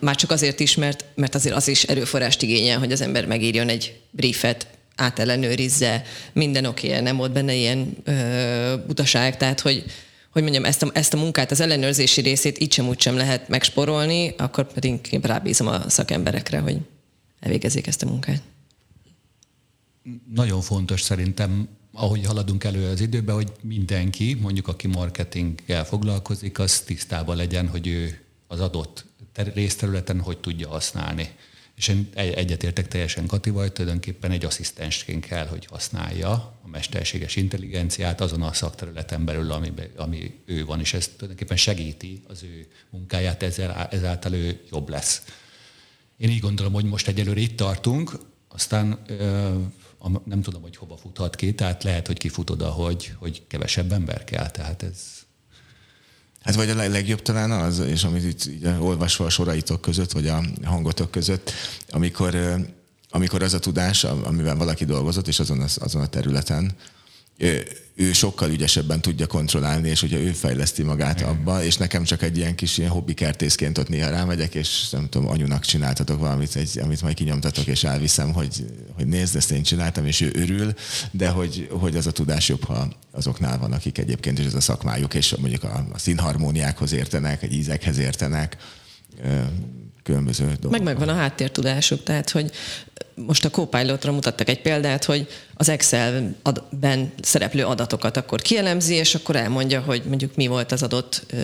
már 0.00 0.14
csak 0.14 0.30
azért 0.30 0.60
is, 0.60 0.74
mert, 0.74 1.04
mert 1.14 1.34
azért 1.34 1.54
az 1.54 1.68
is 1.68 1.82
erőforrást 1.82 2.42
igényel, 2.42 2.78
hogy 2.78 2.92
az 2.92 3.00
ember 3.00 3.26
megírjon 3.26 3.68
egy 3.68 3.94
briefet, 4.10 4.66
átellenőrizze, 4.96 6.02
minden 6.32 6.64
oké, 6.64 6.88
okay, 6.88 7.00
nem 7.00 7.16
volt 7.16 7.32
benne 7.32 7.54
ilyen 7.54 7.96
ö, 8.04 8.74
butaság, 8.86 9.36
tehát 9.36 9.60
hogy, 9.60 9.84
hogy 10.32 10.42
mondjam, 10.42 10.64
ezt 10.64 10.82
a, 10.82 10.90
ezt 10.92 11.14
a 11.14 11.16
munkát, 11.16 11.50
az 11.50 11.60
ellenőrzési 11.60 12.20
részét 12.20 12.58
így 12.58 12.72
sem 12.72 12.88
úgy 12.88 13.00
sem 13.00 13.16
lehet 13.16 13.48
megsporolni, 13.48 14.34
akkor 14.38 14.72
pedig 14.72 15.18
rábízom 15.22 15.66
a 15.66 15.82
szakemberekre, 15.88 16.58
hogy 16.58 16.76
elvégezzék 17.46 17.86
ezt 17.86 18.02
a 18.02 18.06
munkát. 18.06 18.42
Nagyon 20.34 20.60
fontos 20.60 21.00
szerintem, 21.00 21.68
ahogy 21.92 22.24
haladunk 22.24 22.64
elő 22.64 22.88
az 22.88 23.00
időben, 23.00 23.34
hogy 23.34 23.52
mindenki, 23.62 24.34
mondjuk 24.34 24.68
aki 24.68 24.86
marketinggel 24.86 25.84
foglalkozik, 25.84 26.58
az 26.58 26.80
tisztában 26.80 27.36
legyen, 27.36 27.68
hogy 27.68 27.86
ő 27.86 28.20
az 28.46 28.60
adott 28.60 29.04
részterületen 29.34 30.20
hogy 30.20 30.38
tudja 30.38 30.68
használni. 30.68 31.28
És 31.76 31.88
én 31.88 32.08
egyetértek 32.14 32.88
teljesen 32.88 33.26
Katival, 33.26 33.62
hogy 33.62 33.72
tulajdonképpen 33.72 34.30
egy 34.30 34.44
asszisztensként 34.44 35.26
kell, 35.26 35.46
hogy 35.46 35.66
használja 35.66 36.32
a 36.62 36.68
mesterséges 36.70 37.36
intelligenciát 37.36 38.20
azon 38.20 38.42
a 38.42 38.52
szakterületen 38.52 39.24
belül, 39.24 39.52
ami, 39.52 39.72
ami 39.96 40.40
ő 40.44 40.64
van, 40.64 40.80
és 40.80 40.94
ez 40.94 41.08
tulajdonképpen 41.08 41.56
segíti 41.56 42.22
az 42.28 42.42
ő 42.42 42.66
munkáját, 42.90 43.42
ezzel, 43.42 43.88
ezáltal 43.90 44.32
ő 44.32 44.60
jobb 44.70 44.88
lesz. 44.88 45.22
Én 46.16 46.30
így 46.30 46.40
gondolom, 46.40 46.72
hogy 46.72 46.84
most 46.84 47.08
egyelőre 47.08 47.40
itt 47.40 47.56
tartunk, 47.56 48.18
aztán 48.48 48.98
nem 50.24 50.42
tudom, 50.42 50.62
hogy 50.62 50.76
hova 50.76 50.96
futhat 50.96 51.36
ki, 51.36 51.54
tehát 51.54 51.84
lehet, 51.84 52.06
hogy 52.06 52.18
kifut 52.18 52.50
oda, 52.50 52.68
hogy, 52.68 53.14
hogy 53.18 53.46
kevesebb 53.46 53.92
ember 53.92 54.24
kell, 54.24 54.50
tehát 54.50 54.82
ez... 54.82 54.98
Hát 56.42 56.54
vagy 56.54 56.70
a 56.70 56.74
legjobb 56.74 57.22
talán 57.22 57.50
az, 57.50 57.78
és 57.78 58.04
amit 58.04 58.24
itt 58.24 58.46
így 58.46 58.66
olvasva 58.66 59.24
a 59.24 59.30
soraitok 59.30 59.80
között, 59.80 60.12
vagy 60.12 60.26
a 60.28 60.44
hangotok 60.64 61.10
között, 61.10 61.52
amikor, 61.88 62.36
amikor 63.10 63.42
az 63.42 63.54
a 63.54 63.58
tudás, 63.58 64.04
amivel 64.04 64.56
valaki 64.56 64.84
dolgozott, 64.84 65.28
és 65.28 65.38
azon 65.38 65.60
a, 65.60 65.66
azon 65.76 66.02
a 66.02 66.06
területen, 66.06 66.76
ő 67.96 68.12
sokkal 68.12 68.50
ügyesebben 68.50 69.00
tudja 69.00 69.26
kontrollálni, 69.26 69.88
és 69.88 70.02
ugye 70.02 70.18
ő 70.18 70.32
fejleszti 70.32 70.82
magát 70.82 71.20
Igen. 71.20 71.30
abba, 71.30 71.64
és 71.64 71.76
nekem 71.76 72.04
csak 72.04 72.22
egy 72.22 72.36
ilyen 72.36 72.54
kis 72.54 72.78
ilyen 72.78 72.90
hobbi 72.90 73.14
kertészként 73.14 73.78
ott 73.78 73.88
néha 73.88 74.10
rámegyek, 74.10 74.54
és 74.54 74.88
nem 74.90 75.08
tudom, 75.08 75.28
anyunak 75.28 75.64
csináltatok 75.64 76.18
valamit, 76.18 76.56
egy, 76.56 76.78
amit 76.82 77.02
majd 77.02 77.14
kinyomtatok, 77.14 77.66
és 77.66 77.84
elviszem, 77.84 78.32
hogy, 78.32 78.64
hogy 78.94 79.06
nézd, 79.06 79.36
ezt 79.36 79.50
én 79.50 79.62
csináltam, 79.62 80.06
és 80.06 80.20
ő 80.20 80.30
örül, 80.34 80.74
de 81.10 81.28
hogy, 81.28 81.68
hogy 81.70 81.96
az 81.96 82.06
a 82.06 82.10
tudás 82.10 82.48
jobb, 82.48 82.64
ha 82.64 82.88
azoknál 83.10 83.58
van, 83.58 83.72
akik 83.72 83.98
egyébként 83.98 84.38
is 84.38 84.44
ez 84.44 84.54
a 84.54 84.60
szakmájuk, 84.60 85.14
és 85.14 85.34
mondjuk 85.36 85.64
a, 85.64 85.86
a 85.92 85.98
színharmóniákhoz 85.98 86.92
értenek, 86.92 87.42
egy 87.42 87.52
ízekhez 87.52 87.98
értenek, 87.98 88.56
különböző 90.02 90.44
dolgok. 90.44 90.70
Meg 90.70 90.82
megvan 90.82 91.08
a 91.08 91.14
háttértudásuk, 91.14 92.02
tehát 92.02 92.30
hogy 92.30 92.50
most 93.16 93.44
a 93.44 93.50
Copilotra 93.50 94.12
mutattak 94.12 94.48
egy 94.48 94.60
példát, 94.60 95.04
hogy 95.04 95.26
az 95.54 95.68
Excel-ben 95.68 97.12
szereplő 97.22 97.64
adatokat 97.64 98.16
akkor 98.16 98.42
kielemzi, 98.42 98.94
és 98.94 99.14
akkor 99.14 99.36
elmondja, 99.36 99.80
hogy 99.80 100.02
mondjuk 100.08 100.36
mi 100.36 100.46
volt 100.46 100.72
az 100.72 100.82
adott 100.82 101.34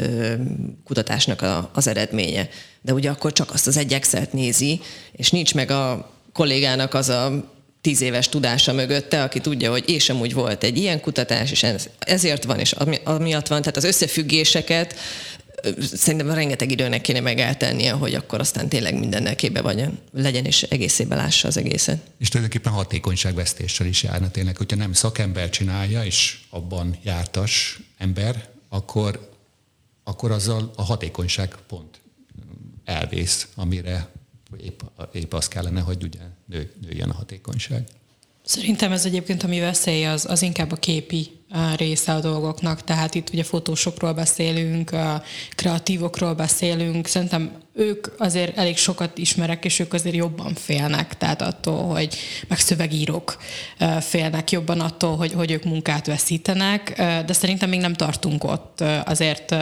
kutatásnak 0.85 1.43
a, 1.43 1.71
az 1.75 1.87
eredménye. 1.87 2.49
De 2.81 2.93
ugye 2.93 3.11
akkor 3.11 3.33
csak 3.33 3.53
azt 3.53 3.67
az 3.67 3.77
egy 3.77 3.93
Excel-t 3.93 4.33
nézi, 4.33 4.81
és 5.13 5.31
nincs 5.31 5.55
meg 5.55 5.71
a 5.71 6.11
kollégának 6.33 6.95
az 6.95 7.09
a 7.09 7.51
tíz 7.81 8.01
éves 8.01 8.29
tudása 8.29 8.73
mögötte, 8.73 9.23
aki 9.23 9.41
tudja, 9.41 9.71
hogy 9.71 9.89
és 9.89 10.11
amúgy 10.11 10.35
volt 10.35 10.65
egy 10.65 10.77
ilyen 10.77 11.01
kutatás, 11.01 11.51
és 11.51 11.67
ezért 11.99 12.45
van, 12.45 12.59
és 12.59 12.73
amiatt 13.05 13.47
van, 13.47 13.61
tehát 13.61 13.77
az 13.77 13.85
összefüggéseket 13.85 14.95
szerintem 15.81 16.31
rengeteg 16.31 16.71
időnek 16.71 17.01
kéne 17.01 17.21
megeltennie, 17.21 17.93
hogy 17.93 18.15
akkor 18.15 18.41
aztán 18.41 18.69
tényleg 18.69 18.99
mindennel 18.99 19.35
képbe 19.35 19.61
vagy, 19.61 19.85
legyen, 20.13 20.45
és 20.45 20.63
egészében 20.63 21.19
lássa 21.19 21.49
az 21.49 21.57
egészet. 21.57 22.01
És 22.19 22.29
tulajdonképpen 22.29 22.73
hatékonyságvesztéssel 22.73 23.87
is 23.87 24.03
járna 24.03 24.31
tényleg, 24.31 24.57
hogyha 24.57 24.77
nem 24.77 24.93
szakember 24.93 25.51
csinálja, 25.51 26.05
és 26.05 26.41
abban 26.51 26.97
jártas 27.03 27.81
ember, 27.99 28.49
akkor, 28.69 29.31
akkor 30.05 30.31
azzal 30.31 30.73
a 30.77 30.83
hatékonyság 30.83 31.55
pont 31.67 32.01
elvész, 32.85 33.49
amire 33.55 34.11
épp, 34.65 34.81
épp 35.13 35.35
az 35.35 35.49
kellene, 35.49 35.81
hogy 35.81 36.03
ugye 36.03 36.21
nő, 36.47 36.73
nőjön 36.81 37.09
a 37.09 37.15
hatékonyság. 37.15 37.85
Szerintem 38.45 38.93
ez 38.93 39.05
egyébként, 39.05 39.43
ami 39.43 39.61
veszély, 39.61 40.05
az, 40.05 40.27
az 40.29 40.43
inkább 40.43 40.73
a 40.73 40.77
képi 40.77 41.31
része 41.77 42.13
a 42.13 42.21
dolgoknak, 42.21 42.85
tehát 42.85 43.15
itt 43.15 43.29
ugye 43.33 43.43
fotósokról 43.43 44.13
beszélünk, 44.13 44.91
kreatívokról 45.55 46.35
beszélünk, 46.35 47.07
szerintem 47.07 47.63
ők 47.75 48.07
azért 48.19 48.57
elég 48.57 48.77
sokat 48.77 49.19
ismerek, 49.19 49.65
és 49.65 49.79
ők 49.79 49.93
azért 49.93 50.15
jobban 50.15 50.55
félnek, 50.55 51.17
tehát 51.17 51.43
attól, 51.43 51.83
hogy 51.83 52.17
meg 52.49 52.59
szövegírók 52.59 53.37
félnek 54.01 54.51
jobban 54.51 54.81
attól, 54.81 55.17
hogy, 55.17 55.33
hogy 55.33 55.51
ők 55.51 55.65
munkát 55.65 56.07
veszítenek, 56.07 56.93
de 57.27 57.33
szerintem 57.33 57.69
még 57.69 57.81
nem 57.81 57.95
tartunk 57.95 58.45
ott. 58.45 58.85
Azért 59.05 59.55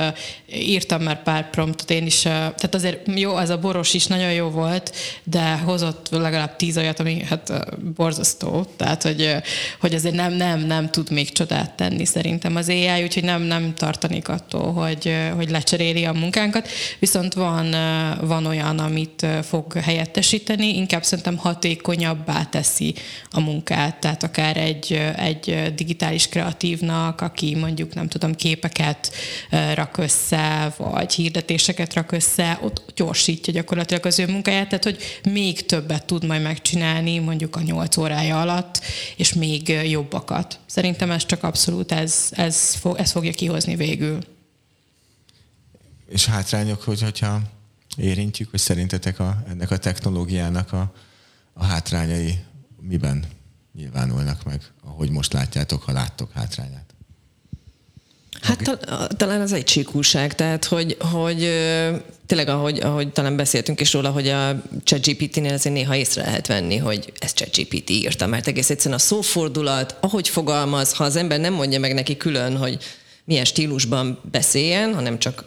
írtam 0.53 1.03
már 1.03 1.23
pár 1.23 1.51
promptot 1.51 1.91
én 1.91 2.07
is, 2.07 2.21
tehát 2.21 2.75
azért 2.75 3.09
jó, 3.15 3.35
az 3.35 3.49
a 3.49 3.59
boros 3.59 3.95
is 3.95 4.07
nagyon 4.07 4.33
jó 4.33 4.49
volt, 4.49 4.95
de 5.25 5.57
hozott 5.57 6.09
legalább 6.11 6.57
tíz 6.57 6.77
olyat, 6.77 7.01
ami 7.01 7.23
hát 7.23 7.53
borzasztó, 7.97 8.67
tehát 8.77 9.03
hogy, 9.03 9.37
hogy 9.81 9.95
azért 9.95 10.15
nem, 10.15 10.33
nem, 10.33 10.61
nem 10.61 10.91
tud 10.91 11.11
még 11.11 11.33
csodát 11.33 11.77
tenni 11.81 12.05
szerintem 12.05 12.57
az 12.57 12.69
AI, 12.69 13.03
úgyhogy 13.03 13.25
nem, 13.25 13.43
nem 13.43 13.75
tartanék 13.75 14.29
attól, 14.29 14.73
hogy, 14.73 15.13
hogy 15.37 15.51
lecseréli 15.51 16.05
a 16.05 16.13
munkánkat, 16.13 16.69
viszont 16.99 17.35
van 17.35 17.71
van 18.21 18.47
olyan, 18.47 18.79
amit 18.79 19.27
fog 19.43 19.73
helyettesíteni, 19.73 20.77
inkább 20.77 21.05
szerintem 21.05 21.37
hatékonyabbá 21.37 22.45
teszi 22.45 22.95
a 23.31 23.41
munkát, 23.41 24.01
tehát 24.01 24.23
akár 24.23 24.57
egy, 24.57 25.01
egy 25.17 25.73
digitális 25.75 26.29
kreatívnak, 26.29 27.21
aki 27.21 27.55
mondjuk 27.55 27.95
nem 27.95 28.09
tudom, 28.09 28.35
képeket 28.35 29.13
rak 29.75 29.97
össze, 29.97 30.75
vagy 30.77 31.13
hirdetéseket 31.13 31.95
rak 31.95 32.13
össze, 32.13 32.59
ott 32.63 32.93
gyorsítja 32.97 33.53
gyakorlatilag 33.53 34.07
az 34.07 34.19
ő 34.19 34.27
munkáját, 34.27 34.69
tehát 34.69 34.85
hogy 34.85 34.99
még 35.33 35.67
többet 35.67 36.05
tud 36.05 36.27
majd 36.27 36.43
megcsinálni 36.43 37.19
mondjuk 37.19 37.57
a 37.57 37.61
nyolc 37.61 37.97
órája 37.97 38.41
alatt, 38.41 38.81
és 39.17 39.33
még 39.33 39.69
jobbakat. 39.69 40.59
Szerintem 40.67 41.11
ez 41.11 41.27
csak 41.27 41.43
abszolút 41.43 41.69
ez, 41.89 42.29
ez, 42.31 42.75
fog, 42.75 42.97
ez 42.99 43.11
fogja 43.11 43.33
kihozni 43.33 43.77
végül. 43.77 44.19
És 46.09 46.27
hátrányok, 46.27 46.83
hogy, 46.83 47.03
hogyha 47.03 47.41
érintjük, 47.97 48.51
hogy 48.51 48.61
szerintetek 48.61 49.19
a, 49.19 49.43
ennek 49.49 49.71
a 49.71 49.77
technológiának 49.77 50.73
a, 50.73 50.93
a 51.53 51.65
hátrányai 51.65 52.39
miben 52.81 53.25
nyilvánulnak 53.75 54.45
meg, 54.45 54.63
ahogy 54.85 55.11
most 55.11 55.33
látjátok, 55.33 55.83
ha 55.83 55.93
láttok 55.93 56.33
hátrányát? 56.33 56.95
Hát 58.41 58.87
talán 59.17 59.41
az 59.41 59.53
egy 59.53 59.65
csíkúság, 59.65 60.35
tehát 60.35 60.65
hogy, 60.65 60.97
hogy 61.01 61.43
tényleg 62.31 62.49
ahogy, 62.49 62.81
ahogy 62.81 63.09
talán 63.09 63.37
beszéltünk 63.37 63.81
is 63.81 63.93
róla, 63.93 64.11
hogy 64.11 64.29
a 64.29 64.63
ChatGPT-nél 64.85 65.53
azért 65.53 65.75
néha 65.75 65.97
észre 65.97 66.23
lehet 66.23 66.47
venni, 66.47 66.77
hogy 66.77 67.13
ez 67.19 67.33
ChatGPT 67.33 67.91
írta, 67.91 68.27
mert 68.27 68.47
egész 68.47 68.71
egyszerűen 68.71 68.99
a 69.01 69.03
szófordulat, 69.03 69.97
ahogy 70.01 70.29
fogalmaz, 70.29 70.93
ha 70.93 71.05
az 71.05 71.17
ember 71.17 71.41
nem 71.41 71.53
mondja 71.53 71.81
meg 71.81 71.95
neki 71.95 72.17
külön, 72.17 72.57
hogy 72.57 72.79
milyen 73.25 73.45
stílusban 73.45 74.21
beszéljen, 74.31 74.95
hanem 74.95 75.19
csak 75.19 75.45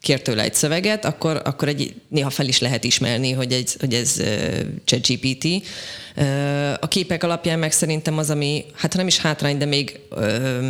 kér 0.00 0.22
tőle 0.22 0.42
egy 0.42 0.54
szöveget, 0.54 1.04
akkor, 1.04 1.42
akkor 1.44 1.68
egy, 1.68 1.94
néha 2.08 2.30
fel 2.30 2.48
is 2.48 2.58
lehet 2.58 2.84
ismerni, 2.84 3.32
hogy, 3.32 3.52
egy, 3.52 3.76
hogy 3.80 3.94
ez 3.94 4.16
uh, 4.18 4.60
ChatGPT. 4.84 5.44
Uh, 5.44 6.72
a 6.80 6.88
képek 6.88 7.24
alapján 7.24 7.58
meg 7.58 7.72
szerintem 7.72 8.18
az, 8.18 8.30
ami, 8.30 8.64
hát 8.74 8.96
nem 8.96 9.06
is 9.06 9.18
hátrány, 9.18 9.58
de 9.58 9.64
még 9.64 10.00
uh, 10.10 10.66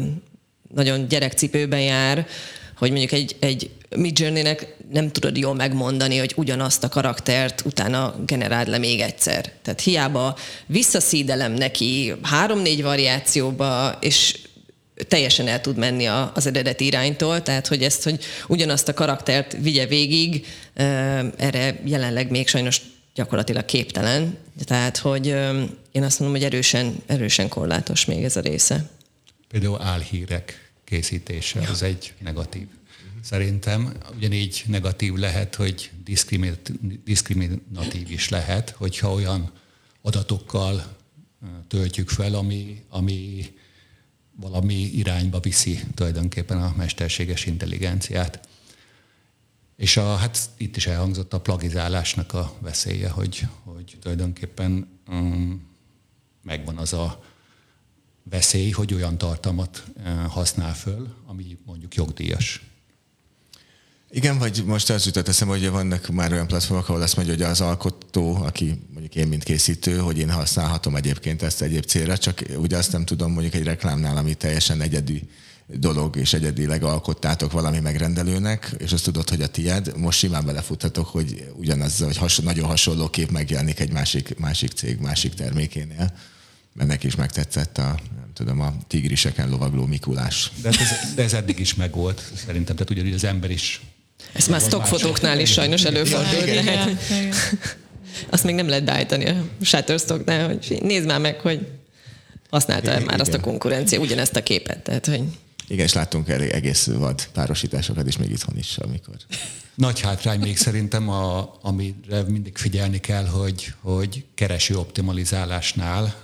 nagyon 0.74 1.08
gyerekcipőben 1.08 1.80
jár, 1.80 2.26
hogy 2.76 2.90
mondjuk 2.90 3.12
egy, 3.12 3.36
egy 3.40 3.70
Midjourney-nek 3.96 4.76
nem 4.90 5.12
tudod 5.12 5.36
jól 5.36 5.54
megmondani, 5.54 6.18
hogy 6.18 6.32
ugyanazt 6.36 6.84
a 6.84 6.88
karaktert 6.88 7.62
utána 7.64 8.14
generáld 8.26 8.68
le 8.68 8.78
még 8.78 9.00
egyszer. 9.00 9.52
Tehát 9.62 9.80
hiába 9.80 10.36
visszaszídelem 10.66 11.52
neki 11.52 12.12
három-négy 12.22 12.82
variációba, 12.82 13.98
és 14.00 14.38
teljesen 15.08 15.48
el 15.48 15.60
tud 15.60 15.76
menni 15.76 16.06
a, 16.06 16.32
az 16.34 16.46
eredeti 16.46 16.86
iránytól, 16.86 17.42
tehát 17.42 17.66
hogy 17.66 17.82
ezt, 17.82 18.02
hogy 18.02 18.24
ugyanazt 18.46 18.88
a 18.88 18.94
karaktert 18.94 19.56
vigye 19.60 19.86
végig, 19.86 20.46
erre 21.36 21.80
jelenleg 21.84 22.30
még 22.30 22.48
sajnos 22.48 22.80
gyakorlatilag 23.14 23.64
képtelen. 23.64 24.36
Tehát, 24.64 24.96
hogy 24.96 25.26
én 25.92 26.02
azt 26.02 26.20
mondom, 26.20 26.38
hogy 26.38 26.46
erősen, 26.46 26.94
erősen 27.06 27.48
korlátos 27.48 28.04
még 28.04 28.24
ez 28.24 28.36
a 28.36 28.40
része. 28.40 28.84
Például 29.48 29.82
álhírek 29.82 30.65
készítése, 30.86 31.60
ja. 31.60 31.70
az 31.70 31.82
egy 31.82 32.14
negatív. 32.18 32.66
Szerintem 33.22 33.92
ugyanígy 34.16 34.64
negatív 34.66 35.14
lehet, 35.14 35.54
hogy 35.54 35.90
diszkriminatív 37.04 38.10
is 38.10 38.28
lehet, 38.28 38.70
hogyha 38.70 39.12
olyan 39.12 39.50
adatokkal 40.02 40.96
töltjük 41.68 42.08
fel, 42.08 42.34
ami, 42.34 42.84
ami 42.88 43.46
valami 44.36 44.74
irányba 44.74 45.40
viszi 45.40 45.80
tulajdonképpen 45.94 46.62
a 46.62 46.74
mesterséges 46.76 47.46
intelligenciát. 47.46 48.48
És 49.76 49.96
a, 49.96 50.14
hát 50.14 50.38
itt 50.56 50.76
is 50.76 50.86
elhangzott 50.86 51.32
a 51.32 51.40
plagizálásnak 51.40 52.32
a 52.32 52.54
veszélye, 52.58 53.08
hogy, 53.08 53.46
hogy 53.64 53.96
tulajdonképpen 54.00 55.00
um, 55.08 55.66
megvan 56.42 56.76
az 56.76 56.92
a 56.92 57.24
veszély, 58.30 58.70
hogy 58.70 58.94
olyan 58.94 59.18
tartalmat 59.18 59.84
uh, 59.96 60.26
használ 60.26 60.74
föl, 60.74 61.08
ami 61.26 61.58
mondjuk 61.64 61.94
jogdíjas. 61.94 62.60
Igen, 64.10 64.38
vagy 64.38 64.62
most 64.66 64.90
az 64.90 65.04
jutott 65.04 65.28
eszembe, 65.28 65.54
hogy 65.54 65.70
vannak 65.70 66.08
már 66.08 66.32
olyan 66.32 66.46
platformok, 66.46 66.88
ahol 66.88 67.02
azt 67.02 67.16
mondja, 67.16 67.34
hogy 67.34 67.42
az 67.42 67.60
alkotó, 67.60 68.34
aki 68.34 68.82
mondjuk 68.92 69.14
én, 69.14 69.28
mint 69.28 69.44
készítő, 69.44 69.98
hogy 69.98 70.18
én 70.18 70.30
használhatom 70.30 70.96
egyébként 70.96 71.42
ezt 71.42 71.62
egyéb 71.62 71.84
célra, 71.84 72.18
csak 72.18 72.42
ugye 72.56 72.76
azt 72.76 72.92
nem 72.92 73.04
tudom 73.04 73.32
mondjuk 73.32 73.54
egy 73.54 73.62
reklámnál, 73.62 74.16
ami 74.16 74.34
teljesen 74.34 74.80
egyedi 74.80 75.28
dolog, 75.66 76.16
és 76.16 76.32
egyedileg 76.32 76.82
alkottátok 76.82 77.52
valami 77.52 77.80
megrendelőnek, 77.80 78.74
és 78.78 78.92
azt 78.92 79.04
tudod, 79.04 79.28
hogy 79.28 79.42
a 79.42 79.46
tied, 79.46 79.96
most 79.96 80.18
simán 80.18 80.44
belefuthatok, 80.44 81.06
hogy 81.06 81.50
ugyanaz, 81.56 81.98
hogy 81.98 82.16
has, 82.16 82.38
nagyon 82.38 82.68
hasonló 82.68 83.08
kép 83.08 83.30
megjelenik 83.30 83.80
egy 83.80 83.92
másik, 83.92 84.38
másik 84.38 84.70
cég, 84.70 84.98
másik 84.98 85.34
termékénél 85.34 86.12
mert 86.76 86.88
neki 86.88 87.06
is 87.06 87.14
megtetszett 87.14 87.78
a, 87.78 87.98
nem 88.16 88.30
tudom, 88.34 88.60
a 88.60 88.74
tigriseken 88.86 89.48
lovagló 89.48 89.86
Mikulás. 89.86 90.52
De 90.62 90.68
ez, 90.68 91.14
de 91.14 91.22
ez 91.22 91.32
eddig 91.32 91.58
is 91.58 91.74
megvolt, 91.74 92.22
szerintem. 92.46 92.76
Tehát 92.76 92.90
ugyanúgy 92.90 93.14
az 93.14 93.24
ember 93.24 93.50
is 93.50 93.80
ezt 94.32 94.48
már 94.48 94.60
stockfotóknál 94.60 95.40
is 95.40 95.52
sajnos 95.52 95.84
előfordul. 95.84 96.48
Igen, 96.48 96.98
Azt 98.30 98.44
még 98.44 98.54
nem 98.54 98.68
lehet 98.68 98.84
beállítani 98.84 99.28
a 99.28 99.44
Shutterstocknál, 99.60 100.46
hogy 100.46 100.78
nézd 100.82 101.06
már 101.06 101.20
meg, 101.20 101.40
hogy 101.40 101.66
használta 102.50 102.90
igen, 102.90 103.02
már 103.02 103.14
igen. 103.14 103.20
azt 103.20 103.34
a 103.34 103.40
konkurencia, 103.40 104.00
ugyanezt 104.00 104.36
a 104.36 104.42
képet. 104.42 104.78
Tehát, 104.78 105.06
hogy... 105.06 105.22
Igen, 105.68 105.84
és 105.84 105.92
láttunk 105.92 106.28
elég 106.28 106.50
egész 106.50 106.86
vad 106.86 107.26
párosításokat 107.26 108.06
is 108.06 108.16
még 108.16 108.30
itthon 108.30 108.56
is, 108.56 108.78
amikor... 108.78 109.14
Nagy 109.74 110.00
hátrány 110.00 110.40
még 110.40 110.56
szerintem, 110.56 111.08
a, 111.08 111.56
amire 111.62 112.22
mindig 112.22 112.56
figyelni 112.56 113.00
kell, 113.00 113.26
hogy, 113.26 113.72
hogy 113.80 114.24
kereső 114.34 114.76
optimalizálásnál 114.76 116.14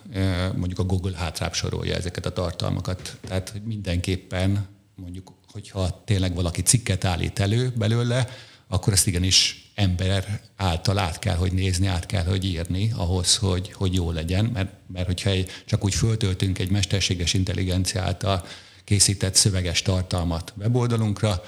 mondjuk 0.56 0.78
a 0.78 0.84
Google 0.84 1.16
hátrább 1.16 1.54
sorolja 1.54 1.94
ezeket 1.94 2.26
a 2.26 2.32
tartalmakat. 2.32 3.16
Tehát 3.26 3.48
hogy 3.48 3.62
mindenképpen 3.62 4.66
mondjuk, 4.94 5.32
hogyha 5.52 6.02
tényleg 6.04 6.34
valaki 6.34 6.62
cikket 6.62 7.04
állít 7.04 7.38
elő 7.38 7.72
belőle, 7.76 8.28
akkor 8.68 8.92
ezt 8.92 9.06
igenis 9.06 9.70
ember 9.74 10.40
által 10.56 10.98
át 10.98 11.18
kell, 11.18 11.36
hogy 11.36 11.52
nézni, 11.52 11.86
át 11.86 12.06
kell, 12.06 12.24
hogy 12.24 12.44
írni 12.44 12.92
ahhoz, 12.96 13.36
hogy, 13.36 13.72
hogy 13.72 13.94
jó 13.94 14.10
legyen, 14.10 14.44
mert, 14.44 14.72
mert 14.92 15.06
hogyha 15.06 15.30
csak 15.64 15.84
úgy 15.84 15.94
föltöltünk 15.94 16.58
egy 16.58 16.70
mesterséges 16.70 17.34
intelligencia 17.34 18.02
által 18.02 18.44
készített 18.84 19.34
szöveges 19.34 19.82
tartalmat 19.82 20.52
weboldalunkra, 20.58 21.42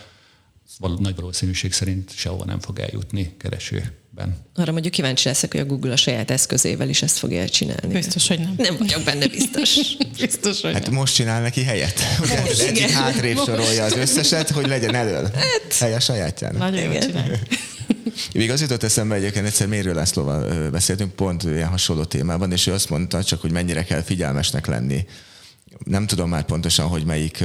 nagy 0.98 1.16
valószínűség 1.16 1.72
szerint 1.72 2.10
sehova 2.16 2.44
nem 2.44 2.60
fog 2.60 2.78
eljutni 2.78 3.34
keresőben. 3.38 4.36
Arra 4.54 4.72
mondjuk 4.72 4.92
kíváncsi 4.94 5.28
leszek, 5.28 5.50
hogy 5.52 5.60
a 5.60 5.64
Google 5.64 5.92
a 5.92 5.96
saját 5.96 6.30
eszközével 6.30 6.88
is 6.88 7.02
ezt 7.02 7.18
fogja 7.18 7.48
csinálni. 7.48 7.92
Biztos, 7.92 8.28
hogy 8.28 8.38
nem. 8.38 8.54
Nem 8.56 8.76
vagyok 8.78 9.02
benne 9.02 9.26
biztos. 9.26 9.78
biztos, 10.20 10.60
hogy 10.60 10.72
Hát 10.72 10.86
nem. 10.86 10.94
most 10.94 11.14
csinál 11.14 11.40
neki 11.42 11.62
helyet. 11.62 12.00
Ugye 12.22 12.40
Most, 12.40 12.60
egyik 12.60 12.76
igen. 12.76 12.90
hátrébb 12.90 13.36
sorolja 13.36 13.84
az 13.84 13.92
összeset, 13.96 14.50
hogy 14.50 14.66
legyen 14.66 14.94
elől. 14.94 15.30
Hát. 15.34 15.74
Hely 15.78 15.94
a 15.94 16.00
sajátjának. 16.00 16.58
Nagyon 16.58 16.82
jól 16.82 16.92
Igen. 16.92 17.06
csinálja. 17.06 17.38
Még 18.32 18.50
az 18.50 18.60
jutott 18.60 18.82
eszembe 18.82 19.14
egyébként, 19.14 19.46
egyszer 19.46 19.66
Mérő 19.66 19.92
Lászlóval 19.94 20.70
beszéltünk 20.70 21.12
pont 21.14 21.42
ilyen 21.42 21.68
hasonló 21.68 22.04
témában, 22.04 22.52
és 22.52 22.66
ő 22.66 22.72
azt 22.72 22.90
mondta 22.90 23.24
csak, 23.24 23.40
hogy 23.40 23.50
mennyire 23.50 23.84
kell 23.84 24.02
figyelmesnek 24.02 24.66
lenni. 24.66 25.06
Nem 25.84 26.06
tudom 26.06 26.28
már 26.28 26.44
pontosan, 26.44 26.86
hogy 26.86 27.04
melyik 27.04 27.44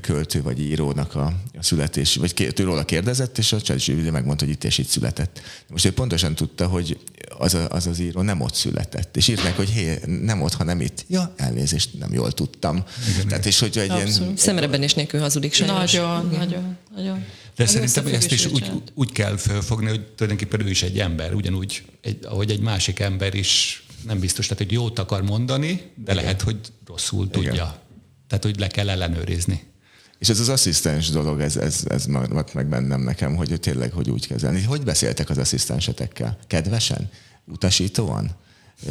költő 0.00 0.42
vagy 0.42 0.60
írónak 0.60 1.14
a, 1.14 1.32
a 1.58 1.62
születés, 1.62 2.16
vagy 2.16 2.34
ké- 2.34 2.54
tőle 2.54 2.84
kérdezett, 2.84 3.38
és 3.38 3.52
a 3.52 3.60
ChatGPT 3.60 4.10
megmondta, 4.10 4.44
hogy 4.44 4.54
itt 4.54 4.64
és 4.64 4.78
itt 4.78 4.88
született. 4.88 5.40
Most 5.68 5.84
ő 5.84 5.92
pontosan 5.92 6.34
tudta, 6.34 6.66
hogy 6.66 6.98
az, 7.38 7.54
a, 7.54 7.68
az 7.70 7.86
az 7.86 7.98
író 7.98 8.20
nem 8.20 8.40
ott 8.40 8.54
született. 8.54 9.16
És 9.16 9.28
írt 9.28 9.42
meg, 9.42 9.54
hogy 9.54 9.68
hé, 9.68 9.98
nem 10.06 10.42
ott, 10.42 10.54
hanem 10.54 10.80
itt. 10.80 11.04
Ja, 11.08 11.34
elnézést, 11.36 11.98
nem 11.98 12.12
jól 12.12 12.32
tudtam. 12.32 12.84
Igen, 13.14 13.28
Tehát, 13.28 13.46
és 13.46 13.58
hogy 13.58 13.78
egy 13.78 13.92
ilyen. 13.92 14.36
Szemreben 14.36 14.82
és 14.82 14.94
nélkül 14.94 15.20
hazudik 15.20 15.52
sajnos. 15.52 15.92
Nagyon, 15.92 16.28
nagyon, 16.38 16.76
nagyon. 16.94 17.24
De 17.56 17.66
szerintem 17.66 18.06
ezt 18.06 18.32
is 18.32 18.46
úgy, 18.46 18.70
úgy 18.94 19.12
kell 19.12 19.36
felfogni, 19.36 19.88
hogy 19.88 20.00
tulajdonképpen 20.02 20.66
ő 20.66 20.70
is 20.70 20.82
egy 20.82 20.98
ember, 20.98 21.34
ugyanúgy, 21.34 21.82
egy, 22.00 22.18
ahogy 22.24 22.50
egy 22.50 22.60
másik 22.60 23.00
ember 23.00 23.34
is 23.34 23.81
nem 24.06 24.18
biztos, 24.18 24.46
tehát 24.46 24.62
hogy 24.62 24.72
jót 24.72 24.98
akar 24.98 25.22
mondani, 25.22 25.92
de 25.94 26.12
Igen. 26.12 26.14
lehet, 26.14 26.42
hogy 26.42 26.58
rosszul 26.86 27.26
Igen. 27.26 27.42
tudja. 27.42 27.82
Tehát, 28.28 28.44
hogy 28.44 28.58
le 28.58 28.66
kell 28.66 28.88
ellenőrizni. 28.88 29.70
És 30.18 30.28
ez 30.28 30.40
az 30.40 30.48
asszisztens 30.48 31.10
dolog, 31.10 31.40
ez, 31.40 31.56
ez, 31.56 31.84
ez 31.88 32.06
maradt 32.06 32.54
meg 32.54 32.66
bennem 32.66 33.00
nekem, 33.00 33.36
hogy 33.36 33.60
tényleg 33.60 33.92
hogy 33.92 34.10
úgy 34.10 34.26
kezelni. 34.26 34.62
Hogy 34.62 34.82
beszéltek 34.82 35.30
az 35.30 35.38
asszisztensetekkel? 35.38 36.38
Kedvesen? 36.46 37.10
Utasítóan? 37.44 38.30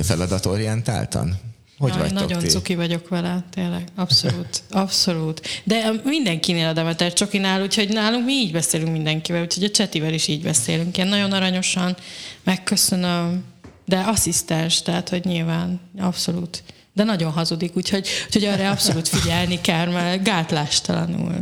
Feladatorientáltan? 0.01 1.39
Hogy 1.77 1.95
Jaj, 1.95 2.11
nagyon 2.11 2.39
ti? 2.39 2.47
cuki 2.47 2.75
vagyok 2.75 3.07
vele, 3.07 3.43
tényleg, 3.49 3.87
abszolút, 3.95 4.61
abszolút. 4.69 5.41
De 5.63 5.91
mindenkinél 6.03 6.67
a 6.67 6.73
Demeter 6.73 7.13
Csokinál, 7.13 7.61
úgyhogy 7.61 7.89
nálunk 7.89 8.25
mi 8.25 8.33
így 8.33 8.51
beszélünk 8.51 8.91
mindenkivel, 8.91 9.41
úgyhogy 9.41 9.63
a 9.63 9.69
Csetivel 9.69 10.13
is 10.13 10.27
így 10.27 10.41
beszélünk, 10.41 10.97
ilyen 10.97 11.09
nagyon 11.09 11.31
aranyosan, 11.31 11.95
megköszönöm, 12.43 13.43
de 13.85 13.99
asszisztens, 13.99 14.81
tehát, 14.81 15.09
hogy 15.09 15.25
nyilván, 15.25 15.79
abszolút. 15.97 16.63
De 16.93 17.03
nagyon 17.03 17.31
hazudik, 17.31 17.75
úgyhogy, 17.75 18.07
úgyhogy 18.25 18.43
arra 18.43 18.69
abszolút 18.69 19.07
figyelni 19.07 19.61
kell, 19.61 19.91
mert 19.91 20.23
gátlástalanul. 20.23 21.35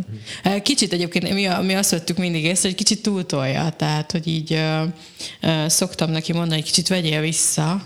Kicsit 0.63 0.93
egyébként, 0.93 1.33
mi, 1.33 1.47
mi 1.61 1.73
azt 1.73 1.91
vettük 1.91 2.17
mindig 2.17 2.43
észre, 2.43 2.67
hogy 2.67 2.77
kicsit 2.77 3.01
túltolja, 3.01 3.69
tehát, 3.69 4.11
hogy 4.11 4.27
így 4.27 4.53
ö, 4.53 4.83
ö, 5.41 5.65
szoktam 5.67 6.11
neki 6.11 6.33
mondani, 6.33 6.55
hogy 6.55 6.69
kicsit 6.69 6.87
vegyél 6.87 7.21
vissza, 7.21 7.81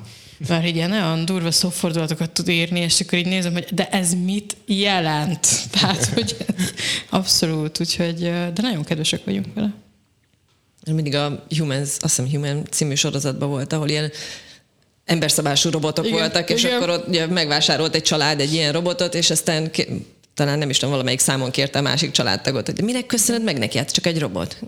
mert 0.47 0.65
így 0.65 0.75
ilyen 0.75 0.89
nagyon 0.89 1.25
durva 1.25 1.51
szófordulatokat 1.51 2.31
tud 2.31 2.49
írni, 2.49 2.79
és 2.79 2.99
akkor 2.99 3.17
így 3.17 3.25
nézem, 3.25 3.53
hogy 3.53 3.67
de 3.71 3.89
ez 3.89 4.13
mit 4.13 4.57
jelent? 4.65 5.47
Tehát, 5.71 6.05
hogy 6.05 6.35
abszolút, 7.09 7.79
úgyhogy, 7.79 8.19
de 8.53 8.61
nagyon 8.61 8.83
kedvesek 8.83 9.25
vagyunk 9.25 9.47
vele. 9.53 9.73
Mindig 10.91 11.15
a 11.15 11.45
Humans, 11.57 11.81
azt 11.81 11.99
hiszem 11.99 12.29
Human 12.29 12.67
című 12.71 12.95
sorozatban 12.95 13.49
volt, 13.49 13.73
ahol 13.73 13.89
ilyen 13.89 14.11
emberszabású 15.05 15.69
robotok 15.69 16.05
Igen, 16.05 16.17
igen, 16.17 16.31
voltak, 16.31 16.49
és 16.49 16.63
igen. 16.63 16.75
akkor 16.75 16.89
ott 16.89 17.07
ugye, 17.07 17.25
megvásárolt 17.27 17.95
egy 17.95 18.01
család 18.01 18.39
egy 18.39 18.53
ilyen 18.53 18.71
robotot, 18.71 19.15
és 19.15 19.29
aztán 19.29 19.71
ki, 19.71 20.05
talán 20.33 20.57
nem 20.57 20.69
is 20.69 20.75
tudom, 20.75 20.91
valamelyik 20.91 21.19
számon 21.19 21.51
kérte 21.51 21.79
a 21.79 21.81
másik 21.81 22.11
családtagot, 22.11 22.65
hogy 22.65 22.75
de 22.75 22.83
minek 22.83 23.05
köszönöd 23.05 23.43
meg 23.43 23.57
neki? 23.57 23.77
Hát 23.77 23.91
csak 23.91 24.05
egy 24.05 24.19
robot. 24.19 24.59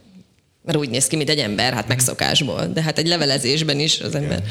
Mert 0.63 0.77
úgy 0.77 0.89
néz 0.89 1.07
ki, 1.07 1.15
mint 1.15 1.29
egy 1.29 1.39
ember, 1.39 1.73
hát 1.73 1.87
megszokásból. 1.87 2.67
De 2.67 2.81
hát 2.81 2.97
egy 2.97 3.07
levelezésben 3.07 3.79
is 3.79 3.99
az 3.99 4.15
ember 4.15 4.43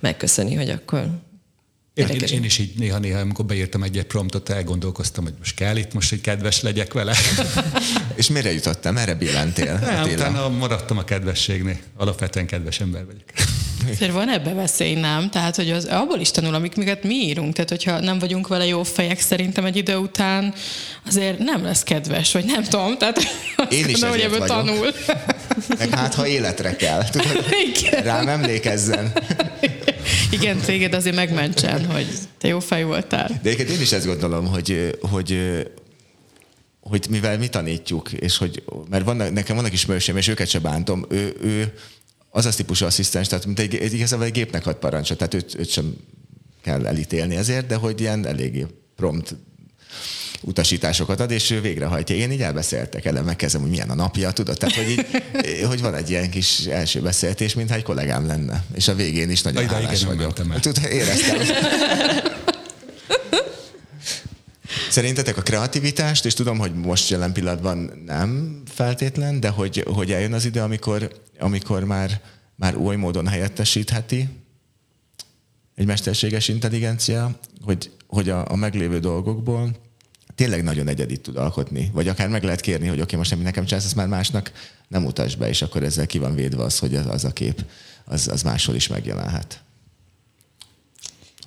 megköszöni, 0.00 0.54
hogy 0.54 0.70
akkor 0.70 0.98
Én, 0.98 2.04
én, 2.04 2.12
Érdekes. 2.12 2.30
én 2.30 2.44
is 2.44 2.58
így 2.58 2.72
néha-néha, 2.76 3.20
amikor 3.20 3.44
beírtam 3.44 3.82
egy-egy 3.82 4.04
promptot, 4.04 4.48
elgondolkoztam, 4.48 5.24
hogy 5.24 5.34
most 5.38 5.54
kell 5.54 5.76
itt 5.76 5.92
most, 5.92 6.10
hogy 6.10 6.20
kedves 6.20 6.62
legyek 6.62 6.92
vele. 6.92 7.14
És 8.18 8.28
mire 8.28 8.52
jutottál? 8.52 8.92
Merre 8.92 9.14
billentél? 9.14 9.78
Nem, 9.82 10.00
Attila? 10.00 10.14
utána 10.14 10.48
maradtam 10.48 10.98
a 10.98 11.04
kedvességnél. 11.04 11.76
Alapvetően 11.96 12.46
kedves 12.46 12.80
ember 12.80 13.04
vagyok. 13.04 13.22
Azért 13.92 14.12
van 14.12 14.28
ebbe 14.28 14.54
veszély, 14.54 14.94
nem? 14.94 15.30
Tehát, 15.30 15.56
hogy 15.56 15.70
az, 15.70 15.84
abból 15.84 16.18
is 16.20 16.30
tanul, 16.30 16.54
amik 16.54 16.74
miket 16.76 17.02
mi 17.02 17.14
írunk. 17.14 17.52
Tehát, 17.52 17.70
hogyha 17.70 18.00
nem 18.00 18.18
vagyunk 18.18 18.48
vele 18.48 18.66
jó 18.66 18.82
fejek, 18.82 19.20
szerintem 19.20 19.64
egy 19.64 19.76
idő 19.76 19.96
után 19.96 20.54
azért 21.06 21.38
nem 21.38 21.64
lesz 21.64 21.82
kedves, 21.82 22.32
vagy 22.32 22.44
nem 22.44 22.62
tudom. 22.62 22.98
Tehát 22.98 23.16
azt 23.56 23.72
Én 23.72 23.84
is 23.88 23.92
gondolom, 23.92 24.10
hogy 24.10 24.20
ebből 24.24 24.38
vagyok. 24.38 24.56
tanul. 24.56 24.92
Meg 25.78 25.88
hát, 25.90 26.14
ha 26.14 26.26
életre 26.26 26.76
kell. 26.76 27.04
Tudod, 27.10 27.44
Igen. 27.74 28.02
rám 28.02 28.28
emlékezzen. 28.28 29.12
Igen, 30.30 30.56
téged 30.58 30.94
azért 30.94 31.16
megmentsen, 31.16 31.86
hogy 31.86 32.06
te 32.38 32.48
jó 32.48 32.60
fej 32.60 32.82
voltál. 32.82 33.26
De 33.28 33.50
egyébként 33.50 33.70
én 33.70 33.80
is 33.80 33.92
ezt 33.92 34.06
gondolom, 34.06 34.46
hogy, 34.46 34.98
hogy 35.00 35.38
hogy 36.88 37.06
mivel 37.10 37.38
mi 37.38 37.48
tanítjuk, 37.48 38.12
és 38.12 38.36
hogy, 38.36 38.62
mert 38.90 39.04
vannak, 39.04 39.32
nekem 39.32 39.56
vannak 39.56 39.72
ismerőseim, 39.72 40.16
és 40.16 40.28
őket 40.28 40.48
se 40.48 40.58
bántom, 40.58 41.04
ő, 41.08 41.36
ő 41.42 41.74
az 42.30 42.46
az 42.46 42.56
típusú 42.56 42.84
asszisztens, 42.84 43.28
tehát 43.28 43.46
mint 43.46 43.58
egy, 43.58 43.74
egy, 43.74 43.92
igazából 43.92 44.24
egy 44.24 44.32
gépnek 44.32 44.66
ad 44.66 44.76
parancsot, 44.76 45.18
tehát 45.18 45.34
őt, 45.34 45.54
őt 45.58 45.70
sem 45.70 45.96
kell 46.62 46.86
elítélni 46.86 47.36
ezért, 47.36 47.66
de 47.66 47.74
hogy 47.74 48.00
ilyen 48.00 48.26
eléggé 48.26 48.66
prompt 48.96 49.34
utasításokat 50.42 51.20
ad, 51.20 51.30
és 51.30 51.50
ő 51.50 51.60
végrehajtja. 51.60 52.16
Én 52.16 52.30
így 52.30 52.42
elbeszéltek 52.42 53.04
elem, 53.04 53.24
megkezdem, 53.24 53.60
hogy 53.60 53.70
milyen 53.70 53.90
a 53.90 53.94
napja, 53.94 54.30
tudod? 54.30 54.56
Tehát, 54.58 54.74
hogy, 54.74 54.90
így, 54.90 55.06
hogy 55.70 55.80
van 55.80 55.94
egy 55.94 56.10
ilyen 56.10 56.30
kis 56.30 56.66
első 56.66 57.00
beszéltés, 57.00 57.54
mintha 57.54 57.74
egy 57.74 57.82
kollégám 57.82 58.26
lenne. 58.26 58.64
És 58.74 58.88
a 58.88 58.94
végén 58.94 59.30
is 59.30 59.42
nagyon 59.42 59.64
Na, 59.64 59.72
hálás 59.72 60.04
vagyok. 60.04 60.60
Tudod, 60.60 60.84
éreztem. 60.90 61.38
Szerintetek 64.90 65.36
a 65.36 65.42
kreativitást, 65.42 66.24
és 66.24 66.34
tudom, 66.34 66.58
hogy 66.58 66.74
most 66.74 67.10
jelen 67.10 67.32
pillanatban 67.32 68.02
nem 68.06 68.62
feltétlen, 68.66 69.40
de 69.40 69.48
hogy, 69.48 69.84
hogy 69.94 70.12
eljön 70.12 70.32
az 70.32 70.44
idő, 70.44 70.60
amikor, 70.60 71.20
amikor 71.38 71.84
már, 71.84 72.20
már 72.56 72.76
oly 72.76 72.96
módon 72.96 73.26
helyettesítheti 73.26 74.28
egy 75.74 75.86
mesterséges 75.86 76.48
intelligencia, 76.48 77.38
hogy, 77.62 77.90
hogy 78.06 78.28
a, 78.28 78.50
a 78.50 78.56
meglévő 78.56 78.98
dolgokból 78.98 79.70
tényleg 80.34 80.62
nagyon 80.62 80.88
egyedit 80.88 81.20
tud 81.20 81.36
alkotni. 81.36 81.90
Vagy 81.92 82.08
akár 82.08 82.28
meg 82.28 82.42
lehet 82.42 82.60
kérni, 82.60 82.86
hogy 82.86 82.94
oké, 82.94 83.02
okay, 83.02 83.18
most 83.18 83.30
nem 83.30 83.40
nekem 83.40 83.64
csinálsz, 83.64 83.84
ezt 83.84 83.94
már 83.94 84.06
másnak 84.06 84.52
nem 84.88 85.04
utasd 85.04 85.38
be, 85.38 85.48
és 85.48 85.62
akkor 85.62 85.82
ezzel 85.82 86.06
ki 86.06 86.18
van 86.18 86.34
védve 86.34 86.62
az, 86.62 86.78
hogy 86.78 86.94
az, 86.94 87.06
az 87.06 87.24
a 87.24 87.32
kép 87.32 87.64
az, 88.04 88.28
az 88.28 88.42
máshol 88.42 88.74
is 88.74 88.86
megjelenhet. 88.86 89.62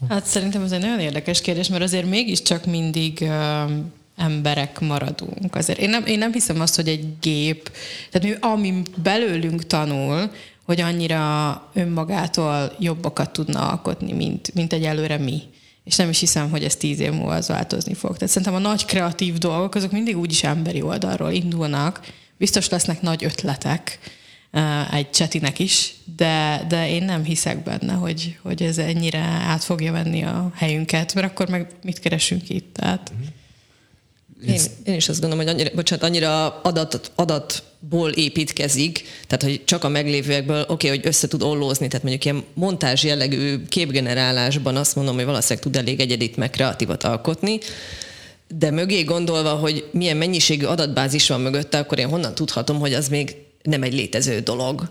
Hát 0.10 0.26
szerintem 0.26 0.64
ez 0.64 0.72
egy 0.72 0.80
nagyon 0.80 1.00
érdekes 1.00 1.42
kérdés, 1.42 1.68
mert 1.68 1.84
azért 1.84 2.10
mégiscsak 2.10 2.66
mindig 2.66 3.22
ö, 3.22 3.64
emberek 4.18 4.80
maradunk. 4.80 5.56
Azért 5.56 5.80
én 5.80 5.90
nem, 5.90 6.06
én 6.06 6.18
nem 6.18 6.32
hiszem 6.32 6.62
azt, 6.62 6.76
hogy 6.76 6.88
egy 6.88 7.06
gép, 7.20 7.72
tehát 8.12 8.28
mi, 8.28 8.36
ami 8.40 8.82
belőlünk 9.04 9.68
tanul, 9.68 10.32
hogy 10.66 10.82
annyira 10.82 11.70
önmagától 11.74 12.76
jobbakat 12.80 13.30
tudna 13.30 13.70
alkotni, 13.70 14.14
mint, 14.14 14.54
mint 14.54 14.74
egy 14.74 14.84
előre 14.84 15.18
mi. 15.18 15.42
És 15.84 15.96
nem 15.96 16.10
is 16.10 16.20
hiszem, 16.20 16.50
hogy 16.50 16.64
ez 16.64 16.76
tíz 16.76 17.00
év 17.00 17.12
múlva 17.12 17.34
az 17.34 17.48
változni 17.48 17.94
fog. 17.94 18.14
Tehát 18.14 18.30
szerintem 18.34 18.54
a 18.54 18.68
nagy 18.68 18.86
kreatív 18.86 19.38
dolgok, 19.38 19.76
azok 19.76 19.92
mindig 19.92 20.18
úgyis 20.18 20.44
emberi 20.44 20.82
oldalról 20.82 21.32
indulnak. 21.32 22.00
Biztos 22.38 22.70
lesznek 22.70 23.02
nagy 23.02 23.24
ötletek, 23.24 24.00
egy 24.92 25.10
csetinek 25.10 25.60
is, 25.60 25.94
de, 26.16 26.66
de 26.68 26.90
én 26.90 27.04
nem 27.04 27.24
hiszek 27.24 27.64
benne, 27.64 27.94
hogy, 27.94 28.38
hogy 28.42 28.62
ez 28.62 28.78
ennyire 28.78 29.20
át 29.20 29.64
fogja 29.64 29.92
venni 29.92 30.24
a 30.24 30.52
helyünket, 30.56 31.14
mert 31.14 31.28
akkor 31.28 31.50
meg 31.50 31.68
mit 31.84 32.00
keresünk 32.00 32.50
itt? 32.50 32.74
Tehát, 32.74 33.12
Én, 34.48 34.62
én 34.84 34.96
is 34.96 35.10
azt 35.10 35.22
gondolom, 35.22 35.46
hogy 35.46 35.54
annyira, 35.54 35.76
bocsánat, 35.76 36.04
annyira 36.04 36.62
adat, 36.62 37.12
adatból 37.16 38.10
építkezik, 38.10 39.04
tehát 39.28 39.44
hogy 39.44 39.62
csak 39.66 39.84
a 39.84 39.90
meglévőekből, 39.90 40.62
oké, 40.62 40.72
okay, 40.72 40.90
hogy 40.90 41.08
össze 41.08 41.28
tud 41.28 41.42
ollózni, 41.42 41.88
tehát 41.88 42.04
mondjuk 42.04 42.26
ilyen 42.26 42.44
montázs 42.54 43.04
jellegű 43.04 43.66
képgenerálásban 43.66 44.76
azt 44.76 44.96
mondom, 44.96 45.16
hogy 45.16 45.26
valószínűleg 45.26 45.64
tud 45.64 45.76
elég 45.76 46.00
egyedit 46.00 46.36
meg 46.36 46.50
kreatívat 46.50 47.04
alkotni, 47.04 47.60
de 48.48 48.72
mögé 48.72 49.04
gondolva, 49.04 49.54
hogy 49.56 49.90
milyen 49.92 50.18
mennyiségű 50.18 50.66
adatbázis 50.66 51.28
van 51.28 51.42
mögötte, 51.42 51.78
akkor 51.78 52.00
én 52.00 52.10
honnan 52.10 52.36
tudhatom, 52.36 52.80
hogy 52.80 52.94
az 52.94 53.08
még 53.08 53.36
nem 53.64 53.84
egy 53.84 53.94
létező 53.94 54.40
dolog. 54.40 54.90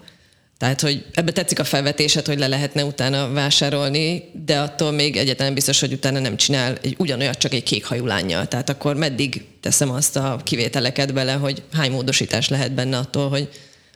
Tehát, 0.58 0.80
hogy 0.80 1.04
ebbe 1.14 1.32
tetszik 1.32 1.58
a 1.58 1.64
felvetésed, 1.64 2.26
hogy 2.26 2.38
le 2.38 2.46
lehetne 2.46 2.84
utána 2.84 3.32
vásárolni, 3.32 4.30
de 4.44 4.60
attól 4.60 4.90
még 4.90 5.16
egyetlen 5.16 5.54
biztos, 5.54 5.80
hogy 5.80 5.92
utána 5.92 6.18
nem 6.18 6.36
csinál 6.36 6.78
egy 6.82 6.94
ugyanolyat, 6.98 7.38
csak 7.38 7.52
egy 7.52 7.62
kék 7.62 7.84
hajú 7.84 8.06
lányjal. 8.06 8.48
Tehát 8.48 8.68
akkor 8.68 8.96
meddig 8.96 9.44
teszem 9.60 9.90
azt 9.90 10.16
a 10.16 10.40
kivételeket 10.44 11.12
bele, 11.12 11.32
hogy 11.32 11.62
hány 11.72 11.90
módosítás 11.90 12.48
lehet 12.48 12.72
benne 12.72 12.98
attól, 12.98 13.28
hogy 13.28 13.48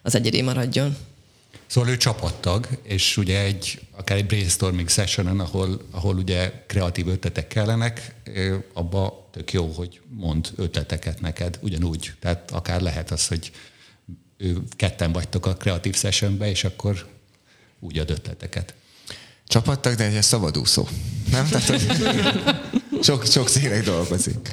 az 0.02 0.14
egyedi 0.14 0.42
maradjon. 0.42 0.96
Szóval 1.66 1.90
ő 1.90 1.96
csapattag, 1.96 2.68
és 2.82 3.16
ugye 3.16 3.40
egy, 3.40 3.80
akár 3.96 4.16
egy 4.16 4.26
brainstorming 4.26 4.88
sessionen, 4.88 5.40
ahol, 5.40 5.80
ahol 5.90 6.16
ugye 6.16 6.52
kreatív 6.66 7.08
ötletek 7.08 7.46
kellenek, 7.46 8.14
abba 8.72 9.28
tök 9.32 9.52
jó, 9.52 9.66
hogy 9.66 10.00
mond 10.08 10.48
ötleteket 10.56 11.20
neked, 11.20 11.58
ugyanúgy. 11.62 12.12
Tehát 12.20 12.50
akár 12.50 12.80
lehet 12.80 13.10
az, 13.10 13.26
hogy 13.26 13.50
ő 14.44 14.62
ketten 14.76 15.12
vagytok 15.12 15.46
a 15.46 15.54
kreatív 15.54 15.94
sessionbe, 15.94 16.50
és 16.50 16.64
akkor 16.64 17.06
úgy 17.80 17.98
ad 17.98 18.10
ötleteket. 18.10 18.74
Csapattag, 19.46 19.94
de 19.94 20.04
egy 20.04 20.22
szabadúszó. 20.22 20.88
Nem? 21.30 21.48
Tehát, 21.48 21.82
sok, 23.02 23.26
sok 23.26 23.48
színek 23.48 23.84
dolgozik. 23.84 24.52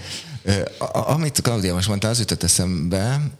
Amit 0.91 1.41
Claudia 1.41 1.73
most 1.73 1.87
mondta, 1.87 2.07
az 2.07 2.19
jutott 2.19 2.43
eszembe, 2.43 3.31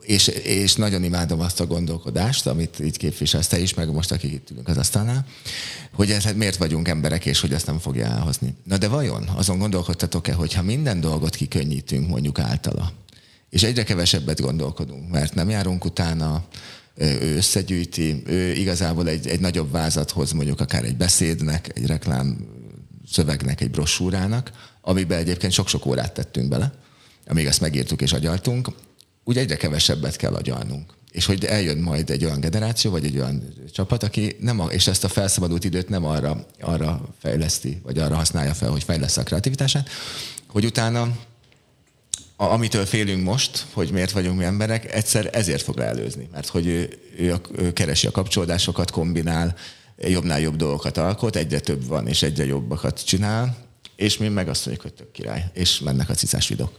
és, 0.00 0.26
és 0.26 0.74
nagyon 0.74 1.04
imádom 1.04 1.40
azt 1.40 1.60
a 1.60 1.66
gondolkodást, 1.66 2.46
amit 2.46 2.80
így 2.80 2.96
képviselsz 2.96 3.46
te 3.46 3.58
is, 3.58 3.74
meg 3.74 3.92
most 3.92 4.12
akik 4.12 4.32
itt 4.32 4.50
ülünk 4.50 4.68
az 4.68 4.76
asztalnál, 4.76 5.26
hogy 5.92 6.10
ez, 6.10 6.24
hát 6.24 6.34
miért 6.34 6.56
vagyunk 6.56 6.88
emberek, 6.88 7.26
és 7.26 7.40
hogy 7.40 7.52
ezt 7.52 7.66
nem 7.66 7.78
fogja 7.78 8.06
elhozni. 8.06 8.54
Na 8.64 8.78
de 8.78 8.88
vajon 8.88 9.28
azon 9.34 9.58
gondolkodtatok-e, 9.58 10.32
hogyha 10.32 10.62
minden 10.62 11.00
dolgot 11.00 11.34
kikönnyítünk 11.34 12.08
mondjuk 12.08 12.38
általa, 12.38 12.92
és 13.50 13.62
egyre 13.62 13.82
kevesebbet 13.82 14.40
gondolkodunk, 14.40 15.10
mert 15.10 15.34
nem 15.34 15.50
járunk 15.50 15.84
utána, 15.84 16.44
ő 16.96 17.36
összegyűjti, 17.36 18.22
ő 18.26 18.52
igazából 18.52 19.08
egy, 19.08 19.26
egy 19.26 19.40
nagyobb 19.40 19.70
vázat 19.70 20.10
hoz 20.10 20.32
mondjuk 20.32 20.60
akár 20.60 20.84
egy 20.84 20.96
beszédnek, 20.96 21.70
egy 21.74 21.86
reklám 21.86 22.48
szövegnek, 23.10 23.60
egy 23.60 23.70
brossúrának, 23.70 24.50
amiben 24.80 25.18
egyébként 25.18 25.52
sok-sok 25.52 25.86
órát 25.86 26.12
tettünk 26.12 26.48
bele, 26.48 26.72
amíg 27.26 27.46
ezt 27.46 27.60
megírtuk 27.60 28.02
és 28.02 28.12
agyaltunk, 28.12 28.68
úgy 29.24 29.36
egyre 29.36 29.56
kevesebbet 29.56 30.16
kell 30.16 30.34
agyalnunk. 30.34 30.94
És 31.12 31.26
hogy 31.26 31.44
eljön 31.44 31.78
majd 31.78 32.10
egy 32.10 32.24
olyan 32.24 32.40
generáció, 32.40 32.90
vagy 32.90 33.04
egy 33.04 33.16
olyan 33.16 33.54
csapat, 33.72 34.02
aki 34.02 34.36
nem, 34.40 34.60
a, 34.60 34.66
és 34.66 34.86
ezt 34.86 35.04
a 35.04 35.08
felszabadult 35.08 35.64
időt 35.64 35.88
nem 35.88 36.04
arra, 36.04 36.46
arra 36.60 37.08
fejleszti, 37.18 37.80
vagy 37.82 37.98
arra 37.98 38.14
használja 38.14 38.54
fel, 38.54 38.70
hogy 38.70 38.84
fejlesz 38.84 39.16
a 39.16 39.22
kreativitását, 39.22 39.88
hogy 40.46 40.64
utána 40.64 41.16
a, 42.36 42.44
amitől 42.44 42.86
félünk 42.86 43.24
most, 43.24 43.66
hogy 43.72 43.90
miért 43.90 44.10
vagyunk 44.10 44.38
mi 44.38 44.44
emberek, 44.44 44.92
egyszer 44.94 45.30
ezért 45.32 45.62
fog 45.62 45.78
előzni. 45.78 46.28
Mert 46.32 46.48
hogy 46.48 46.66
ő, 46.66 46.98
ő, 47.18 47.34
ő 47.56 47.72
keresi 47.72 48.06
a 48.06 48.10
kapcsolódásokat, 48.10 48.90
kombinál, 48.90 49.56
jobbnál 49.98 50.40
jobb 50.40 50.56
dolgokat 50.56 50.96
alkot, 50.96 51.36
egyre 51.36 51.60
több 51.60 51.86
van, 51.86 52.06
és 52.08 52.22
egyre 52.22 52.44
jobbakat 52.44 53.04
csinál, 53.04 53.56
és 53.96 54.16
mi 54.16 54.28
meg 54.28 54.48
azt 54.48 54.66
mondjuk, 54.66 54.86
hogy 54.86 54.96
tök 54.96 55.12
király, 55.12 55.44
és 55.52 55.78
mennek 55.78 56.08
a 56.08 56.14
cicás 56.14 56.48
videók. 56.48 56.72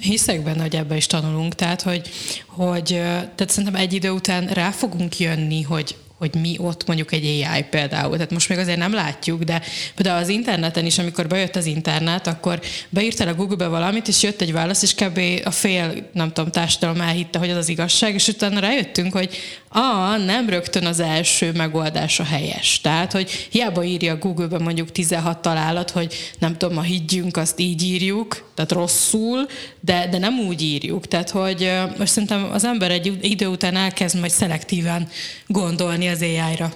Hiszek 0.00 0.42
benne, 0.42 0.62
hogy 0.62 0.76
ebbe 0.76 0.96
is 0.96 1.06
tanulunk, 1.06 1.54
tehát 1.54 1.82
hogy, 1.82 2.10
hogy 2.46 2.84
tehát 2.84 3.48
szerintem 3.48 3.74
egy 3.74 3.92
idő 3.92 4.10
után 4.10 4.46
rá 4.46 4.70
fogunk 4.70 5.18
jönni, 5.18 5.62
hogy, 5.62 5.96
hogy 6.18 6.34
mi 6.34 6.56
ott 6.58 6.86
mondjuk 6.86 7.12
egy 7.12 7.24
AI 7.24 7.62
például. 7.62 8.14
Tehát 8.14 8.30
most 8.30 8.48
még 8.48 8.58
azért 8.58 8.78
nem 8.78 8.92
látjuk, 8.92 9.42
de 9.42 9.62
például 9.94 10.22
az 10.22 10.28
interneten 10.28 10.86
is, 10.86 10.98
amikor 10.98 11.26
bejött 11.26 11.56
az 11.56 11.66
internet, 11.66 12.26
akkor 12.26 12.60
beírtál 12.88 13.28
a 13.28 13.34
Google-be 13.34 13.66
valamit, 13.66 14.08
és 14.08 14.22
jött 14.22 14.40
egy 14.40 14.52
válasz, 14.52 14.82
és 14.82 14.94
kb. 14.94 15.20
a 15.44 15.50
fél, 15.50 16.08
nem 16.12 16.32
tudom, 16.32 16.50
társadalom 16.50 17.00
elhitte, 17.00 17.38
hogy 17.38 17.50
az 17.50 17.56
az 17.56 17.68
igazság, 17.68 18.14
és 18.14 18.28
utána 18.28 18.60
rájöttünk, 18.60 19.12
hogy 19.12 19.36
a 19.68 20.16
nem 20.16 20.48
rögtön 20.48 20.86
az 20.86 21.00
első 21.00 21.52
megoldás 21.52 22.20
a 22.20 22.24
helyes. 22.24 22.80
Tehát, 22.80 23.12
hogy 23.12 23.30
hiába 23.50 23.84
írja 23.84 24.12
a 24.12 24.18
Google-ben 24.18 24.62
mondjuk 24.62 24.92
16 24.92 25.38
találat, 25.38 25.90
hogy 25.90 26.14
nem 26.38 26.56
tudom, 26.56 26.74
ma 26.74 26.82
higgyünk, 26.82 27.36
azt 27.36 27.58
így 27.58 27.82
írjuk, 27.82 28.50
tehát 28.54 28.72
rosszul, 28.72 29.46
de, 29.80 30.08
de 30.10 30.18
nem 30.18 30.38
úgy 30.38 30.62
írjuk. 30.62 31.06
Tehát, 31.06 31.30
hogy 31.30 31.72
most 31.98 32.12
szerintem 32.12 32.48
az 32.52 32.64
ember 32.64 32.90
egy 32.90 33.18
idő 33.20 33.46
után 33.46 33.76
elkezd 33.76 34.18
majd 34.18 34.30
szelektíven 34.30 35.08
gondolni 35.46 36.08
az 36.08 36.22
AI-ra. 36.22 36.74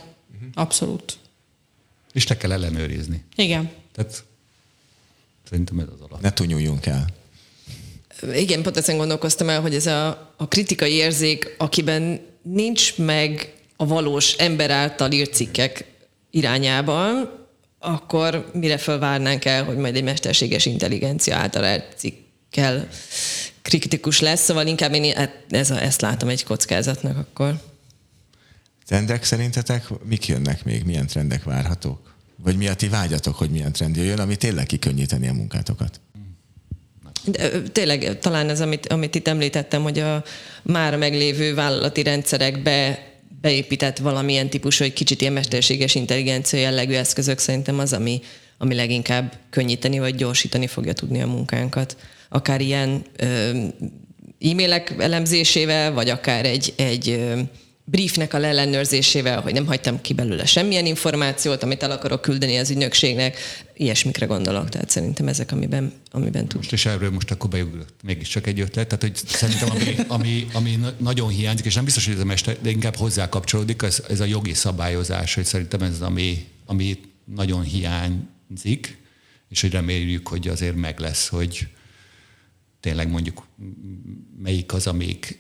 Abszolút. 0.55 1.17
És 2.13 2.25
te 2.25 2.37
kell 2.37 2.53
ellenőrizni. 2.53 3.25
Igen. 3.37 3.71
Tehát 3.95 4.25
szerintem 5.51 5.79
ez 5.79 5.87
az 5.95 6.01
alap. 6.09 6.21
Ne 6.21 6.33
tunyuljunk 6.33 6.87
el. 6.87 7.07
Igen, 8.35 8.63
pont 8.63 8.77
ezen 8.77 8.97
gondolkoztam 8.97 9.49
el, 9.49 9.61
hogy 9.61 9.75
ez 9.75 9.87
a, 9.87 10.33
a 10.37 10.49
kritikai 10.49 10.93
érzék, 10.93 11.55
akiben 11.59 12.21
nincs 12.43 12.97
meg 12.97 13.55
a 13.77 13.87
valós 13.87 14.33
ember 14.33 14.71
által 14.71 15.13
írt 15.13 15.35
cikkek 15.35 15.85
irányában, 16.31 17.41
akkor 17.79 18.51
mire 18.53 18.79
fölvárnánk 18.79 19.45
el, 19.45 19.65
hogy 19.65 19.77
majd 19.77 19.97
egy 19.97 20.03
mesterséges 20.03 20.67
intelligencia 20.67 21.37
által 21.37 21.65
írt 21.65 21.95
cikkel 21.97 22.89
kritikus 23.63 24.21
lesz, 24.21 24.43
szóval 24.43 24.67
inkább 24.67 24.95
én 24.95 25.31
ez 25.51 25.71
a, 25.71 25.83
ezt 25.83 26.01
látom 26.01 26.29
egy 26.29 26.45
kockázatnak 26.45 27.17
akkor. 27.17 27.61
Trendek 28.87 29.25
szerintetek 29.25 29.89
mik 30.05 30.27
jönnek 30.27 30.65
még? 30.65 30.85
Milyen 30.85 31.07
trendek 31.07 31.45
várhatók? 31.45 32.15
Vagy 32.37 32.57
mi 32.57 32.69
a 32.69 32.75
ti 32.75 32.89
vágyatok, 32.89 33.35
hogy 33.35 33.51
milyen 33.51 33.73
trend 33.73 33.97
jön, 33.97 34.19
ami 34.19 34.37
tényleg 34.37 34.67
kikönnyíteni 34.67 35.29
a 35.29 35.33
munkátokat? 35.33 36.01
De, 37.25 37.63
tényleg 37.63 38.19
talán 38.19 38.49
ez, 38.49 38.61
amit, 38.61 38.87
amit 38.87 39.15
itt 39.15 39.29
említettem, 39.29 39.83
hogy 39.83 39.99
a 39.99 40.25
már 40.63 40.97
meglévő 40.97 41.55
vállalati 41.55 42.03
rendszerekbe 42.03 43.07
beépített 43.41 43.99
valamilyen 43.99 44.49
típusú, 44.49 44.85
hogy 44.85 44.93
kicsit 44.93 45.21
ilyen 45.21 45.33
mesterséges 45.33 45.95
intelligencia 45.95 46.59
jellegű 46.59 46.95
eszközök 46.95 47.39
szerintem 47.39 47.79
az, 47.79 47.93
ami, 47.93 48.21
ami 48.59 48.75
leginkább 48.75 49.33
könnyíteni 49.51 49.99
vagy 49.99 50.15
gyorsítani 50.15 50.67
fogja 50.67 50.93
tudni 50.93 51.23
a 51.23 51.27
munkánkat. 51.27 51.97
Akár 52.29 52.61
ilyen 52.61 53.05
ö, 53.17 53.51
e-mailek 54.41 54.95
elemzésével, 54.99 55.93
vagy 55.93 56.09
akár 56.09 56.45
egy, 56.47 56.73
egy 56.77 57.21
briefnek 57.85 58.35
a 58.35 58.39
leellenőrzésével, 58.39 59.41
hogy 59.41 59.53
nem 59.53 59.67
hagytam 59.67 60.01
ki 60.01 60.15
belőle 60.15 60.47
semmilyen 60.47 60.87
információt, 60.87 61.63
amit 61.63 61.83
el 61.83 61.91
akarok 61.91 62.21
küldeni 62.21 62.57
az 62.57 62.71
ügynökségnek, 62.71 63.39
ilyesmikre 63.77 64.27
gondolok, 64.27 64.69
tehát 64.69 64.91
szerintem 64.91 65.29
ezek, 65.29 65.53
amiben, 65.53 65.93
amiben 66.11 66.47
tud. 66.47 66.57
Most 66.57 66.73
és 66.73 66.87
erről 66.87 67.11
most 67.11 67.31
akkor 67.31 67.51
beugrott 67.51 67.95
mégiscsak 68.03 68.47
egy 68.47 68.61
ötlet, 68.61 68.89
tehát 68.89 69.03
hogy 69.03 69.17
szerintem 69.27 69.71
ami, 69.71 69.97
ami, 70.09 70.47
ami 70.53 70.79
nagyon 70.97 71.29
hiányzik, 71.29 71.67
és 71.67 71.75
nem 71.75 71.85
biztos, 71.85 72.05
hogy 72.05 72.15
ez 72.15 72.21
a 72.21 72.25
mester, 72.25 72.57
de 72.61 72.71
inkább 72.71 72.97
hozzá 72.97 73.29
kapcsolódik, 73.29 73.83
ez, 73.83 74.03
ez 74.09 74.21
a 74.21 74.25
jogi 74.25 74.55
szabályozás, 74.55 75.35
hogy 75.35 75.45
szerintem 75.45 75.83
ez 75.83 75.91
az, 75.91 76.03
ami, 76.03 76.47
ami 76.67 76.99
nagyon 77.35 77.63
hiányzik, 77.63 78.99
és 79.49 79.61
hogy 79.61 79.71
reméljük, 79.71 80.29
hogy 80.29 80.49
azért 80.49 80.77
meg 80.77 80.99
lesz, 80.99 81.29
hogy, 81.29 81.67
tényleg 82.83 83.11
mondjuk 83.11 83.47
melyik 84.39 84.73
az, 84.73 84.87
amik 84.87 85.37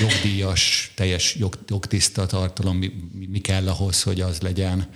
jogdíjas, 0.00 0.92
teljes 0.94 1.34
jog, 1.34 1.58
jogtiszta 1.68 2.26
tartalom, 2.26 2.76
mi, 2.76 2.92
mi 3.28 3.38
kell 3.40 3.68
ahhoz, 3.68 4.02
hogy 4.02 4.20
az 4.20 4.40
legyen 4.40 4.88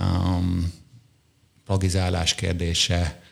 um, 0.00 0.72
plagizálás 1.64 2.34
kérdése, 2.34 3.22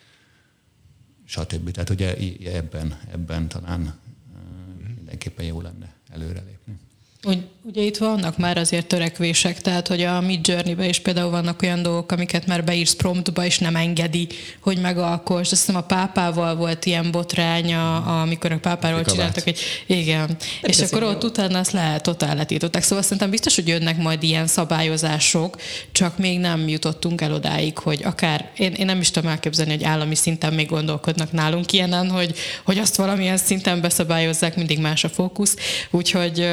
stb. 1.25 1.71
Tehát 1.71 1.91
ugye 1.91 2.17
ebben, 2.53 3.01
ebben 3.13 3.49
talán 3.49 3.81
uh, 3.81 4.95
mindenképpen 4.97 5.45
jó 5.45 5.61
lenne 5.61 5.95
előrelépni. 6.11 6.79
Úgy, 7.23 7.49
ugye 7.67 7.83
itt 7.83 7.97
vannak 7.97 8.39
már 8.39 8.59
azért 8.59 8.87
törekvések, 8.87 9.61
tehát 9.61 9.89
hogy 9.89 10.03
a 10.03 10.21
Mid 10.21 10.47
Journey-be 10.47 10.89
is 10.89 10.99
például 10.99 11.31
vannak 11.31 11.63
olyan 11.63 11.83
dolgok, 11.83 12.13
amiket 12.13 12.47
már 12.47 12.65
beírsz 12.65 12.95
promptba, 12.95 13.45
és 13.45 13.59
nem 13.59 13.77
engedi, 13.77 14.29
hogy 14.61 14.79
megalkoss. 14.79 15.41
Azt 15.41 15.51
hiszem 15.51 15.77
a 15.77 15.81
pápával 15.81 16.57
volt 16.57 16.85
ilyen 16.85 17.11
botránya, 17.11 17.97
amikor 17.97 18.53
a 18.53 18.59
pápáról 18.59 18.99
Mikabát. 18.99 19.19
csináltak 19.19 19.47
egy... 19.47 19.61
Igen. 19.87 20.27
Nem 20.27 20.37
és 20.61 20.79
akkor 20.79 21.03
ott 21.03 21.23
jó. 21.23 21.29
utána 21.29 21.59
azt 21.59 21.73
lehet 21.73 22.03
totál 22.03 22.37
letították. 22.37 22.83
Szóval 22.83 23.03
szerintem 23.03 23.31
biztos, 23.31 23.55
hogy 23.55 23.69
jönnek 23.69 23.97
majd 23.97 24.23
ilyen 24.23 24.47
szabályozások, 24.47 25.57
csak 25.93 26.19
még 26.19 26.39
nem 26.39 26.69
jutottunk 26.69 27.21
el 27.21 27.33
odáig, 27.33 27.79
hogy 27.79 28.01
akár, 28.05 28.51
én, 28.57 28.73
én 28.73 28.87
nem 28.87 29.01
is 29.01 29.11
tudom 29.11 29.31
elképzelni, 29.31 29.71
hogy 29.71 29.85
állami 29.85 30.15
szinten 30.15 30.55
még 30.55 30.69
gondolkodnak 30.69 31.33
nálunk 31.33 31.73
ilyenen, 31.73 32.11
hogy, 32.11 32.35
hogy 32.65 32.79
azt 32.79 32.97
valamilyen 32.97 33.37
szinten 33.37 33.81
beszabályozzák, 33.81 34.57
mindig 34.57 34.79
más 34.79 35.05
a 35.05 35.09
fókusz. 35.09 35.57
Úgyhogy, 35.91 36.49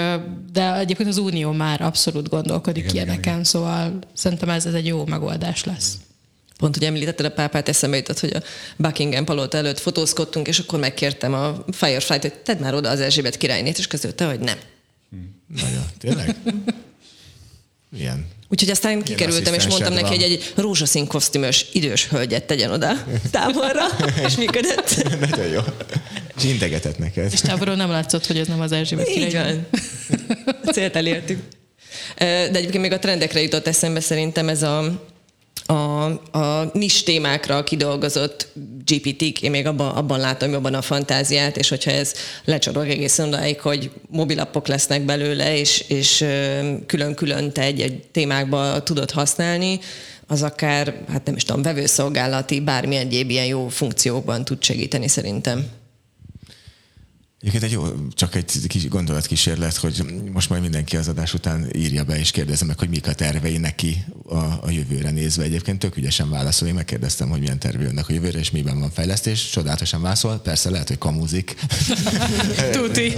de 0.51 0.75
egyébként 0.77 1.02
egyébként 1.03 1.27
az 1.27 1.33
Unió 1.33 1.51
már 1.51 1.81
abszolút 1.81 2.29
gondolkodik 2.29 2.83
igen, 2.83 2.95
ilyeneken, 2.95 3.19
igen, 3.19 3.33
igen. 3.33 3.43
szóval 3.43 3.99
szerintem 4.13 4.49
ez, 4.49 4.65
ez 4.65 4.73
egy 4.73 4.85
jó 4.85 5.05
megoldás 5.05 5.63
lesz. 5.63 5.97
Pont, 6.57 6.75
hogy 6.77 6.85
említetted 6.85 7.25
a 7.25 7.31
pápát, 7.31 7.69
eszembe 7.69 7.97
jutott, 7.97 8.19
hogy 8.19 8.33
a 8.33 8.41
Buckingham 8.77 9.25
palota 9.25 9.57
előtt 9.57 9.79
fotózkodtunk, 9.79 10.47
és 10.47 10.59
akkor 10.59 10.79
megkértem 10.79 11.33
a 11.33 11.65
Firefly-t, 11.71 12.21
hogy 12.21 12.33
tedd 12.33 12.59
már 12.59 12.73
oda 12.73 12.89
az 12.89 12.99
Erzsébet 12.99 13.37
királynét, 13.37 13.77
és 13.77 13.87
közölte, 13.87 14.25
hogy 14.25 14.39
nem. 14.39 14.57
Nagyon, 15.47 15.85
tényleg? 15.97 16.35
Milyen? 17.89 18.27
Úgyhogy 18.53 18.69
aztán 18.69 19.03
kikerültem, 19.03 19.53
és 19.53 19.67
mondtam 19.67 19.93
neki, 19.93 20.07
hogy 20.07 20.21
egy 20.21 20.53
rózsaszín 20.55 21.07
kosztümös 21.07 21.65
idős 21.71 22.07
hölgyet 22.07 22.43
tegyen 22.43 22.71
oda 22.71 23.05
távolra, 23.31 23.85
és 24.25 24.35
működött. 24.35 25.03
Nagyon 25.29 25.47
jó. 25.47 25.59
És 26.37 26.43
integetett 26.43 26.97
neked. 26.97 27.33
És 27.33 27.41
távolról 27.41 27.75
nem 27.75 27.89
látszott, 27.89 28.25
hogy 28.25 28.37
ez 28.37 28.47
nem 28.47 28.61
az 28.61 28.71
Erzsébet 28.71 29.07
király. 29.07 29.59
A 30.65 30.71
célt 30.71 30.95
elértük. 30.95 31.39
De 32.17 32.53
egyébként 32.53 32.83
még 32.83 32.91
a 32.91 32.99
trendekre 32.99 33.41
jutott 33.41 33.67
eszembe 33.67 33.99
szerintem 33.99 34.49
ez 34.49 34.63
a, 34.63 35.01
a, 35.65 36.03
a 36.37 36.69
nis 36.73 37.03
témákra 37.03 37.63
kidolgozott 37.63 38.47
GPT-k, 38.85 39.41
én 39.41 39.51
még 39.51 39.65
abban, 39.65 39.89
abban 39.89 40.19
látom 40.19 40.51
jobban 40.51 40.73
a 40.73 40.81
fantáziát, 40.81 41.57
és 41.57 41.69
hogyha 41.69 41.91
ez 41.91 42.13
lecsorog 42.45 42.89
egészen 42.89 43.27
odáig, 43.27 43.59
hogy 43.59 43.91
mobilappok 44.09 44.67
lesznek 44.67 45.01
belőle, 45.01 45.57
és, 45.57 45.85
és 45.87 46.25
külön-külön 46.85 47.51
te 47.51 47.61
egy-egy 47.61 48.03
témákba 48.11 48.83
tudod 48.83 49.11
használni, 49.11 49.79
az 50.27 50.43
akár, 50.43 50.93
hát 51.11 51.25
nem 51.25 51.35
is 51.35 51.43
tudom, 51.43 51.61
vevőszolgálati, 51.61 52.59
bármilyen 52.59 53.05
egyéb 53.05 53.29
ilyen 53.29 53.45
jó 53.45 53.67
funkciókban 53.67 54.45
tud 54.45 54.63
segíteni 54.63 55.07
szerintem. 55.07 55.65
Egyébként 57.43 57.63
egy 57.63 57.71
jó, 57.71 57.85
csak 58.13 58.35
egy 58.35 58.51
kis 58.67 58.87
gondolatkísérlet, 58.87 59.75
hogy 59.75 60.05
most 60.31 60.49
majd 60.49 60.61
mindenki 60.61 60.97
az 60.97 61.07
adás 61.07 61.33
után 61.33 61.69
írja 61.75 62.03
be 62.03 62.19
és 62.19 62.31
kérdezze 62.31 62.65
meg, 62.65 62.79
hogy 62.79 62.89
mik 62.89 63.07
a 63.07 63.13
tervei 63.13 63.57
neki 63.57 64.05
a, 64.27 64.35
a 64.35 64.69
jövőre 64.69 65.09
nézve. 65.11 65.43
Egyébként 65.43 65.79
tök 65.79 65.97
ügyesen 65.97 66.29
válaszol. 66.29 66.67
Én 66.67 66.73
megkérdeztem, 66.73 67.29
hogy 67.29 67.39
milyen 67.39 67.59
tervei 67.59 67.85
vannak 67.85 68.09
a 68.09 68.13
jövőre, 68.13 68.39
és 68.39 68.51
miben 68.51 68.79
van 68.79 68.91
fejlesztés. 68.91 69.49
Csodálatosan 69.49 70.01
válaszol. 70.01 70.39
Persze 70.39 70.69
lehet, 70.69 70.87
hogy 70.87 70.97
kamuzik. 70.97 71.55
Tuti. 72.71 73.13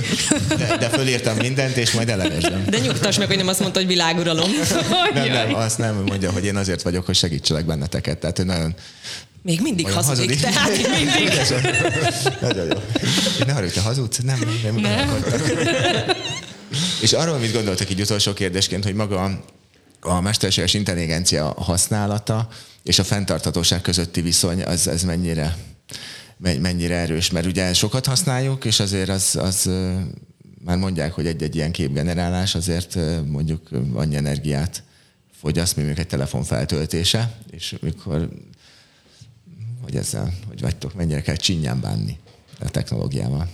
De, 0.47 0.77
de 0.77 0.89
fölírtam 0.89 1.37
mindent, 1.37 1.77
és 1.77 1.91
majd 1.91 2.09
elevesdem. 2.09 2.65
De 2.69 2.79
nyugtass 2.79 3.17
meg, 3.17 3.27
hogy 3.27 3.37
nem 3.37 3.47
azt 3.47 3.59
mondta, 3.59 3.79
hogy 3.79 3.87
világuralom. 3.87 4.49
Nem, 5.13 5.27
nem, 5.27 5.53
azt 5.53 5.77
nem 5.77 5.95
mondja, 5.95 6.31
hogy 6.31 6.45
én 6.45 6.55
azért 6.55 6.81
vagyok, 6.81 7.05
hogy 7.05 7.15
segítselek 7.15 7.65
benneteket. 7.65 8.17
Tehát, 8.17 8.37
hogy 8.37 8.45
nagyon 8.45 8.75
Még 9.45 9.61
mindig 9.61 9.85
Olyan 9.85 9.97
hazudik, 10.03 10.43
hazudik. 10.43 10.53
tehát 10.53 10.69
mindig. 10.97 11.33
Nagyon 12.41 12.65
jó. 12.65 12.77
Ne 13.45 13.53
hogy 13.53 13.71
te 13.73 13.81
hazudsz? 13.81 14.17
Nem, 14.17 14.39
nem, 14.63 14.75
nem. 14.75 15.09
akartam. 15.09 16.15
És 17.01 17.13
arról 17.13 17.37
mit 17.37 17.53
gondoltak 17.53 17.89
így 17.89 18.01
utolsó 18.01 18.33
kérdésként, 18.33 18.83
hogy 18.83 18.93
maga 18.93 19.39
a 19.99 20.21
mesterséges 20.21 20.73
intelligencia 20.73 21.53
használata 21.57 22.47
és 22.83 22.99
a 22.99 23.03
fenntarthatóság 23.03 23.81
közötti 23.81 24.21
viszony, 24.21 24.63
az, 24.63 24.87
ez 24.87 25.03
mennyire, 25.03 25.57
me- 26.37 26.59
mennyire 26.61 26.95
erős? 26.95 27.29
Mert 27.31 27.45
ugye 27.45 27.73
sokat 27.73 28.05
használjuk, 28.05 28.65
és 28.65 28.79
azért 28.79 29.09
az, 29.09 29.35
az 29.35 29.69
már 30.63 30.77
mondják, 30.77 31.11
hogy 31.13 31.25
egy-egy 31.27 31.55
ilyen 31.55 31.71
képgenerálás 31.71 32.55
azért 32.55 32.97
mondjuk 33.27 33.69
annyi 33.93 34.15
energiát 34.15 34.83
fogyaszt, 35.39 35.75
mint 35.75 35.87
mondjuk 35.87 36.05
egy 36.07 36.11
telefon 36.11 36.43
feltöltése, 36.43 37.31
és 37.51 37.75
mikor 37.81 38.29
hogy 39.85 39.95
ezzel, 39.95 40.33
hogy 40.47 40.61
vagytok, 40.61 40.93
mennyire 40.93 41.21
kell 41.21 41.35
csinyán 41.35 41.79
bánni 41.81 42.17
a 42.59 42.69
technológiával. 42.69 43.47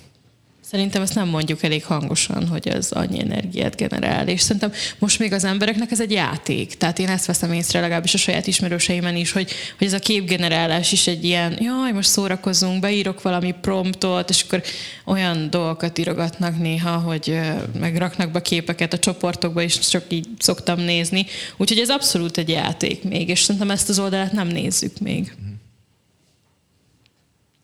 Szerintem 0.72 1.02
ezt 1.02 1.16
nem 1.16 1.28
mondjuk 1.28 1.64
elég 1.64 1.86
hangosan, 1.86 2.48
hogy 2.48 2.68
ez 2.68 2.92
annyi 2.92 3.20
energiát 3.20 3.76
generál, 3.76 4.28
és 4.28 4.42
szerintem 4.42 4.72
most 5.00 5.20
még 5.20 5.34
az 5.34 5.44
embereknek 5.44 5.92
ez 5.92 6.02
egy 6.02 6.12
játék. 6.12 6.78
Tehát 6.78 7.00
én 7.00 7.08
ezt 7.08 7.26
veszem 7.26 7.54
észre 7.54 7.80
legalábbis 7.80 8.14
a 8.14 8.18
saját 8.18 8.48
ismerőseimen 8.48 9.16
is, 9.16 9.32
hogy, 9.32 9.52
hogy 9.78 9.88
ez 9.88 9.94
a 9.94 10.00
képgenerálás 10.00 10.92
is 10.92 11.08
egy 11.08 11.24
ilyen, 11.24 11.58
jaj, 11.62 11.92
most 11.92 12.10
szórakozunk, 12.10 12.80
beírok 12.80 13.22
valami 13.22 13.56
promptot, 13.62 14.30
és 14.30 14.44
akkor 14.44 14.64
olyan 15.06 15.50
dolgokat 15.50 15.98
írogatnak 15.98 16.58
néha, 16.58 16.98
hogy 16.98 17.40
megraknak 17.80 18.32
be 18.32 18.42
képeket 18.42 18.94
a 18.94 19.00
csoportokba, 19.00 19.62
és 19.62 19.80
csak 19.80 20.04
így 20.10 20.28
szoktam 20.40 20.80
nézni. 20.80 21.26
Úgyhogy 21.58 21.80
ez 21.80 21.90
abszolút 21.90 22.38
egy 22.38 22.50
játék 22.50 23.04
még, 23.04 23.30
és 23.30 23.42
szerintem 23.42 23.72
ezt 23.72 23.90
az 23.90 24.00
oldalát 24.00 24.32
nem 24.32 24.48
nézzük 24.48 25.00
még. 25.00 25.34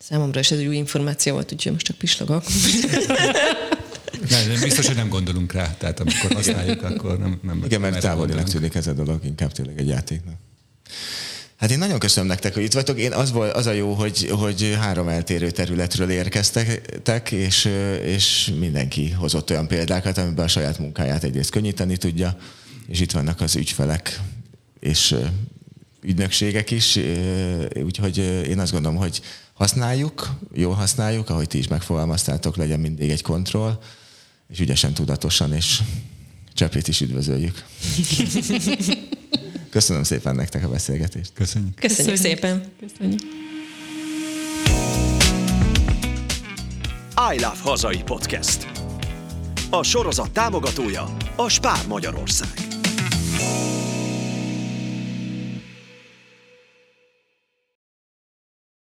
Számomra 0.10 0.40
is 0.40 0.52
ez 0.52 0.58
egy 0.58 0.66
új 0.66 0.76
információ 0.76 1.34
volt, 1.34 1.52
úgyhogy 1.52 1.72
most 1.72 1.86
csak 1.86 1.98
pislogok. 1.98 2.44
Nem, 4.30 4.60
biztos, 4.62 4.88
hogy 4.88 4.96
nem 4.96 5.10
gondolunk 5.10 5.52
rá, 5.52 5.76
tehát 5.78 6.00
amikor 6.00 6.32
használjuk, 6.32 6.84
akkor 6.84 7.20
nem, 7.20 7.40
nem 7.44 7.62
Igen, 7.66 7.82
mert 7.82 8.00
távolinak 8.00 8.50
tűnik 8.50 8.76
ez 8.76 8.88
a 8.88 8.94
dolog, 8.94 9.26
inkább 9.26 9.52
tényleg 9.52 9.80
egy 9.80 9.88
játéknak. 9.88 10.36
Hát 11.58 11.72
én 11.72 11.78
nagyon 11.78 12.00
köszönöm 12.00 12.30
nektek, 12.30 12.54
hogy 12.54 12.64
itt 12.64 12.74
vagytok. 12.74 13.00
Én 13.00 13.14
az, 13.14 13.32
volt, 13.32 13.54
az 13.56 13.66
a 13.66 13.72
jó, 13.72 13.94
hogy, 13.94 14.30
hogy 14.30 14.78
három 14.80 15.08
eltérő 15.08 15.52
területről 15.52 16.10
érkeztek, 16.10 17.32
és, 17.32 17.70
és 18.04 18.52
mindenki 18.60 19.10
hozott 19.10 19.50
olyan 19.50 19.68
példákat, 19.68 20.18
amiben 20.18 20.46
a 20.46 20.48
saját 20.48 20.80
munkáját 20.80 21.24
egyrészt 21.24 21.50
könnyíteni 21.50 21.98
tudja, 21.98 22.38
és 22.88 23.00
itt 23.00 23.12
vannak 23.12 23.42
az 23.42 23.56
ügyfelek 23.56 24.22
és 24.80 25.16
ügynökségek 26.02 26.72
is, 26.72 27.00
úgyhogy 27.84 28.18
én 28.50 28.60
azt 28.60 28.72
gondolom, 28.72 28.98
hogy 28.98 29.22
használjuk, 29.58 30.30
jól 30.54 30.74
használjuk, 30.74 31.30
ahogy 31.30 31.48
ti 31.48 31.58
is 31.58 31.68
megfogalmaztátok, 31.68 32.56
legyen 32.56 32.80
mindig 32.80 33.10
egy 33.10 33.22
kontroll, 33.22 33.80
és 34.50 34.60
ügyesen, 34.60 34.94
tudatosan, 34.94 35.54
és 35.54 35.82
Csepét 36.58 36.88
is 36.88 37.02
üdvözöljük. 37.02 37.66
Köszönöm 39.70 40.04
szépen 40.04 40.36
nektek 40.36 40.64
a 40.64 40.70
beszélgetést. 40.70 41.32
Köszönjük. 41.34 41.76
Köszönjük 41.76 42.16
szépen! 42.16 42.72
Köszönjük. 42.80 43.20
I 47.34 47.40
Love 47.40 47.58
Hazai 47.62 48.04
Podcast. 48.04 48.68
A 49.70 49.84
sorozat 49.84 50.32
támogatója 50.32 51.18
a 51.36 51.50
Spár 51.50 51.88
Magyarország. 51.88 52.67